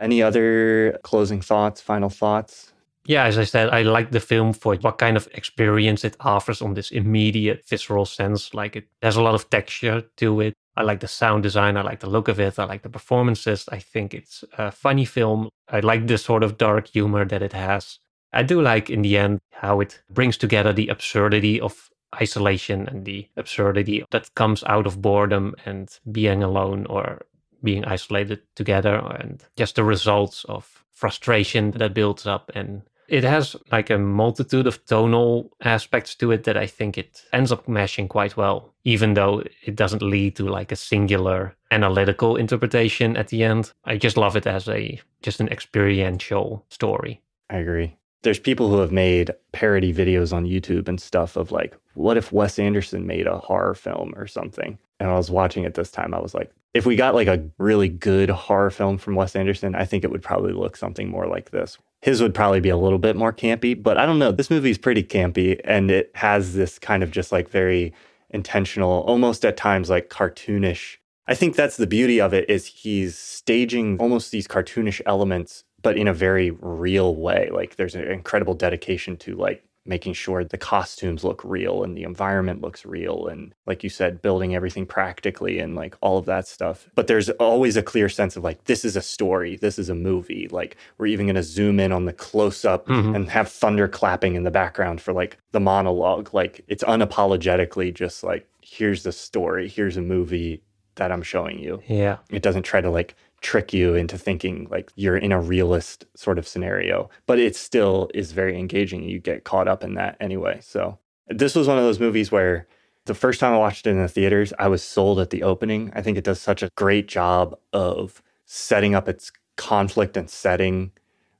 Any 0.00 0.22
other 0.22 0.98
closing 1.02 1.40
thoughts, 1.40 1.80
final 1.80 2.10
thoughts? 2.10 2.72
Yeah, 3.06 3.24
as 3.24 3.36
I 3.38 3.44
said, 3.44 3.68
I 3.68 3.82
like 3.82 4.10
the 4.10 4.20
film 4.20 4.54
for 4.54 4.76
what 4.76 4.98
kind 4.98 5.16
of 5.16 5.28
experience 5.34 6.04
it 6.04 6.16
offers 6.20 6.62
on 6.62 6.74
this 6.74 6.90
immediate 6.90 7.64
visceral 7.68 8.06
sense. 8.06 8.54
Like 8.54 8.76
it 8.76 8.88
has 9.02 9.16
a 9.16 9.22
lot 9.22 9.34
of 9.34 9.48
texture 9.50 10.02
to 10.16 10.40
it. 10.40 10.54
I 10.76 10.82
like 10.82 11.00
the 11.00 11.08
sound 11.08 11.42
design. 11.42 11.76
I 11.76 11.82
like 11.82 12.00
the 12.00 12.08
look 12.08 12.28
of 12.28 12.40
it. 12.40 12.58
I 12.58 12.64
like 12.64 12.82
the 12.82 12.88
performances. 12.88 13.68
I 13.70 13.78
think 13.78 14.14
it's 14.14 14.44
a 14.58 14.72
funny 14.72 15.04
film. 15.04 15.50
I 15.68 15.80
like 15.80 16.06
the 16.06 16.18
sort 16.18 16.42
of 16.42 16.56
dark 16.56 16.88
humor 16.88 17.24
that 17.26 17.42
it 17.42 17.52
has. 17.52 17.98
I 18.32 18.42
do 18.42 18.60
like, 18.60 18.90
in 18.90 19.02
the 19.02 19.16
end, 19.16 19.38
how 19.52 19.80
it 19.80 20.02
brings 20.10 20.36
together 20.36 20.72
the 20.72 20.88
absurdity 20.88 21.60
of 21.60 21.88
isolation 22.14 22.88
and 22.88 23.04
the 23.04 23.28
absurdity 23.36 24.04
that 24.10 24.34
comes 24.34 24.64
out 24.64 24.86
of 24.86 25.02
boredom 25.02 25.54
and 25.64 25.98
being 26.12 26.42
alone 26.42 26.86
or 26.86 27.22
being 27.62 27.84
isolated 27.84 28.40
together 28.54 28.96
and 29.20 29.44
just 29.56 29.76
the 29.76 29.84
results 29.84 30.44
of 30.44 30.84
frustration 30.92 31.70
that 31.72 31.94
builds 31.94 32.26
up 32.26 32.50
and 32.54 32.82
it 33.08 33.24
has 33.24 33.56
like 33.70 33.90
a 33.90 33.98
multitude 33.98 34.66
of 34.66 34.84
tonal 34.86 35.50
aspects 35.62 36.14
to 36.16 36.30
it 36.30 36.44
that 36.44 36.56
I 36.56 36.66
think 36.66 36.96
it 36.96 37.22
ends 37.32 37.52
up 37.52 37.68
mashing 37.68 38.08
quite 38.08 38.36
well, 38.36 38.72
even 38.84 39.14
though 39.14 39.42
it 39.64 39.76
doesn't 39.76 40.02
lead 40.02 40.36
to 40.36 40.48
like 40.48 40.72
a 40.72 40.76
singular 40.76 41.54
analytical 41.70 42.36
interpretation 42.36 43.16
at 43.16 43.28
the 43.28 43.44
end. 43.44 43.72
I 43.84 43.98
just 43.98 44.16
love 44.16 44.36
it 44.36 44.46
as 44.46 44.68
a 44.68 45.00
just 45.22 45.40
an 45.40 45.48
experiential 45.48 46.64
story. 46.70 47.20
I 47.50 47.58
agree. 47.58 47.96
There's 48.24 48.38
people 48.38 48.68
who 48.68 48.78
have 48.78 48.90
made 48.90 49.30
parody 49.52 49.92
videos 49.92 50.32
on 50.32 50.46
YouTube 50.46 50.88
and 50.88 51.00
stuff 51.00 51.36
of 51.36 51.52
like, 51.52 51.76
what 51.92 52.16
if 52.16 52.32
Wes 52.32 52.58
Anderson 52.58 53.06
made 53.06 53.26
a 53.26 53.38
horror 53.38 53.74
film 53.74 54.14
or 54.16 54.26
something? 54.26 54.78
And 54.98 55.10
I 55.10 55.14
was 55.14 55.30
watching 55.30 55.64
it 55.64 55.74
this 55.74 55.90
time. 55.90 56.14
I 56.14 56.20
was 56.20 56.34
like, 56.34 56.50
if 56.72 56.86
we 56.86 56.96
got 56.96 57.14
like 57.14 57.28
a 57.28 57.44
really 57.58 57.88
good 57.88 58.30
horror 58.30 58.70
film 58.70 58.98
from 58.98 59.14
Wes 59.14 59.36
Anderson, 59.36 59.74
I 59.74 59.84
think 59.84 60.02
it 60.02 60.10
would 60.10 60.22
probably 60.22 60.52
look 60.52 60.76
something 60.76 61.08
more 61.08 61.26
like 61.26 61.50
this. 61.50 61.78
His 62.00 62.20
would 62.20 62.34
probably 62.34 62.60
be 62.60 62.70
a 62.70 62.76
little 62.76 62.98
bit 62.98 63.14
more 63.14 63.32
campy, 63.32 63.80
but 63.80 63.98
I 63.98 64.06
don't 64.06 64.18
know. 64.18 64.32
This 64.32 64.50
movie 64.50 64.70
is 64.70 64.78
pretty 64.78 65.02
campy 65.02 65.60
and 65.64 65.90
it 65.90 66.10
has 66.14 66.54
this 66.54 66.78
kind 66.78 67.02
of 67.02 67.10
just 67.10 67.30
like 67.30 67.48
very 67.48 67.92
intentional, 68.30 69.02
almost 69.02 69.44
at 69.44 69.56
times 69.56 69.90
like 69.90 70.08
cartoonish. 70.08 70.96
I 71.26 71.34
think 71.34 71.56
that's 71.56 71.76
the 71.76 71.86
beauty 71.86 72.20
of 72.20 72.34
it 72.34 72.48
is 72.50 72.66
he's 72.66 73.16
staging 73.16 73.98
almost 73.98 74.30
these 74.30 74.48
cartoonish 74.48 75.00
elements 75.06 75.64
but 75.84 75.96
in 75.96 76.08
a 76.08 76.14
very 76.14 76.50
real 76.50 77.14
way. 77.14 77.48
Like 77.52 77.76
there's 77.76 77.94
an 77.94 78.10
incredible 78.10 78.54
dedication 78.54 79.16
to 79.18 79.36
like 79.36 79.64
making 79.86 80.14
sure 80.14 80.42
the 80.42 80.56
costumes 80.56 81.24
look 81.24 81.44
real 81.44 81.84
and 81.84 81.96
the 81.96 82.04
environment 82.04 82.62
looks 82.62 82.86
real 82.86 83.26
and 83.26 83.54
like 83.66 83.84
you 83.84 83.90
said 83.90 84.22
building 84.22 84.54
everything 84.54 84.86
practically 84.86 85.58
and 85.58 85.74
like 85.74 85.94
all 86.00 86.16
of 86.16 86.24
that 86.24 86.48
stuff. 86.48 86.88
But 86.94 87.06
there's 87.06 87.28
always 87.30 87.76
a 87.76 87.82
clear 87.82 88.08
sense 88.08 88.34
of 88.36 88.42
like 88.42 88.64
this 88.64 88.84
is 88.84 88.96
a 88.96 89.02
story 89.02 89.56
this 89.56 89.78
is 89.78 89.90
a 89.90 89.94
movie. 89.94 90.48
Like 90.50 90.76
we're 90.96 91.06
even 91.06 91.26
going 91.26 91.36
to 91.36 91.42
zoom 91.42 91.78
in 91.78 91.92
on 91.92 92.06
the 92.06 92.14
close 92.14 92.64
up 92.64 92.86
mm-hmm. 92.86 93.14
and 93.14 93.30
have 93.30 93.50
thunder 93.50 93.86
clapping 93.86 94.34
in 94.34 94.44
the 94.44 94.50
background 94.50 95.02
for 95.02 95.12
like 95.12 95.36
the 95.52 95.60
monologue. 95.60 96.32
Like 96.32 96.64
it's 96.66 96.84
unapologetically 96.84 97.92
just 97.92 98.24
like 98.24 98.48
here's 98.62 99.02
the 99.02 99.12
story 99.12 99.68
here's 99.68 99.98
a 99.98 100.02
movie 100.02 100.62
that 100.96 101.12
I'm 101.12 101.22
showing 101.22 101.58
you. 101.58 101.82
Yeah. 101.86 102.18
It 102.30 102.42
doesn't 102.42 102.62
try 102.62 102.80
to 102.80 102.90
like 102.90 103.14
trick 103.44 103.74
you 103.74 103.94
into 103.94 104.16
thinking 104.16 104.66
like 104.70 104.90
you're 104.96 105.18
in 105.18 105.30
a 105.30 105.40
realist 105.40 106.06
sort 106.16 106.38
of 106.38 106.48
scenario, 106.48 107.10
but 107.26 107.38
it 107.38 107.54
still 107.54 108.10
is 108.14 108.32
very 108.32 108.58
engaging. 108.58 109.04
You 109.04 109.20
get 109.20 109.44
caught 109.44 109.68
up 109.68 109.84
in 109.84 109.94
that 109.94 110.16
anyway. 110.18 110.58
So 110.62 110.98
this 111.28 111.54
was 111.54 111.68
one 111.68 111.76
of 111.76 111.84
those 111.84 112.00
movies 112.00 112.32
where 112.32 112.66
the 113.04 113.14
first 113.14 113.40
time 113.40 113.52
I 113.52 113.58
watched 113.58 113.86
it 113.86 113.90
in 113.90 113.98
the 113.98 114.08
theaters, 114.08 114.54
I 114.58 114.68
was 114.68 114.82
sold 114.82 115.20
at 115.20 115.28
the 115.28 115.42
opening. 115.42 115.92
I 115.94 116.00
think 116.00 116.16
it 116.16 116.24
does 116.24 116.40
such 116.40 116.62
a 116.62 116.70
great 116.74 117.06
job 117.06 117.54
of 117.74 118.22
setting 118.46 118.94
up 118.94 119.08
its 119.08 119.30
conflict 119.56 120.16
and 120.16 120.28
setting. 120.28 120.90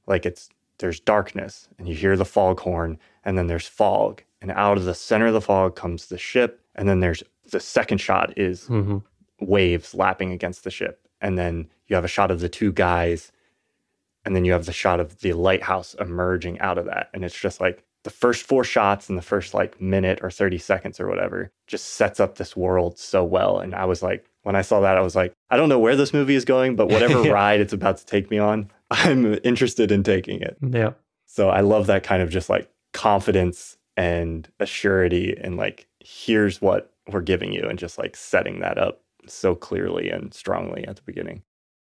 Like 0.07 0.27
it's 0.27 0.51
there's 0.79 1.01
darkness 1.01 1.69
and 1.79 1.89
you 1.89 1.95
hear 1.95 2.17
the 2.17 2.25
foghorn 2.27 2.99
and 3.25 3.39
then 3.39 3.47
there's 3.47 3.67
fog 3.67 4.23
and 4.43 4.51
out 4.51 4.77
of 4.77 4.85
the 4.85 4.95
center 4.95 5.29
of 5.29 5.33
the 5.33 5.41
fog 5.41 5.75
comes 5.75 6.07
the 6.07 6.19
ship 6.19 6.61
and 6.75 6.87
then 6.87 7.01
there's 7.01 7.23
the 7.51 7.61
second 7.61 7.99
shot 7.99 8.37
is 8.37 8.65
mm-hmm. 8.65 8.99
waves 9.41 9.95
lapping 9.95 10.33
against 10.33 10.65
the 10.65 10.71
ship 10.71 11.01
and 11.21 11.39
then 11.39 11.69
you 11.87 11.97
have 11.97 12.05
a 12.05 12.09
shot 12.09 12.31
of 12.31 12.41
the 12.41 12.49
two 12.49 12.73
guys 12.73 13.33
and 14.25 14.35
then 14.35 14.45
you 14.45 14.53
have 14.53 14.67
the 14.67 14.73
shot 14.73 15.01
of 15.01 15.21
the 15.21 15.33
lighthouse 15.33 15.95
emerging 15.95 16.59
out 16.61 16.79
of 16.79 16.87
that 16.87 17.11
and 17.13 17.25
it's 17.25 17.39
just 17.39 17.61
like 17.61 17.85
the 18.05 18.11
first 18.11 18.45
four 18.45 18.65
shots 18.65 19.09
in 19.09 19.17
the 19.17 19.23
first 19.23 19.55
like 19.55 19.81
minute 19.81 20.19
or 20.23 20.31
30 20.31 20.59
seconds 20.59 21.01
or 21.01 21.09
whatever 21.09 21.51
just 21.67 21.87
sets 21.95 22.21
up 22.21 22.37
this 22.37 22.57
world 22.57 22.99
so 22.99 23.25
well 23.25 23.59
and 23.59 23.75
i 23.75 23.85
was 23.85 24.03
like 24.03 24.27
when 24.43 24.57
i 24.57 24.63
saw 24.63 24.81
that 24.81 24.97
i 24.97 25.01
was 25.01 25.17
like 25.17 25.33
i 25.51 25.57
don't 25.57 25.69
know 25.69 25.79
where 25.79 25.97
this 25.97 26.13
movie 26.13 26.35
is 26.35 26.45
going 26.45 26.77
but 26.77 26.89
whatever 26.89 27.23
yeah. 27.25 27.31
ride 27.31 27.61
it's 27.61 27.73
about 27.73 27.97
to 27.97 28.07
take 28.07 28.31
me 28.31 28.39
on 28.39 28.71
i'm 28.91 29.39
interested 29.45 29.91
in 29.91 30.03
taking 30.03 30.41
it 30.41 30.57
mm, 30.61 30.75
yeah 30.75 30.93
so 31.27 31.49
i 31.49 31.61
love 31.61 31.87
that 31.87 32.03
kind 32.03 32.23
of 32.23 32.31
just 32.31 32.49
like 32.49 32.71
confidence 32.93 33.77
and 33.97 34.49
assurity 34.61 35.39
and 35.43 35.57
like 35.57 35.87
here's 36.01 36.61
what 36.61 36.93
we're 37.11 37.21
giving 37.21 37.53
you 37.53 37.63
and 37.69 37.79
just 37.79 37.99
like 37.99 38.17
setting 38.17 38.61
that 38.61 38.79
up 38.79 39.01
so 39.27 39.55
clearly 39.55 40.11
and 40.11 40.33
strongly 40.35 40.87
at 40.87 40.97
the 40.97 41.03
beginning. 41.03 41.43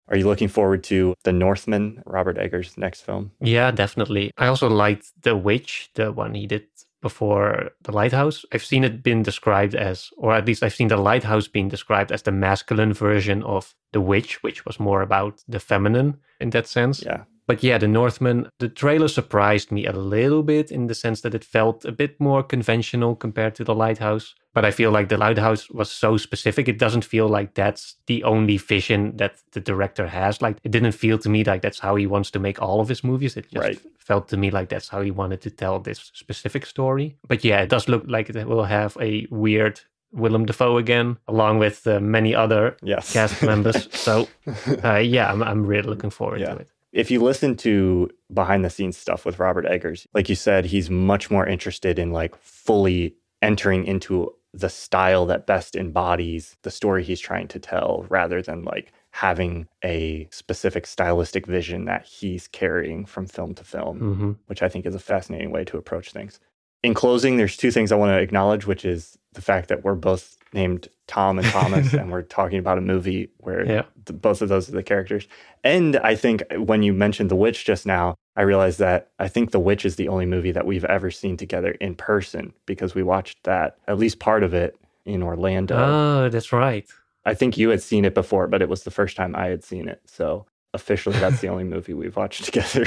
Are 0.07 0.17
you 0.17 0.27
looking 0.27 0.47
forward 0.47 0.83
to 0.85 1.15
The 1.23 1.31
Northman, 1.31 2.03
Robert 2.05 2.37
Eggers' 2.37 2.77
next 2.77 3.01
film? 3.01 3.31
Yeah, 3.41 3.71
definitely. 3.71 4.31
I 4.37 4.47
also 4.47 4.69
liked 4.69 5.11
The 5.23 5.35
Witch, 5.35 5.89
the 5.95 6.11
one 6.11 6.35
he 6.35 6.47
did 6.47 6.67
before 7.01 7.71
The 7.83 7.91
Lighthouse. 7.91 8.45
I've 8.51 8.63
seen 8.63 8.83
it 8.83 9.03
been 9.03 9.23
described 9.23 9.75
as, 9.75 10.09
or 10.17 10.33
at 10.33 10.45
least 10.45 10.63
I've 10.63 10.73
seen 10.73 10.87
The 10.89 10.97
Lighthouse 10.97 11.47
being 11.47 11.69
described 11.69 12.11
as 12.11 12.21
the 12.21 12.31
masculine 12.31 12.93
version 12.93 13.43
of 13.43 13.73
The 13.93 14.01
Witch, 14.01 14.43
which 14.43 14.65
was 14.65 14.79
more 14.79 15.01
about 15.01 15.43
the 15.47 15.59
feminine 15.59 16.17
in 16.39 16.51
that 16.51 16.67
sense. 16.67 17.03
Yeah. 17.03 17.23
But 17.47 17.61
yeah, 17.61 17.77
The 17.77 17.87
Northman, 17.87 18.49
the 18.59 18.69
trailer 18.69 19.07
surprised 19.07 19.71
me 19.71 19.85
a 19.85 19.91
little 19.91 20.41
bit 20.41 20.71
in 20.71 20.87
the 20.87 20.95
sense 20.95 21.21
that 21.21 21.35
it 21.35 21.43
felt 21.43 21.85
a 21.85 21.91
bit 21.91 22.19
more 22.19 22.41
conventional 22.41 23.15
compared 23.15 23.55
to 23.55 23.63
The 23.63 23.75
Lighthouse. 23.75 24.33
But 24.53 24.65
I 24.65 24.71
feel 24.71 24.89
like 24.89 25.09
The 25.09 25.17
Lighthouse 25.17 25.69
was 25.69 25.91
so 25.91 26.17
specific. 26.17 26.67
It 26.67 26.79
doesn't 26.79 27.05
feel 27.05 27.27
like 27.27 27.53
that's 27.53 27.95
the 28.07 28.23
only 28.23 28.57
vision 28.57 29.17
that 29.17 29.35
the 29.51 29.59
director 29.59 30.07
has. 30.07 30.41
Like, 30.41 30.57
it 30.63 30.71
didn't 30.71 30.93
feel 30.93 31.19
to 31.19 31.29
me 31.29 31.43
like 31.43 31.61
that's 31.61 31.79
how 31.79 31.95
he 31.95 32.07
wants 32.07 32.31
to 32.31 32.39
make 32.39 32.61
all 32.61 32.79
of 32.79 32.89
his 32.89 33.03
movies. 33.03 33.37
It 33.37 33.51
just 33.51 33.67
right. 33.67 33.79
felt 33.99 34.27
to 34.29 34.37
me 34.37 34.49
like 34.49 34.69
that's 34.69 34.89
how 34.89 35.01
he 35.01 35.11
wanted 35.11 35.41
to 35.41 35.51
tell 35.51 35.79
this 35.79 36.11
specific 36.13 36.65
story. 36.65 37.17
But 37.27 37.43
yeah, 37.43 37.61
it 37.61 37.69
does 37.69 37.87
look 37.87 38.05
like 38.07 38.29
it 38.29 38.47
will 38.47 38.63
have 38.63 38.97
a 38.99 39.27
weird 39.29 39.81
Willem 40.11 40.45
Dafoe 40.45 40.77
again, 40.77 41.17
along 41.27 41.59
with 41.59 41.85
uh, 41.85 41.99
many 41.99 42.33
other 42.33 42.77
yes. 42.81 43.11
cast 43.11 43.43
members. 43.43 43.93
so, 43.93 44.29
uh, 44.83 44.95
yeah, 44.95 45.31
I'm, 45.31 45.43
I'm 45.43 45.65
really 45.65 45.89
looking 45.89 46.09
forward 46.09 46.39
yeah. 46.39 46.53
to 46.53 46.59
it 46.61 46.69
if 46.95 47.11
you 47.11 47.21
listen 47.21 47.57
to 47.57 48.09
behind 48.33 48.63
the 48.63 48.69
scenes 48.69 48.97
stuff 48.97 49.25
with 49.25 49.37
Robert 49.37 49.65
Eggers, 49.65 50.07
like 50.13 50.29
you 50.29 50.35
said, 50.35 50.65
he's 50.65 50.89
much 50.89 51.29
more 51.29 51.45
interested 51.45 51.99
in 51.99 52.11
like 52.11 52.33
fully 52.37 53.13
entering 53.41 53.85
into 53.85 54.33
the 54.53 54.69
style 54.69 55.25
that 55.25 55.45
best 55.45 55.75
embodies 55.75 56.55
the 56.61 56.71
story 56.71 57.03
he's 57.03 57.19
trying 57.19 57.49
to 57.49 57.59
tell 57.59 58.05
rather 58.07 58.41
than 58.41 58.63
like 58.63 58.93
having 59.11 59.67
a 59.83 60.25
specific 60.31 60.87
stylistic 60.87 61.45
vision 61.45 61.83
that 61.83 62.05
he's 62.05 62.47
carrying 62.47 63.05
from 63.05 63.27
film 63.27 63.53
to 63.55 63.65
film, 63.65 63.99
mm-hmm. 63.99 64.31
which 64.45 64.63
I 64.63 64.69
think 64.69 64.85
is 64.85 64.95
a 64.95 64.99
fascinating 64.99 65.51
way 65.51 65.65
to 65.65 65.77
approach 65.77 66.13
things. 66.13 66.39
In 66.81 66.93
closing, 66.93 67.35
there's 67.35 67.57
two 67.57 67.71
things 67.71 67.91
I 67.91 67.97
want 67.97 68.11
to 68.11 68.21
acknowledge, 68.21 68.65
which 68.65 68.85
is 68.85 69.17
the 69.33 69.41
fact 69.41 69.67
that 69.67 69.83
we're 69.83 69.95
both 69.95 70.37
named 70.55 70.87
Tom 71.07 71.37
and 71.37 71.47
Thomas, 71.47 71.93
and 71.93 72.11
we're 72.11 72.23
talking 72.23 72.57
about 72.57 72.77
a 72.77 72.81
movie 72.81 73.29
where 73.37 73.65
yeah. 73.65 73.83
the, 74.05 74.13
both 74.13 74.41
of 74.41 74.49
those 74.49 74.67
are 74.69 74.71
the 74.71 74.83
characters. 74.83 75.27
And 75.63 75.97
I 75.97 76.15
think 76.15 76.43
when 76.57 76.81
you 76.81 76.93
mentioned 76.93 77.29
The 77.29 77.35
Witch 77.35 77.65
just 77.65 77.85
now, 77.85 78.15
I 78.35 78.41
realized 78.41 78.79
that 78.79 79.11
I 79.19 79.27
think 79.27 79.51
The 79.51 79.59
Witch 79.59 79.85
is 79.85 79.95
the 79.97 80.07
only 80.07 80.25
movie 80.25 80.51
that 80.51 80.65
we've 80.65 80.85
ever 80.85 81.11
seen 81.11 81.37
together 81.37 81.71
in 81.71 81.95
person 81.95 82.53
because 82.65 82.95
we 82.95 83.03
watched 83.03 83.43
that, 83.43 83.77
at 83.87 83.99
least 83.99 84.19
part 84.19 84.43
of 84.43 84.53
it, 84.53 84.75
in 85.05 85.21
Orlando. 85.21 85.75
Oh, 85.77 86.29
that's 86.29 86.51
right. 86.51 86.87
I 87.25 87.33
think 87.33 87.57
you 87.57 87.69
had 87.69 87.81
seen 87.81 88.05
it 88.05 88.13
before, 88.13 88.47
but 88.47 88.61
it 88.61 88.69
was 88.69 88.83
the 88.83 88.91
first 88.91 89.15
time 89.15 89.35
I 89.35 89.47
had 89.47 89.63
seen 89.63 89.87
it. 89.87 90.01
So 90.05 90.45
officially, 90.75 91.17
that's 91.19 91.41
the 91.41 91.47
only 91.47 91.63
movie 91.63 91.93
we've 91.93 92.15
watched 92.15 92.45
together. 92.45 92.85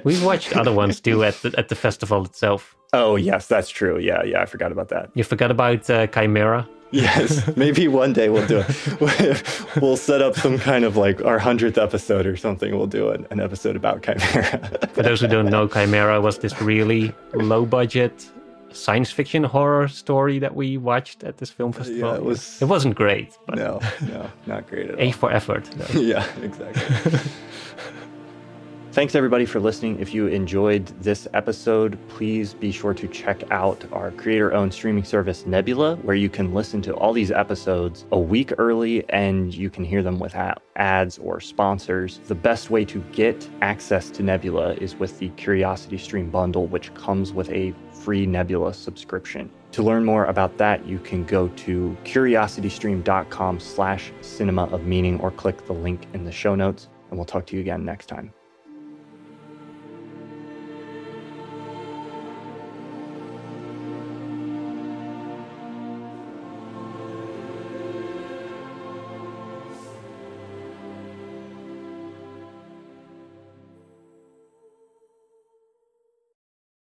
we've 0.04 0.24
watched 0.24 0.56
other 0.56 0.72
ones 0.72 1.00
too 1.00 1.24
at 1.24 1.34
the, 1.42 1.52
at 1.58 1.68
the 1.68 1.74
festival 1.74 2.24
itself. 2.24 2.76
Oh, 2.92 3.16
yes, 3.16 3.46
that's 3.46 3.68
true. 3.68 3.98
Yeah, 3.98 4.22
yeah, 4.22 4.42
I 4.42 4.46
forgot 4.46 4.72
about 4.72 4.88
that. 4.88 5.10
You 5.14 5.24
forgot 5.24 5.50
about 5.50 5.88
uh, 5.90 6.06
Chimera? 6.08 6.68
Yes, 6.92 7.48
maybe 7.56 7.88
one 7.88 8.12
day 8.12 8.28
we'll 8.28 8.46
do 8.46 8.64
it. 8.66 9.76
we'll 9.80 9.96
set 9.96 10.22
up 10.22 10.34
some 10.36 10.58
kind 10.58 10.84
of 10.84 10.96
like 10.96 11.24
our 11.24 11.38
hundredth 11.38 11.78
episode 11.78 12.26
or 12.26 12.36
something. 12.36 12.76
We'll 12.76 12.86
do 12.86 13.10
an, 13.10 13.26
an 13.30 13.40
episode 13.40 13.76
about 13.76 14.02
Chimera. 14.02 14.88
For 14.92 15.02
those 15.02 15.20
who 15.20 15.28
don't 15.28 15.48
know, 15.48 15.68
Chimera 15.68 16.20
was 16.20 16.38
this 16.38 16.60
really 16.60 17.14
low 17.32 17.64
budget 17.64 18.28
science 18.72 19.10
fiction 19.10 19.44
horror 19.44 19.88
story 19.88 20.38
that 20.38 20.54
we 20.54 20.76
watched 20.76 21.24
at 21.24 21.38
this 21.38 21.50
film 21.50 21.72
festival. 21.72 22.10
Yeah, 22.10 22.16
it 22.16 22.24
was. 22.24 22.60
It 22.62 22.66
wasn't 22.66 22.94
great. 22.94 23.36
But 23.46 23.56
no, 23.56 23.80
no, 24.02 24.30
not 24.46 24.68
great 24.68 24.90
at 24.90 24.94
all. 24.94 25.00
A 25.00 25.12
for 25.12 25.32
effort. 25.32 25.68
yeah, 25.94 26.26
exactly. 26.42 27.20
Thanks 28.92 29.14
everybody 29.14 29.46
for 29.46 29.60
listening. 29.60 30.00
If 30.00 30.12
you 30.12 30.26
enjoyed 30.26 30.84
this 31.00 31.28
episode, 31.32 31.96
please 32.08 32.54
be 32.54 32.72
sure 32.72 32.92
to 32.92 33.06
check 33.06 33.48
out 33.52 33.84
our 33.92 34.10
creator 34.10 34.52
owned 34.52 34.74
streaming 34.74 35.04
service 35.04 35.46
Nebula, 35.46 35.94
where 35.98 36.16
you 36.16 36.28
can 36.28 36.52
listen 36.52 36.82
to 36.82 36.94
all 36.94 37.12
these 37.12 37.30
episodes 37.30 38.04
a 38.10 38.18
week 38.18 38.52
early 38.58 39.08
and 39.10 39.54
you 39.54 39.70
can 39.70 39.84
hear 39.84 40.02
them 40.02 40.18
without 40.18 40.64
ads 40.74 41.18
or 41.18 41.38
sponsors. 41.38 42.18
The 42.26 42.34
best 42.34 42.70
way 42.70 42.84
to 42.86 42.98
get 43.12 43.48
access 43.62 44.10
to 44.10 44.24
Nebula 44.24 44.74
is 44.74 44.96
with 44.96 45.20
the 45.20 45.28
Curiosity 45.30 45.96
Stream 45.96 46.28
bundle, 46.28 46.66
which 46.66 46.92
comes 46.94 47.32
with 47.32 47.48
a 47.52 47.72
free 48.00 48.26
Nebula 48.26 48.74
subscription. 48.74 49.50
To 49.72 49.82
learn 49.82 50.04
more 50.04 50.24
about 50.24 50.58
that, 50.58 50.84
you 50.86 50.98
can 50.98 51.24
go 51.24 51.48
to 51.48 51.96
curiositystream.com 52.04 53.60
slash 53.60 54.12
cinema 54.20 54.64
of 54.64 54.84
meaning 54.84 55.20
or 55.20 55.30
click 55.30 55.64
the 55.66 55.72
link 55.72 56.06
in 56.12 56.24
the 56.24 56.32
show 56.32 56.54
notes, 56.54 56.88
and 57.10 57.18
we'll 57.18 57.26
talk 57.26 57.46
to 57.46 57.54
you 57.54 57.60
again 57.60 57.84
next 57.84 58.06
time. 58.06 58.32